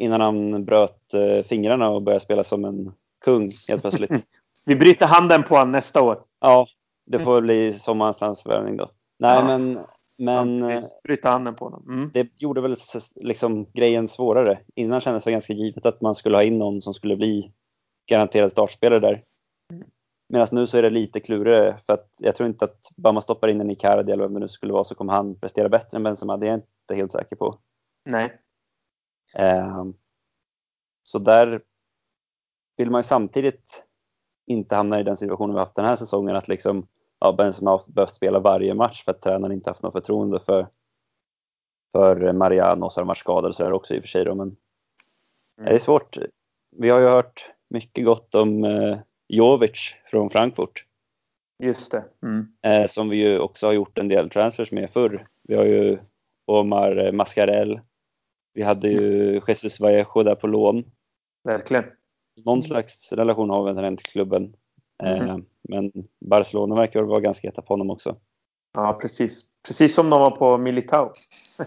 Innan 0.00 0.20
han 0.20 0.64
bröt 0.64 1.14
eh, 1.14 1.42
fingrarna 1.42 1.90
och 1.90 2.02
började 2.02 2.24
spela 2.24 2.44
som 2.44 2.64
en 2.64 2.92
kung 3.24 3.52
helt 3.68 3.82
plötsligt. 3.82 4.10
Vi 4.66 4.76
bryter 4.76 5.06
handen 5.06 5.42
på 5.42 5.54
honom 5.54 5.72
nästa 5.72 6.02
år. 6.02 6.18
Ja, 6.40 6.66
det 7.08 7.18
får 7.18 7.40
bli 7.40 7.72
sommarens 7.72 8.18
transfervärvning 8.18 8.76
då. 8.76 8.90
Nej 9.18 9.36
ja. 9.36 9.58
men, 9.58 9.78
men 10.18 10.70
ja, 10.70 10.80
bryta 11.04 11.30
handen 11.30 11.54
på 11.54 11.64
honom. 11.64 11.84
Mm. 11.88 12.10
Det 12.14 12.28
gjorde 12.36 12.60
väl 12.60 12.76
liksom 13.16 13.66
grejen 13.72 14.08
svårare. 14.08 14.60
Innan 14.74 15.00
kändes 15.00 15.24
det 15.24 15.30
ganska 15.30 15.52
givet 15.52 15.86
att 15.86 16.00
man 16.00 16.14
skulle 16.14 16.36
ha 16.36 16.42
in 16.42 16.58
någon 16.58 16.80
som 16.80 16.94
skulle 16.94 17.16
bli 17.16 17.52
garanterad 18.08 18.50
startspelare 18.50 19.00
där. 19.00 19.24
Mm. 19.72 19.88
Medan 20.28 20.46
nu 20.52 20.66
så 20.66 20.78
är 20.78 20.82
det 20.82 20.90
lite 20.90 21.20
klurigare 21.20 21.78
för 21.86 21.92
att 21.92 22.10
jag 22.18 22.36
tror 22.36 22.48
inte 22.48 22.64
att 22.64 22.80
bara 22.96 23.12
man 23.12 23.22
stoppar 23.22 23.48
in 23.48 23.60
en 23.60 23.70
Icardi 23.70 24.12
eller 24.12 24.22
vem 24.22 24.34
det 24.34 24.40
nu 24.40 24.48
skulle 24.48 24.72
vara 24.72 24.84
så 24.84 24.94
kommer 24.94 25.12
han 25.12 25.40
prestera 25.40 25.68
bättre 25.68 25.96
än 25.96 26.02
Benzema. 26.02 26.36
Det 26.36 26.46
är 26.46 26.50
jag 26.50 26.58
inte 26.58 26.94
helt 26.94 27.12
säker 27.12 27.36
på. 27.36 27.58
Nej. 28.04 28.40
Eh, 29.34 29.84
så 31.02 31.18
där 31.18 31.62
vill 32.76 32.90
man 32.90 32.98
ju 32.98 33.02
samtidigt 33.02 33.84
inte 34.46 34.76
hamna 34.76 35.00
i 35.00 35.02
den 35.02 35.16
situationen 35.16 35.54
vi 35.54 35.60
haft 35.60 35.74
den 35.74 35.84
här 35.84 35.96
säsongen 35.96 36.36
att 36.36 36.48
liksom 36.48 36.86
ja, 37.20 37.32
Benzema 37.32 37.70
har 37.70 37.82
behövt 37.92 38.14
spela 38.14 38.38
varje 38.38 38.74
match 38.74 39.04
för 39.04 39.10
att 39.10 39.22
tränaren 39.22 39.52
inte 39.52 39.70
haft 39.70 39.82
något 39.82 39.92
förtroende 39.92 40.40
för, 40.40 40.66
för 41.92 42.32
Mariano 42.32 42.84
och 42.84 42.92
så 42.92 43.00
har 43.00 43.02
de 43.02 43.08
varit 43.08 43.18
skadade 43.18 43.54
så 43.54 43.64
är 43.64 43.68
det 43.68 43.76
också 43.76 43.94
i 43.94 43.98
och 43.98 44.02
för 44.02 44.08
sig 44.08 44.24
då, 44.24 44.34
men 44.34 44.48
mm. 44.48 44.56
det 45.56 45.74
är 45.74 45.78
svårt. 45.78 46.18
Vi 46.76 46.90
har 46.90 47.00
ju 47.00 47.06
hört 47.06 47.50
mycket 47.70 48.04
gott 48.04 48.34
om 48.34 48.64
eh, 48.64 48.98
Jovic 49.28 49.96
från 50.10 50.30
Frankfurt. 50.30 50.84
Just 51.62 51.92
det. 51.92 52.04
Mm. 52.22 52.46
Eh, 52.62 52.86
som 52.86 53.08
vi 53.08 53.16
ju 53.16 53.38
också 53.38 53.66
har 53.66 53.72
gjort 53.72 53.98
en 53.98 54.08
del 54.08 54.30
transfers 54.30 54.72
med 54.72 54.90
förr. 54.90 55.26
Vi 55.42 55.54
har 55.54 55.64
ju 55.64 55.98
Omar 56.46 57.12
Mascarell. 57.12 57.80
Vi 58.54 58.62
hade 58.62 58.88
ju 58.88 59.40
Jesus 59.48 59.80
Vallejo 59.80 60.22
där 60.22 60.34
på 60.34 60.46
lån. 60.46 60.84
Verkligen. 61.44 61.84
Någon 62.44 62.62
slags 62.62 63.12
relation 63.12 63.50
har 63.50 63.72
vi 63.72 63.96
till 63.96 64.06
klubben. 64.06 64.54
Mm. 65.02 65.44
Men 65.62 65.92
Barcelona 66.20 66.74
verkar 66.74 67.02
vara 67.02 67.20
ganska 67.20 67.48
heta 67.48 67.62
på 67.62 67.72
honom 67.72 67.90
också. 67.90 68.16
Ja, 68.72 68.98
precis. 69.00 69.44
Precis 69.66 69.94
som 69.94 70.10
de 70.10 70.20
var 70.20 70.30
på 70.30 70.58
Militao. 70.58 71.12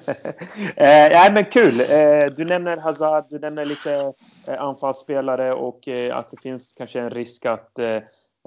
eh, 0.76 1.08
ja, 1.08 1.30
men 1.34 1.46
kul! 1.46 1.80
Eh, 1.80 2.26
du 2.38 2.46
nämner 2.46 2.78
Hazard, 2.78 3.26
du 3.30 3.40
nämner 3.40 3.66
lite 3.66 4.14
eh, 4.48 4.62
anfallsspelare 4.62 5.54
och 5.54 5.88
eh, 5.88 6.18
att 6.18 6.32
det 6.32 6.42
finns 6.42 6.74
kanske 6.74 7.00
en 7.00 7.10
risk 7.10 7.46
att 7.46 7.80
eh, 7.80 7.96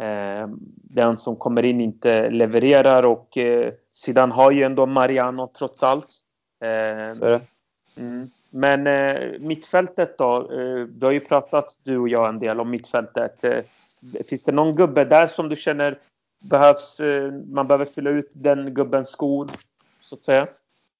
eh 0.00 0.48
den 0.76 1.18
som 1.18 1.36
kommer 1.36 1.64
in 1.64 1.80
inte 1.80 2.30
levererar 2.30 3.02
och 3.02 3.36
eh, 3.36 3.72
Zidane 3.92 4.34
har 4.34 4.50
ju 4.50 4.62
ändå 4.62 4.86
Mariano 4.86 5.52
trots 5.58 5.82
allt. 5.82 6.08
Mm. 7.96 8.30
Men 8.50 8.82
mittfältet 9.46 10.18
då? 10.18 10.36
Eh, 10.36 10.86
du 10.86 11.06
har 11.06 11.12
ju 11.12 11.20
pratat 11.20 11.78
du 11.82 11.98
och 11.98 12.08
jag 12.08 12.28
en 12.28 12.38
del 12.38 12.60
om 12.60 12.70
mittfältet. 12.70 13.44
Finns 14.28 14.42
det 14.42 14.52
någon 14.52 14.76
gubbe 14.76 15.04
där 15.04 15.26
som 15.26 15.48
du 15.48 15.56
känner 15.56 15.98
behövs, 16.40 17.00
eh, 17.00 17.32
man 17.32 17.66
behöver 17.66 17.84
fylla 17.84 18.10
ut 18.10 18.30
den 18.34 18.74
gubbens 18.74 19.08
skor 19.08 19.48
så 20.00 20.14
att 20.14 20.24
säga? 20.24 20.48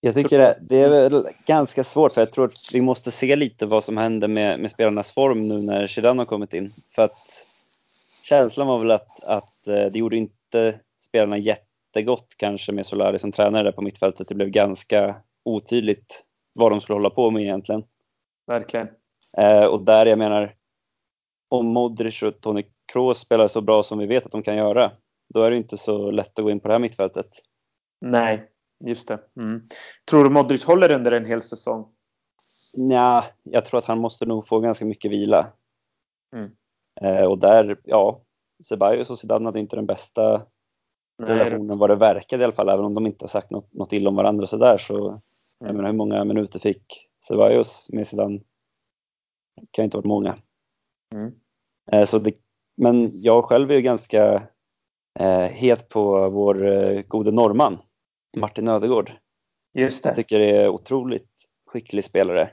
Jag 0.00 0.14
tycker 0.14 0.38
det, 0.38 0.58
det 0.60 0.76
är 0.76 0.88
väl 0.88 1.26
ganska 1.46 1.84
svårt 1.84 2.14
för 2.14 2.20
jag 2.20 2.32
tror 2.32 2.44
att 2.44 2.70
vi 2.74 2.80
måste 2.80 3.10
se 3.10 3.36
lite 3.36 3.66
vad 3.66 3.84
som 3.84 3.96
händer 3.96 4.28
med, 4.28 4.60
med 4.60 4.70
spelarnas 4.70 5.12
form 5.12 5.46
nu 5.48 5.62
när 5.62 5.86
Zidane 5.86 6.20
har 6.20 6.26
kommit 6.26 6.54
in. 6.54 6.70
För 6.94 7.02
att 7.02 7.46
känslan 8.22 8.66
var 8.66 8.78
väl 8.78 8.90
att, 8.90 9.24
att 9.24 9.66
eh, 9.66 9.84
det 9.84 9.98
gjorde 9.98 10.16
inte 10.16 10.80
spelarna 11.00 11.38
jättegott 11.38 12.34
kanske 12.36 12.72
med 12.72 12.86
Solari 12.86 13.18
som 13.18 13.32
tränare 13.32 13.62
där 13.62 13.72
på 13.72 13.82
mittfältet. 13.82 14.28
Det 14.28 14.34
blev 14.34 14.48
ganska 14.48 15.16
otydligt 15.44 16.24
vad 16.52 16.72
de 16.72 16.80
skulle 16.80 16.96
hålla 16.96 17.10
på 17.10 17.30
med 17.30 17.42
egentligen. 17.42 17.84
Verkligen. 18.46 18.88
Eh, 19.36 19.64
och 19.64 19.84
där 19.84 20.06
jag 20.06 20.18
menar, 20.18 20.54
om 21.48 21.66
Modric 21.66 22.22
och 22.22 22.40
Toni 22.40 22.64
Kroos 22.92 23.18
spelar 23.18 23.48
så 23.48 23.60
bra 23.60 23.82
som 23.82 23.98
vi 23.98 24.06
vet 24.06 24.26
att 24.26 24.32
de 24.32 24.42
kan 24.42 24.56
göra, 24.56 24.92
då 25.34 25.42
är 25.42 25.50
det 25.50 25.56
inte 25.56 25.76
så 25.76 26.10
lätt 26.10 26.38
att 26.38 26.44
gå 26.44 26.50
in 26.50 26.60
på 26.60 26.68
det 26.68 26.74
här 26.74 26.78
mittfältet. 26.78 27.30
Nej, 28.00 28.50
just 28.84 29.08
det. 29.08 29.20
Mm. 29.36 29.62
Tror 30.10 30.24
du 30.24 30.30
Modric 30.30 30.64
håller 30.64 30.92
under 30.92 31.12
en 31.12 31.24
hel 31.24 31.42
säsong? 31.42 31.86
Ja, 32.72 33.24
jag 33.42 33.64
tror 33.64 33.78
att 33.78 33.84
han 33.84 33.98
måste 33.98 34.26
nog 34.26 34.46
få 34.46 34.60
ganska 34.60 34.84
mycket 34.84 35.10
vila. 35.10 35.52
Mm. 36.36 36.50
Eh, 37.00 37.24
och 37.24 37.38
där, 37.38 37.80
ja, 37.84 38.22
Ceballos 38.64 39.10
och 39.10 39.18
Zidane 39.18 39.44
hade 39.44 39.60
inte 39.60 39.76
den 39.76 39.86
bästa 39.86 40.46
Nej, 41.18 41.28
relationen 41.28 41.78
vad 41.78 41.90
det 41.90 41.96
verkade 41.96 42.42
i 42.42 42.44
alla 42.44 42.52
fall, 42.52 42.68
även 42.68 42.84
om 42.84 42.94
de 42.94 43.06
inte 43.06 43.22
har 43.22 43.28
sagt 43.28 43.50
något, 43.50 43.72
något 43.72 43.92
illa 43.92 44.08
om 44.08 44.16
varandra 44.16 44.46
sådär 44.46 44.78
så 44.78 45.22
jag 45.58 45.70
mm. 45.70 45.76
menar 45.76 45.90
hur 45.90 45.96
många 45.96 46.24
minuter 46.24 46.58
fick 46.58 47.08
Ceballos 47.28 47.88
med 47.92 48.06
Zidane? 48.06 48.40
Det 49.60 49.66
kan 49.70 49.84
inte 49.84 49.96
ha 49.96 50.00
varit 50.00 50.08
många. 50.08 50.36
Mm. 51.14 51.34
Eh, 51.92 52.04
så 52.04 52.18
det, 52.18 52.34
men 52.76 53.10
jag 53.12 53.44
själv 53.44 53.70
är 53.70 53.74
ju 53.74 53.82
ganska 53.82 54.42
eh, 55.18 55.40
het 55.40 55.88
på 55.88 56.28
vår 56.28 56.66
eh, 56.66 57.02
gode 57.02 57.30
norrman 57.30 57.78
Martin 58.36 58.68
Ödegård. 58.68 59.12
Just 59.74 60.02
det. 60.02 60.08
Jag 60.08 60.16
tycker 60.16 60.38
det 60.38 60.50
är 60.50 60.68
otroligt 60.68 61.30
skicklig 61.66 62.04
spelare. 62.04 62.50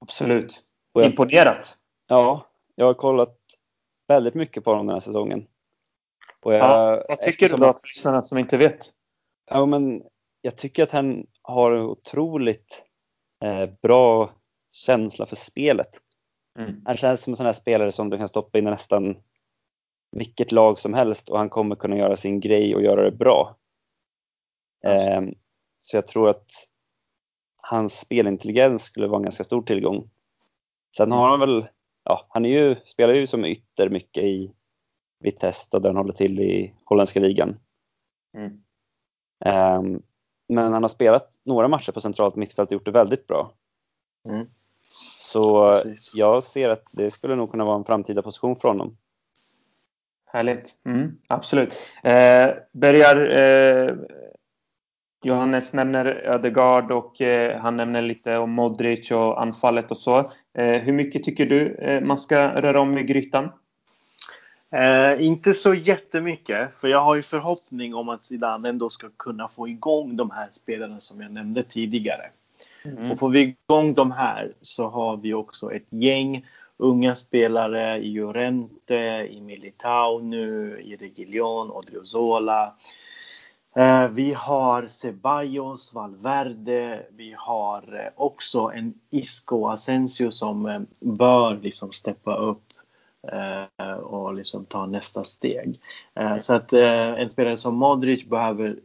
Absolut. 0.00 0.64
Jag, 0.92 1.06
Imponerat. 1.06 1.78
Ja, 2.08 2.46
jag 2.74 2.86
har 2.86 2.94
kollat 2.94 3.38
väldigt 4.08 4.34
mycket 4.34 4.64
på 4.64 4.70
honom 4.70 4.86
den 4.86 4.94
här 4.94 5.00
säsongen. 5.00 5.46
Och 6.42 6.54
jag, 6.54 6.60
ja, 6.60 7.04
vad 7.08 7.20
tycker 7.20 7.48
du 7.48 7.56
då, 7.56 7.72
för 7.72 7.86
lyssnarna 7.86 8.22
som 8.22 8.38
inte 8.38 8.56
vet? 8.56 8.92
Ja, 9.50 9.66
men 9.66 10.02
jag 10.40 10.56
tycker 10.56 10.82
att 10.82 10.90
han 10.90 11.26
har 11.42 11.72
en 11.72 11.82
otroligt 11.82 12.84
eh, 13.44 13.70
bra 13.82 14.30
känsla 14.72 15.26
för 15.26 15.36
spelet. 15.36 16.00
Mm. 16.58 16.82
Han 16.84 16.96
känns 16.96 17.20
som 17.20 17.32
en 17.32 17.36
sån 17.36 17.46
här 17.46 17.52
spelare 17.52 17.92
som 17.92 18.10
du 18.10 18.18
kan 18.18 18.28
stoppa 18.28 18.58
in 18.58 18.66
i 18.66 18.70
nästan 18.70 19.16
vilket 20.16 20.52
lag 20.52 20.78
som 20.78 20.94
helst 20.94 21.28
och 21.28 21.38
han 21.38 21.50
kommer 21.50 21.76
kunna 21.76 21.96
göra 21.96 22.16
sin 22.16 22.40
grej 22.40 22.74
och 22.74 22.82
göra 22.82 23.02
det 23.02 23.16
bra. 23.16 23.56
Eh, 24.84 25.22
så 25.80 25.96
jag 25.96 26.06
tror 26.06 26.28
att 26.28 26.50
hans 27.56 28.00
spelintelligens 28.00 28.82
skulle 28.82 29.06
vara 29.06 29.16
en 29.16 29.22
ganska 29.22 29.44
stor 29.44 29.62
tillgång. 29.62 30.10
Sen 30.96 31.12
har 31.12 31.30
han 31.30 31.40
väl, 31.40 31.66
ja, 32.04 32.26
han 32.28 32.44
är 32.44 32.48
ju, 32.48 32.76
spelar 32.84 33.14
ju 33.14 33.26
som 33.26 33.44
ytter 33.44 33.88
mycket 33.88 34.24
i 34.24 34.52
Vitesse 35.20 35.78
där 35.78 35.88
han 35.88 35.96
håller 35.96 36.12
till 36.12 36.40
i 36.40 36.74
holländska 36.84 37.20
ligan. 37.20 37.58
Mm. 38.36 38.62
Um, 39.44 40.02
men 40.48 40.72
han 40.72 40.82
har 40.82 40.88
spelat 40.88 41.40
några 41.44 41.68
matcher 41.68 41.92
på 41.92 42.00
centralt 42.00 42.36
mittfält 42.36 42.68
och 42.68 42.72
gjort 42.72 42.84
det 42.84 42.90
väldigt 42.90 43.26
bra. 43.26 43.54
Mm. 44.28 44.46
Så 45.32 45.80
Precis. 45.82 46.14
jag 46.14 46.44
ser 46.44 46.70
att 46.70 46.84
det 46.90 47.10
skulle 47.10 47.36
nog 47.36 47.50
kunna 47.50 47.64
vara 47.64 47.76
en 47.76 47.84
framtida 47.84 48.22
position 48.22 48.56
för 48.56 48.68
honom. 48.68 48.96
Härligt. 50.26 50.74
Mm, 50.86 51.18
absolut. 51.28 51.74
Eh, 52.02 52.50
börjar 52.72 53.16
eh, 53.38 53.94
Johannes 55.24 55.72
nämner 55.72 56.06
Ödegaard 56.06 56.92
och 56.92 57.20
eh, 57.20 57.60
han 57.60 57.76
nämner 57.76 58.02
lite 58.02 58.36
om 58.36 58.50
Modric 58.50 59.10
och 59.10 59.42
anfallet 59.42 59.90
och 59.90 59.96
så. 59.96 60.18
Eh, 60.54 60.82
hur 60.82 60.92
mycket 60.92 61.22
tycker 61.22 61.46
du 61.46 61.74
eh, 61.74 62.00
man 62.00 62.18
ska 62.18 62.48
röra 62.62 62.80
om 62.80 62.98
i 62.98 63.02
grytan? 63.02 63.52
Eh, 64.70 65.22
inte 65.22 65.54
så 65.54 65.74
jättemycket, 65.74 66.70
för 66.80 66.88
jag 66.88 67.00
har 67.00 67.16
ju 67.16 67.22
förhoppning 67.22 67.94
om 67.94 68.08
att 68.08 68.22
Zidane 68.22 68.68
ändå 68.68 68.88
ska 68.88 69.08
kunna 69.16 69.48
få 69.48 69.68
igång 69.68 70.16
de 70.16 70.30
här 70.30 70.48
spelarna 70.52 71.00
som 71.00 71.20
jag 71.20 71.32
nämnde 71.32 71.62
tidigare. 71.62 72.30
Mm. 72.84 73.10
Och 73.10 73.18
får 73.18 73.30
vi 73.30 73.40
igång 73.40 73.94
de 73.94 74.12
här 74.12 74.52
så 74.60 74.88
har 74.88 75.16
vi 75.16 75.34
också 75.34 75.72
ett 75.72 75.86
gäng 75.90 76.46
unga 76.76 77.14
spelare 77.14 77.98
i 77.98 78.14
Llorente, 78.14 79.28
i 79.30 79.40
Militao 79.40 80.18
nu, 80.18 80.80
i 80.80 80.96
Reguilon, 80.96 81.70
Odriozola. 81.70 82.74
Eh, 83.76 84.08
vi 84.08 84.32
har 84.32 84.86
Ceballos, 84.86 85.94
Valverde, 85.94 87.06
vi 87.10 87.34
har 87.38 88.00
eh, 88.00 88.10
också 88.16 88.70
en 88.74 88.94
Isco 89.10 89.68
Asensio 89.68 90.30
som 90.30 90.66
eh, 90.66 90.80
bör 91.00 91.56
liksom 91.62 91.92
steppa 91.92 92.36
upp 92.36 92.72
eh, 93.32 93.94
och 93.94 94.34
liksom 94.34 94.64
ta 94.64 94.86
nästa 94.86 95.24
steg. 95.24 95.80
Så 96.40 96.54
att 96.54 96.72
en 96.72 97.30
spelare 97.30 97.56
som 97.56 97.76
Modric 97.76 98.24
behöver, 98.24 98.76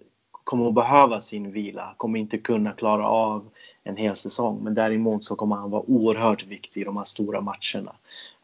kommer 0.47 0.67
att 0.67 0.73
behöva 0.73 1.21
sin 1.21 1.51
vila, 1.51 1.93
kommer 1.97 2.19
inte 2.19 2.37
kunna 2.37 2.71
klara 2.71 3.07
av 3.07 3.49
en 3.83 3.97
hel 3.97 4.17
säsong. 4.17 4.63
Men 4.63 4.73
däremot 4.73 5.25
så 5.25 5.35
kommer 5.35 5.55
han 5.55 5.71
vara 5.71 5.83
oerhört 5.87 6.45
viktig 6.45 6.81
i 6.81 6.83
de 6.83 6.97
här 6.97 7.03
stora 7.03 7.41
matcherna. 7.41 7.95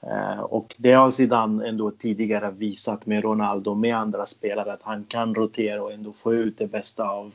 Eh, 0.01 0.39
och 0.39 0.75
det 0.77 0.91
har 0.91 1.09
Zidane 1.09 1.67
ändå 1.67 1.91
tidigare 1.91 2.51
visat 2.51 3.05
med 3.05 3.23
Ronaldo 3.23 3.71
och 3.71 3.77
med 3.77 3.97
andra 3.97 4.25
spelare 4.25 4.73
att 4.73 4.81
han 4.81 5.03
kan 5.03 5.35
rotera 5.35 5.83
och 5.83 5.91
ändå 5.91 6.13
få 6.13 6.33
ut 6.33 6.57
det 6.57 6.67
bästa 6.67 7.09
av 7.09 7.33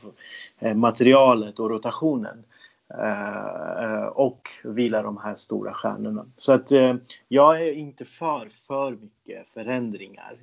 eh, 0.59 0.73
materialet 0.73 1.59
och 1.59 1.69
rotationen. 1.69 2.43
Eh, 2.89 4.05
och 4.05 4.49
vila 4.63 5.01
de 5.01 5.17
här 5.17 5.35
stora 5.35 5.73
stjärnorna. 5.73 6.25
Så 6.37 6.53
att 6.53 6.71
jag 7.27 7.61
är 7.61 7.71
inte 7.71 8.05
för 8.05 8.47
för 8.67 8.91
mycket 8.91 9.49
förändringar. 9.49 10.35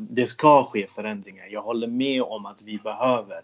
Det 0.00 0.26
ska 0.26 0.64
ske 0.64 0.86
förändringar. 0.86 1.46
Jag 1.46 1.62
håller 1.62 1.86
med 1.86 2.22
om 2.22 2.46
att 2.46 2.62
vi 2.62 2.78
behöver 2.78 3.40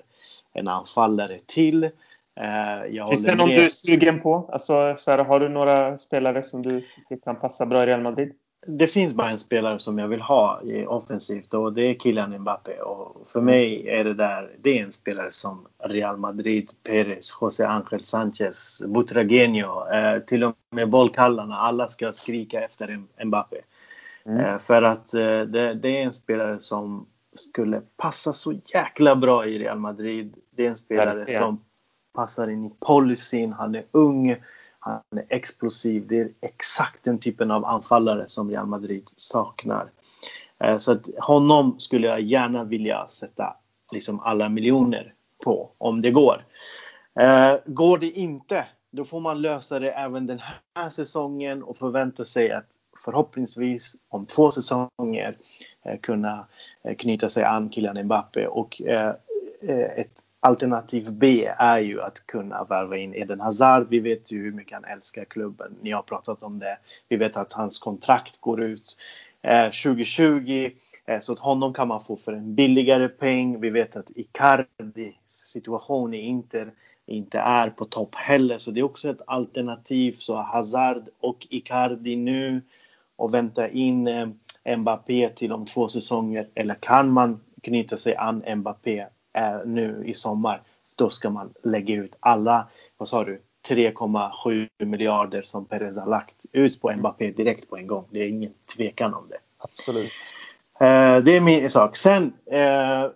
en 0.57 0.69
anfallare 0.69 1.39
till. 1.47 1.85
Eh, 1.85 3.07
Finns 3.09 3.25
det 3.25 3.35
någon 3.35 3.49
med. 3.49 3.59
du 3.59 3.65
är 3.65 3.69
sugen 3.69 4.21
på? 4.21 4.51
Alltså, 4.53 4.97
så 4.99 5.11
här, 5.11 5.19
har 5.19 5.41
du 5.41 5.49
några 5.49 5.99
spelare 5.99 6.43
som 6.43 6.63
du 6.63 6.81
tycker 6.81 7.25
kan 7.25 7.37
passa 7.37 7.67
bra 7.67 7.83
i 7.83 7.87
Real 7.87 8.01
Madrid? 8.01 8.33
Det 8.67 8.87
finns 8.87 9.15
bara 9.15 9.31
en 9.31 9.39
spelare 9.39 9.79
som 9.79 9.99
jag 9.99 10.09
vill 10.09 10.21
ha 10.21 10.61
offensivt 10.87 11.55
och 11.55 11.73
det 11.73 11.83
är 11.83 11.95
Kylian 11.95 12.39
Mbappé. 12.39 12.81
Och 12.81 13.29
för 13.29 13.41
mig 13.41 13.89
är 13.89 14.05
det 14.05 14.15
där, 14.15 14.51
det 14.61 14.79
är 14.79 14.83
en 14.83 14.93
spelare 14.93 15.33
som 15.33 15.67
Real 15.85 16.17
Madrid, 16.17 16.71
Perez, 16.83 17.39
José 17.41 17.65
Ángel 17.65 18.03
Sanchez, 18.03 18.83
Butragenio, 18.87 19.93
eh, 19.93 20.19
till 20.19 20.45
och 20.45 20.57
med 20.71 20.91
bollkallarna. 20.91 21.57
Alla 21.57 21.89
ska 21.89 22.13
skrika 22.13 22.61
efter 22.61 23.03
Mbappé. 23.25 23.57
Mm. 24.27 24.41
Eh, 24.41 24.59
för 24.59 24.83
att 24.83 25.15
eh, 25.15 25.41
det, 25.41 25.75
det, 25.75 25.89
är 25.89 26.03
en 26.03 26.13
spelare 26.13 26.61
som 26.61 27.07
skulle 27.37 27.83
passa 27.97 28.33
så 28.33 28.53
jäkla 28.75 29.17
bra 29.17 29.47
i 29.47 29.59
Real 29.59 29.79
Madrid. 29.79 30.35
Det 30.51 30.67
är 30.67 30.71
en 30.71 30.77
spelare 30.77 31.19
Verkligen. 31.19 31.41
som 31.43 31.65
passar 32.15 32.49
in 32.49 32.65
i 32.65 32.71
policyn, 32.81 33.53
han 33.53 33.75
är 33.75 33.85
ung, 33.91 34.37
han 34.79 35.01
är 35.11 35.27
explosiv. 35.29 36.07
Det 36.07 36.21
är 36.21 36.31
exakt 36.41 37.05
den 37.05 37.19
typen 37.19 37.51
av 37.51 37.65
anfallare 37.65 38.25
som 38.27 38.51
Real 38.51 38.67
Madrid 38.67 39.05
saknar. 39.17 39.91
Eh, 40.59 40.79
så 40.79 40.93
att 40.93 41.09
honom 41.19 41.81
skulle 41.81 42.07
jag 42.07 42.21
gärna 42.21 42.65
vilja 42.65 43.09
sätta 43.09 43.57
liksom 43.93 44.21
alla 44.21 44.49
miljoner 44.49 45.15
på 45.45 45.71
om 45.79 46.03
det 46.03 46.11
går. 46.11 46.45
Eh, 47.21 47.55
går 47.67 47.99
det 47.99 48.11
inte, 48.11 48.67
då 48.93 49.05
får 49.05 49.21
man 49.21 49.43
lösa 49.43 49.79
det 49.79 49.91
även 49.91 50.27
den 50.27 50.41
här 50.75 50.91
säsongen 50.91 51.63
och 51.63 51.79
förvänta 51.79 52.25
sig 52.25 52.53
att 52.53 52.67
förhoppningsvis 53.05 53.97
om 54.09 54.27
två 54.27 54.51
säsonger 54.51 55.39
Eh, 55.87 55.99
kunna 55.99 56.47
eh, 56.83 56.97
knyta 56.97 57.29
sig 57.29 57.45
an 57.45 57.71
Kylian 57.71 58.03
Mbappé 58.05 58.47
och 58.47 58.83
eh, 58.83 59.15
ett 59.97 60.23
Alternativ 60.41 61.13
B 61.13 61.53
är 61.59 61.79
ju 61.79 62.03
att 62.03 62.27
kunna 62.27 62.65
värva 62.65 62.97
in 62.97 63.15
Eden 63.15 63.41
Hazard. 63.41 63.87
Vi 63.91 63.99
vet 63.99 64.33
ju 64.33 64.43
hur 64.43 64.53
mycket 64.53 64.75
han 64.75 64.85
älskar 64.85 65.25
klubben. 65.25 65.77
Ni 65.81 65.91
har 65.91 66.03
pratat 66.03 66.43
om 66.43 66.59
det. 66.59 66.79
Vi 67.09 67.17
vet 67.17 67.37
att 67.37 67.53
hans 67.53 67.79
kontrakt 67.79 68.41
går 68.41 68.63
ut 68.63 68.97
2020. 69.83 70.71
Så 71.21 71.33
att 71.33 71.39
honom 71.39 71.75
kan 71.75 71.89
man 71.89 72.01
få 72.01 72.17
för 72.17 72.33
en 72.33 72.55
billigare 72.55 73.09
peng. 73.09 73.61
Vi 73.61 73.71
vet 73.71 73.97
att 73.97 74.11
Icardi 74.11 75.17
situation 75.25 76.15
i 76.15 76.21
Inter 76.21 76.71
inte 77.07 77.39
är 77.39 77.71
på 77.71 77.85
topp 77.85 78.15
heller. 78.15 78.59
Så 78.59 78.71
det 78.71 78.81
är 78.81 78.85
också 78.85 79.11
ett 79.11 79.23
alternativ. 79.27 80.13
Så 80.13 80.35
Hazard 80.37 81.09
och 81.21 81.47
Icardi 81.51 82.17
nu 82.17 82.63
och 83.17 83.35
vänta 83.35 83.69
in 83.69 84.07
eh, 84.07 84.29
Mbappé 84.77 85.29
till 85.29 85.53
om 85.53 85.67
två 85.67 85.89
säsonger. 85.89 86.49
Eller 86.55 86.75
kan 86.75 87.11
man 87.11 87.41
knyta 87.63 87.97
sig 87.97 88.17
an 88.17 88.43
Mbappé 88.57 89.07
är 89.33 89.65
nu 89.65 90.03
i 90.07 90.15
sommar, 90.15 90.63
då 90.95 91.11
ska 91.11 91.31
man 91.31 91.55
lägga 91.63 91.95
ut 91.95 92.17
alla, 92.21 92.69
vad 92.97 93.09
sa 93.09 93.25
du, 93.25 93.43
3,7 93.69 94.69
miljarder 94.79 95.43
som 95.43 95.65
Perez 95.65 95.97
har 95.97 96.07
lagt 96.07 96.37
ut 96.53 96.81
på 96.81 96.93
Mbappé 96.93 97.31
direkt 97.31 97.71
på 97.71 97.77
en 97.77 97.87
gång. 97.87 98.05
Det 98.11 98.23
är 98.23 98.29
ingen 98.29 98.53
tvekan 98.77 99.15
om 99.15 99.29
det. 99.29 99.39
Absolut. 99.59 100.13
Eh, 100.81 101.17
det 101.25 101.37
är 101.37 101.41
min 101.41 101.71
sak. 101.71 101.97
Sen 101.97 102.33
eh, 102.51 103.07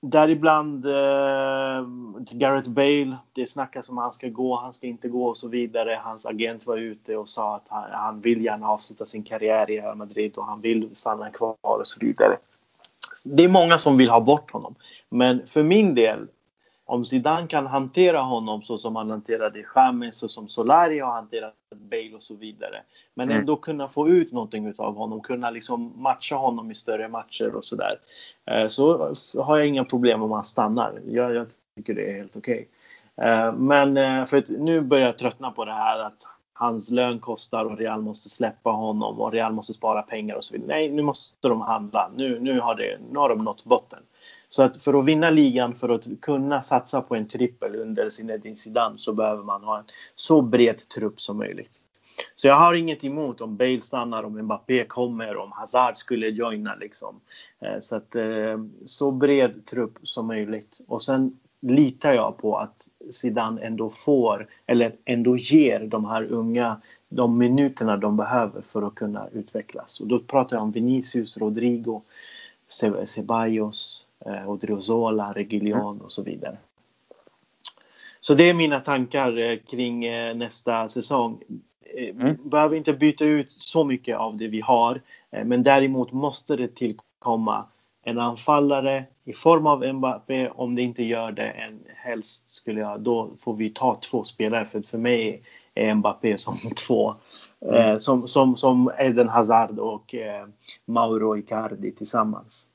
däribland 0.00 0.86
eh, 0.86 1.86
Gareth 2.30 2.70
Bale. 2.70 3.16
Det 3.32 3.46
snackas 3.46 3.90
om 3.90 3.98
att 3.98 4.04
han 4.04 4.12
ska 4.12 4.28
gå, 4.28 4.56
han 4.56 4.72
ska 4.72 4.86
inte 4.86 5.08
gå 5.08 5.28
och 5.28 5.36
så 5.36 5.48
vidare. 5.48 6.00
Hans 6.02 6.26
agent 6.26 6.66
var 6.66 6.76
ute 6.76 7.16
och 7.16 7.28
sa 7.28 7.56
att 7.56 7.64
han, 7.68 7.84
han 7.92 8.20
vill 8.20 8.44
gärna 8.44 8.68
avsluta 8.68 9.06
sin 9.06 9.22
karriär 9.22 9.70
i 9.70 9.80
Real 9.80 9.96
Madrid 9.96 10.36
och 10.36 10.46
han 10.46 10.60
vill 10.60 10.90
stanna 10.92 11.30
kvar 11.30 11.56
och 11.62 11.86
så 11.86 12.00
vidare 12.00 12.36
det 13.24 13.44
är 13.44 13.48
många 13.48 13.78
som 13.78 13.96
vill 13.96 14.10
ha 14.10 14.20
bort 14.20 14.50
honom. 14.50 14.74
Men 15.08 15.46
för 15.46 15.62
min 15.62 15.94
del, 15.94 16.26
om 16.90 17.04
Zidane 17.04 17.46
kan 17.46 17.66
hantera 17.66 18.20
honom 18.20 18.62
så 18.62 18.78
som 18.78 18.96
han 18.96 19.10
hanterade 19.10 19.64
James 19.74 20.16
så 20.16 20.28
som 20.28 20.48
Solari 20.48 20.98
har 20.98 21.10
hanterat 21.10 21.54
Bale 21.90 22.14
och 22.14 22.22
så 22.22 22.34
vidare. 22.34 22.82
Men 23.14 23.28
mm. 23.28 23.40
ändå 23.40 23.56
kunna 23.56 23.88
få 23.88 24.08
ut 24.08 24.32
någonting 24.32 24.74
av 24.78 24.96
honom, 24.96 25.20
kunna 25.20 25.50
liksom 25.50 25.92
matcha 25.96 26.36
honom 26.36 26.70
i 26.70 26.74
större 26.74 27.08
matcher 27.08 27.54
och 27.54 27.64
sådär. 27.64 27.98
Eh, 28.46 28.68
så 28.68 29.12
har 29.38 29.56
jag 29.56 29.66
inga 29.66 29.84
problem 29.84 30.22
om 30.22 30.30
han 30.30 30.44
stannar. 30.44 31.00
Jag, 31.06 31.34
jag 31.34 31.46
tycker 31.76 31.94
det 31.94 32.10
är 32.10 32.16
helt 32.16 32.36
okej. 32.36 32.68
Okay. 33.16 33.30
Eh, 33.30 33.52
men 33.52 33.96
eh, 33.96 34.24
för 34.24 34.38
att 34.38 34.48
nu 34.48 34.80
börjar 34.80 35.06
jag 35.06 35.18
tröttna 35.18 35.50
på 35.50 35.64
det 35.64 35.72
här 35.72 35.98
att 35.98 36.26
hans 36.52 36.90
lön 36.90 37.18
kostar 37.18 37.64
och 37.64 37.78
Real 37.78 38.02
måste 38.02 38.28
släppa 38.28 38.70
honom 38.70 39.20
och 39.20 39.32
Real 39.32 39.52
måste 39.52 39.74
spara 39.74 40.02
pengar 40.02 40.34
och 40.34 40.44
så 40.44 40.52
vidare. 40.52 40.68
Nej, 40.68 40.90
nu 40.90 41.02
måste 41.02 41.48
de 41.48 41.60
handla. 41.60 42.10
Nu, 42.16 42.40
nu, 42.40 42.60
har, 42.60 42.74
det, 42.74 42.98
nu 43.10 43.18
har 43.18 43.28
de 43.28 43.44
nått 43.44 43.64
botten. 43.64 43.98
Så 44.52 44.62
att 44.62 44.76
för 44.76 44.98
att 44.98 45.04
vinna 45.04 45.30
ligan, 45.30 45.74
för 45.74 45.88
att 45.88 46.06
kunna 46.22 46.62
satsa 46.62 47.00
på 47.00 47.14
en 47.14 47.28
trippel 47.28 47.76
under 47.76 48.10
Zinedine 48.10 48.56
Zidane 48.56 48.98
så 48.98 49.12
behöver 49.12 49.42
man 49.42 49.64
ha 49.64 49.78
en 49.78 49.84
så 50.14 50.42
bred 50.42 50.88
trupp 50.88 51.20
som 51.20 51.38
möjligt. 51.38 51.78
Så 52.34 52.48
jag 52.48 52.56
har 52.56 52.74
inget 52.74 53.04
emot 53.04 53.40
om 53.40 53.56
Bale 53.56 53.80
stannar, 53.80 54.22
om 54.22 54.42
Mbappé 54.42 54.84
kommer, 54.84 55.36
om 55.36 55.52
Hazard 55.52 55.96
skulle 55.96 56.28
joina 56.28 56.74
liksom. 56.74 57.20
Eh, 57.60 57.78
så 57.80 57.96
att 57.96 58.14
eh, 58.16 58.58
så 58.84 59.10
bred 59.10 59.66
trupp 59.66 59.98
som 60.02 60.26
möjligt. 60.26 60.80
Och 60.86 61.02
sen 61.02 61.38
litar 61.60 62.12
jag 62.12 62.38
på 62.38 62.58
att 62.58 62.88
Zidane 63.10 63.62
ändå 63.62 63.90
får, 63.90 64.48
eller 64.66 64.92
ändå 65.04 65.36
ger 65.36 65.80
de 65.80 66.04
här 66.04 66.24
unga 66.24 66.80
de 67.08 67.38
minuterna 67.38 67.96
de 67.96 68.16
behöver 68.16 68.62
för 68.62 68.82
att 68.82 68.94
kunna 68.94 69.28
utvecklas. 69.32 70.00
Och 70.00 70.06
då 70.06 70.18
pratar 70.18 70.56
jag 70.56 70.62
om 70.62 70.72
Vinicius, 70.72 71.38
Rodrigo, 71.38 72.02
Ceballos, 73.06 74.06
eh, 74.26 74.50
Odriozola, 74.50 75.32
Reguilon 75.32 76.00
och 76.00 76.12
så 76.12 76.22
vidare. 76.22 76.58
Så 78.20 78.34
det 78.34 78.50
är 78.50 78.54
mina 78.54 78.80
tankar 78.80 79.38
eh, 79.38 79.58
kring 79.58 80.04
eh, 80.04 80.34
nästa 80.34 80.88
säsong. 80.88 81.42
Mm. 81.96 82.36
Behöver 82.44 82.76
inte 82.76 82.92
byta 82.92 83.24
ut 83.24 83.50
så 83.50 83.84
mycket 83.84 84.16
av 84.18 84.36
det 84.36 84.48
vi 84.48 84.60
har, 84.60 85.00
men 85.30 85.62
däremot 85.62 86.12
måste 86.12 86.56
det 86.56 86.74
tillkomma 86.74 87.64
en 88.02 88.18
anfallare 88.18 89.04
i 89.24 89.32
form 89.32 89.66
av 89.66 89.94
Mbappé. 89.94 90.48
Om 90.48 90.74
det 90.74 90.82
inte 90.82 91.04
gör 91.04 91.32
det, 91.32 91.50
en, 91.50 91.80
helst 91.96 92.48
skulle 92.48 92.80
jag, 92.80 93.00
då 93.00 93.30
får 93.38 93.54
vi 93.54 93.70
ta 93.70 93.94
två 93.94 94.24
spelare. 94.24 94.66
För 94.66 94.82
för 94.82 94.98
mig 94.98 95.42
är 95.74 95.94
Mbappé 95.94 96.38
som 96.38 96.58
två. 96.86 97.14
Mm. 97.60 97.74
Eh, 97.74 97.96
som, 97.98 98.28
som, 98.28 98.56
som 98.56 98.90
Eden 98.98 99.28
Hazard 99.28 99.78
och 99.78 100.14
eh, 100.14 100.46
Mauro 100.84 101.36
Icardi 101.36 101.92
tillsammans. 101.92 102.69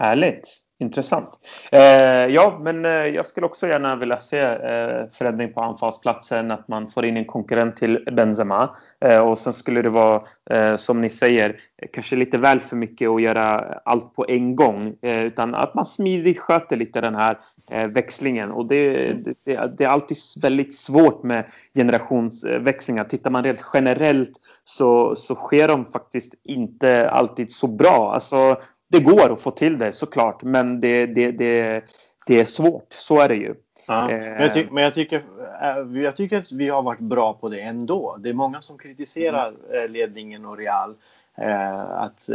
Härligt. 0.00 0.56
Intressant. 0.78 1.28
Eh, 1.72 2.26
ja, 2.26 2.58
men 2.62 2.84
eh, 2.84 2.90
jag 2.90 3.26
skulle 3.26 3.46
också 3.46 3.66
gärna 3.66 3.96
vilja 3.96 4.16
se 4.16 4.38
eh, 4.40 5.06
förändring 5.18 5.52
på 5.52 5.60
anfallsplatsen, 5.60 6.50
att 6.50 6.68
man 6.68 6.88
får 6.88 7.04
in 7.04 7.16
en 7.16 7.24
konkurrent 7.24 7.76
till 7.76 8.04
Benzema. 8.12 8.74
Eh, 9.04 9.18
och 9.18 9.38
sen 9.38 9.52
skulle 9.52 9.82
det 9.82 9.90
vara, 9.90 10.22
eh, 10.50 10.76
som 10.76 11.00
ni 11.00 11.10
säger, 11.10 11.60
kanske 11.92 12.16
lite 12.16 12.38
väl 12.38 12.60
för 12.60 12.76
mycket 12.76 13.08
att 13.08 13.22
göra 13.22 13.60
allt 13.84 14.14
på 14.14 14.26
en 14.28 14.56
gång. 14.56 14.96
Eh, 15.02 15.24
utan 15.24 15.54
att 15.54 15.74
man 15.74 15.86
smidigt 15.86 16.38
sköter 16.38 16.76
lite 16.76 17.00
den 17.00 17.14
här 17.14 17.38
eh, 17.70 17.86
växlingen. 17.86 18.50
Och 18.50 18.68
det, 18.68 19.12
det, 19.12 19.34
det, 19.78 19.84
är 19.84 19.88
alltid 19.88 20.16
väldigt 20.42 20.74
svårt 20.74 21.22
med 21.22 21.44
generationsväxlingar. 21.74 23.04
Tittar 23.04 23.30
man 23.30 23.44
rent 23.44 23.64
generellt 23.74 24.32
så, 24.64 25.14
så 25.14 25.34
sker 25.34 25.68
de 25.68 25.86
faktiskt 25.86 26.34
inte 26.44 27.10
alltid 27.10 27.52
så 27.52 27.66
bra. 27.66 28.12
Alltså, 28.14 28.56
det 28.90 29.00
går 29.00 29.32
att 29.32 29.40
få 29.40 29.50
till 29.50 29.78
det 29.78 29.92
såklart, 29.92 30.42
men 30.42 30.80
det, 30.80 31.06
det, 31.06 31.30
det, 31.30 31.84
det 32.26 32.40
är 32.40 32.44
svårt. 32.44 32.86
Så 32.92 33.20
är 33.20 33.28
det 33.28 33.34
ju. 33.34 33.54
Ja, 33.86 34.06
men, 34.06 34.42
jag 34.42 34.52
ty- 34.52 34.66
men 34.70 34.84
jag, 34.84 34.94
tycker, 34.94 35.22
eh, 35.62 36.02
jag 36.02 36.16
tycker 36.16 36.38
att 36.38 36.52
vi 36.52 36.68
har 36.68 36.82
varit 36.82 37.00
bra 37.00 37.32
på 37.32 37.48
det 37.48 37.60
ändå. 37.60 38.16
Det 38.20 38.28
är 38.28 38.32
många 38.34 38.60
som 38.60 38.78
kritiserar 38.78 39.48
mm. 39.48 39.84
eh, 39.84 39.90
ledningen 39.90 40.46
och 40.46 40.58
Real. 40.58 40.94
Eh, 41.34 41.80
att, 41.80 42.28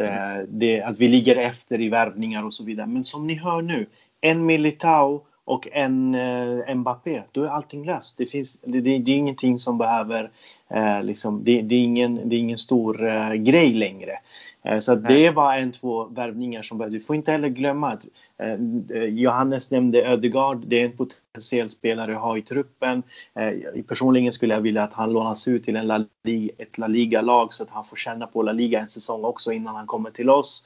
det, 0.48 0.82
att 0.82 1.00
vi 1.00 1.08
ligger 1.08 1.36
efter 1.36 1.82
i 1.82 1.90
värvningar 1.90 2.46
och 2.46 2.54
så 2.54 2.64
vidare. 2.64 2.88
Men 2.88 3.04
som 3.04 3.28
ni 3.28 3.36
hör 3.36 3.62
nu, 3.62 3.86
en 4.22 4.46
Militao 4.46 5.22
och 5.46 5.68
en 5.72 6.16
eh, 6.16 6.76
Mbappé, 6.76 7.24
då 7.32 7.44
är 7.44 7.48
allting 7.48 7.86
löst. 7.86 8.18
Det, 8.18 8.26
finns, 8.26 8.60
det, 8.62 8.82
det, 8.82 9.00
det 9.00 9.12
är 9.12 9.18
ingenting 9.18 9.60
som 9.60 9.78
behöver, 9.78 10.32
eh, 10.70 11.04
liksom, 11.04 11.44
det, 11.44 11.62
det, 11.62 11.76
är 11.76 11.80
ingen, 11.80 12.30
det 12.30 12.36
är 12.36 12.40
ingen 12.40 12.58
stor 12.58 13.08
eh, 13.08 13.34
grej 13.34 13.74
längre. 13.74 14.20
Eh, 14.66 14.80
så 14.80 14.96
det 14.96 15.30
var 15.30 15.58
en, 15.58 15.72
två 15.72 16.06
värvningar 16.06 16.62
som 16.62 16.78
behövdes. 16.78 17.02
Vi 17.02 17.06
får 17.06 17.16
inte 17.16 17.32
heller 17.32 17.50
glömma 17.50 17.92
att 17.92 18.06
eh, 18.40 19.04
Johannes 19.04 19.72
nämnde 19.72 20.06
Ödegaard. 20.06 20.64
Det 20.68 20.82
är 20.82 20.86
en 20.86 20.98
potentiell 20.98 21.70
spelare 21.70 22.16
att 22.16 22.22
ha 22.22 22.38
i 22.38 22.42
truppen. 22.42 23.04
Eh, 23.36 23.84
personligen 23.88 24.32
skulle 24.32 24.54
jag 24.54 24.62
vilja 24.62 24.84
att 24.84 24.94
han 24.94 25.14
lånas 25.14 25.48
ut 25.48 25.64
till 25.64 25.76
en 25.76 25.88
La 25.88 26.06
Liga, 26.24 26.54
ett 26.58 26.78
La 26.78 26.88
Liga-lag 26.88 27.54
så 27.54 27.64
att 27.64 27.70
han 27.70 27.86
får 27.86 27.96
känna 27.96 28.28
på 28.28 28.42
La 28.42 28.52
Liga 28.52 28.80
en 28.80 28.90
säsong 28.90 29.24
också 29.24 29.52
innan 29.52 29.76
han 29.76 29.88
kommer 29.88 30.12
till 30.12 30.30
oss. 30.30 30.64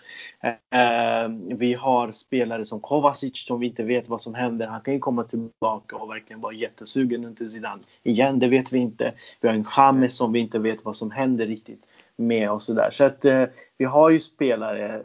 Vi 1.58 1.74
har 1.74 2.12
spelare 2.12 2.66
som 2.66 2.80
Kovacic 2.80 3.46
som 3.46 3.60
vi 3.60 3.68
inte 3.68 3.84
vet 3.84 4.10
vad 4.10 4.22
som 4.22 4.36
händer. 4.36 4.68
Han 4.68 4.82
kan 4.82 4.94
ju 4.94 5.00
komma 5.00 5.24
tillbaka 5.24 5.96
och 5.96 6.10
verkligen 6.10 6.42
vara 6.42 6.54
jättesugen 6.54 7.26
under 7.26 7.48
Zidane. 7.48 7.82
Igen, 8.04 8.40
det 8.40 8.48
vet 8.48 8.74
vi 8.74 8.80
inte. 8.80 9.14
Vi 9.42 9.48
har 9.48 9.56
en 9.56 9.64
James 9.90 10.16
som 10.16 10.34
vi 10.34 10.40
inte 10.40 10.60
vet 10.60 10.86
vad 10.86 10.96
som 10.96 11.12
händer 11.12 11.46
riktigt 11.46 11.84
med 12.16 12.52
och 12.52 12.62
sådär. 12.62 12.90
Så 12.92 13.04
att 13.04 13.26
eh, 13.26 13.44
vi 13.78 13.86
har 13.86 14.10
ju 14.10 14.20
spelare. 14.20 15.04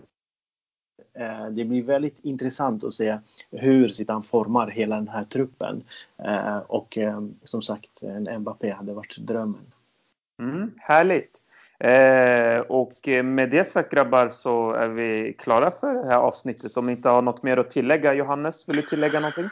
Eh, 1.19 1.47
det 1.51 1.65
blir 1.65 1.83
väldigt 1.83 2.19
intressant 2.25 2.85
att 2.85 2.95
se 2.95 3.19
hur 3.51 3.89
Zidane 3.89 4.23
formar 4.23 4.69
hela 4.69 4.97
den 4.97 5.09
här 5.09 5.25
truppen. 5.25 5.83
Eh, 6.25 6.59
och 6.59 6.99
eh, 6.99 7.21
som 7.45 7.63
sagt, 7.63 8.03
en 8.03 8.41
Mbappé 8.41 8.71
hade 8.71 8.93
varit 8.93 9.17
drömmen. 9.19 9.73
Mm, 10.43 10.71
härligt! 10.79 11.41
Eh, 11.79 12.61
och 12.61 13.25
med 13.25 13.51
det 13.51 13.65
sagt 13.69 13.93
grabbar 13.93 14.29
så 14.29 14.73
är 14.73 14.89
vi 14.89 15.37
klara 15.39 15.71
för 15.71 15.95
det 15.95 16.09
här 16.09 16.19
avsnittet. 16.19 16.77
Om 16.77 16.87
ni 16.87 16.93
inte 16.93 17.09
har 17.09 17.23
något 17.23 17.43
mer 17.43 17.57
att 17.57 17.71
tillägga. 17.71 18.15
Johannes, 18.15 18.69
vill 18.69 18.77
du 18.77 18.83
tillägga 18.83 19.21
någonting? 19.21 19.49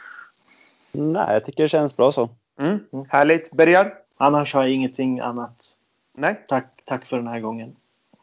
Nej, 0.91 1.33
jag 1.33 1.45
tycker 1.45 1.63
det 1.63 1.69
känns 1.69 1.97
bra 1.97 2.11
så. 2.11 2.29
Mm, 2.59 2.79
härligt. 3.09 3.51
Bergar? 3.51 4.02
Annars 4.23 4.53
har 4.53 4.61
jag 4.61 4.71
ingenting 4.71 5.19
annat. 5.19 5.73
Nej. 6.17 6.45
Tack, 6.47 6.81
tack 6.85 7.05
för 7.05 7.17
den 7.17 7.27
här 7.27 7.39
gången. 7.39 7.75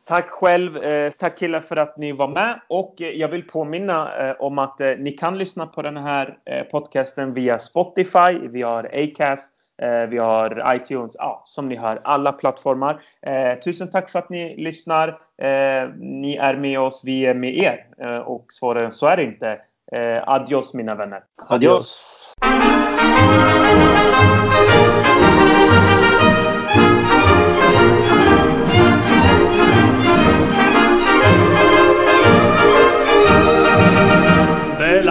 Tack 0.05 0.31
själv. 0.31 0.77
Eh, 0.77 1.11
tack 1.11 1.39
killar 1.39 1.61
för 1.61 1.77
att 1.77 1.97
ni 1.97 2.13
var 2.13 2.29
med. 2.29 2.61
Och 2.69 3.03
eh, 3.03 3.09
jag 3.09 3.29
vill 3.29 3.47
påminna 3.47 4.29
eh, 4.29 4.37
om 4.39 4.59
att 4.59 4.81
ni 4.99 5.11
kan 5.11 5.39
lyssna 5.39 5.67
på 5.67 5.83
den 5.83 5.97
här 5.97 6.39
podcasten 6.71 7.35
via 7.35 7.59
Spotify. 7.59 8.49
Vi 8.49 8.63
har 8.63 8.85
Acast. 8.85 9.55
Vi 10.09 10.19
har 10.19 10.75
iTunes. 10.75 11.13
Ja, 11.19 11.43
som 11.47 11.69
ni 11.69 11.77
hör, 11.77 12.01
alla 12.05 12.33
plattformar. 12.33 13.01
tusen 13.65 13.91
tack 13.91 14.11
för 14.11 14.19
att 14.19 14.31
ni 14.31 14.57
lyssnar. 14.57 15.19
ni 15.99 16.37
är 16.37 16.57
med 16.57 16.81
oss, 16.81 17.03
vi 17.05 17.27
är 17.27 17.35
med 17.35 17.59
er. 17.59 17.87
och 18.25 18.47
svårare 18.49 18.85
än 18.85 18.93
så 18.93 19.07
är 19.07 19.17
det 19.17 19.25
inte. 19.25 19.61
adios 20.27 20.75
mina 20.75 20.95
vänner. 20.95 21.23
Adios. 21.49 22.35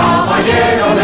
caballero 0.00 0.99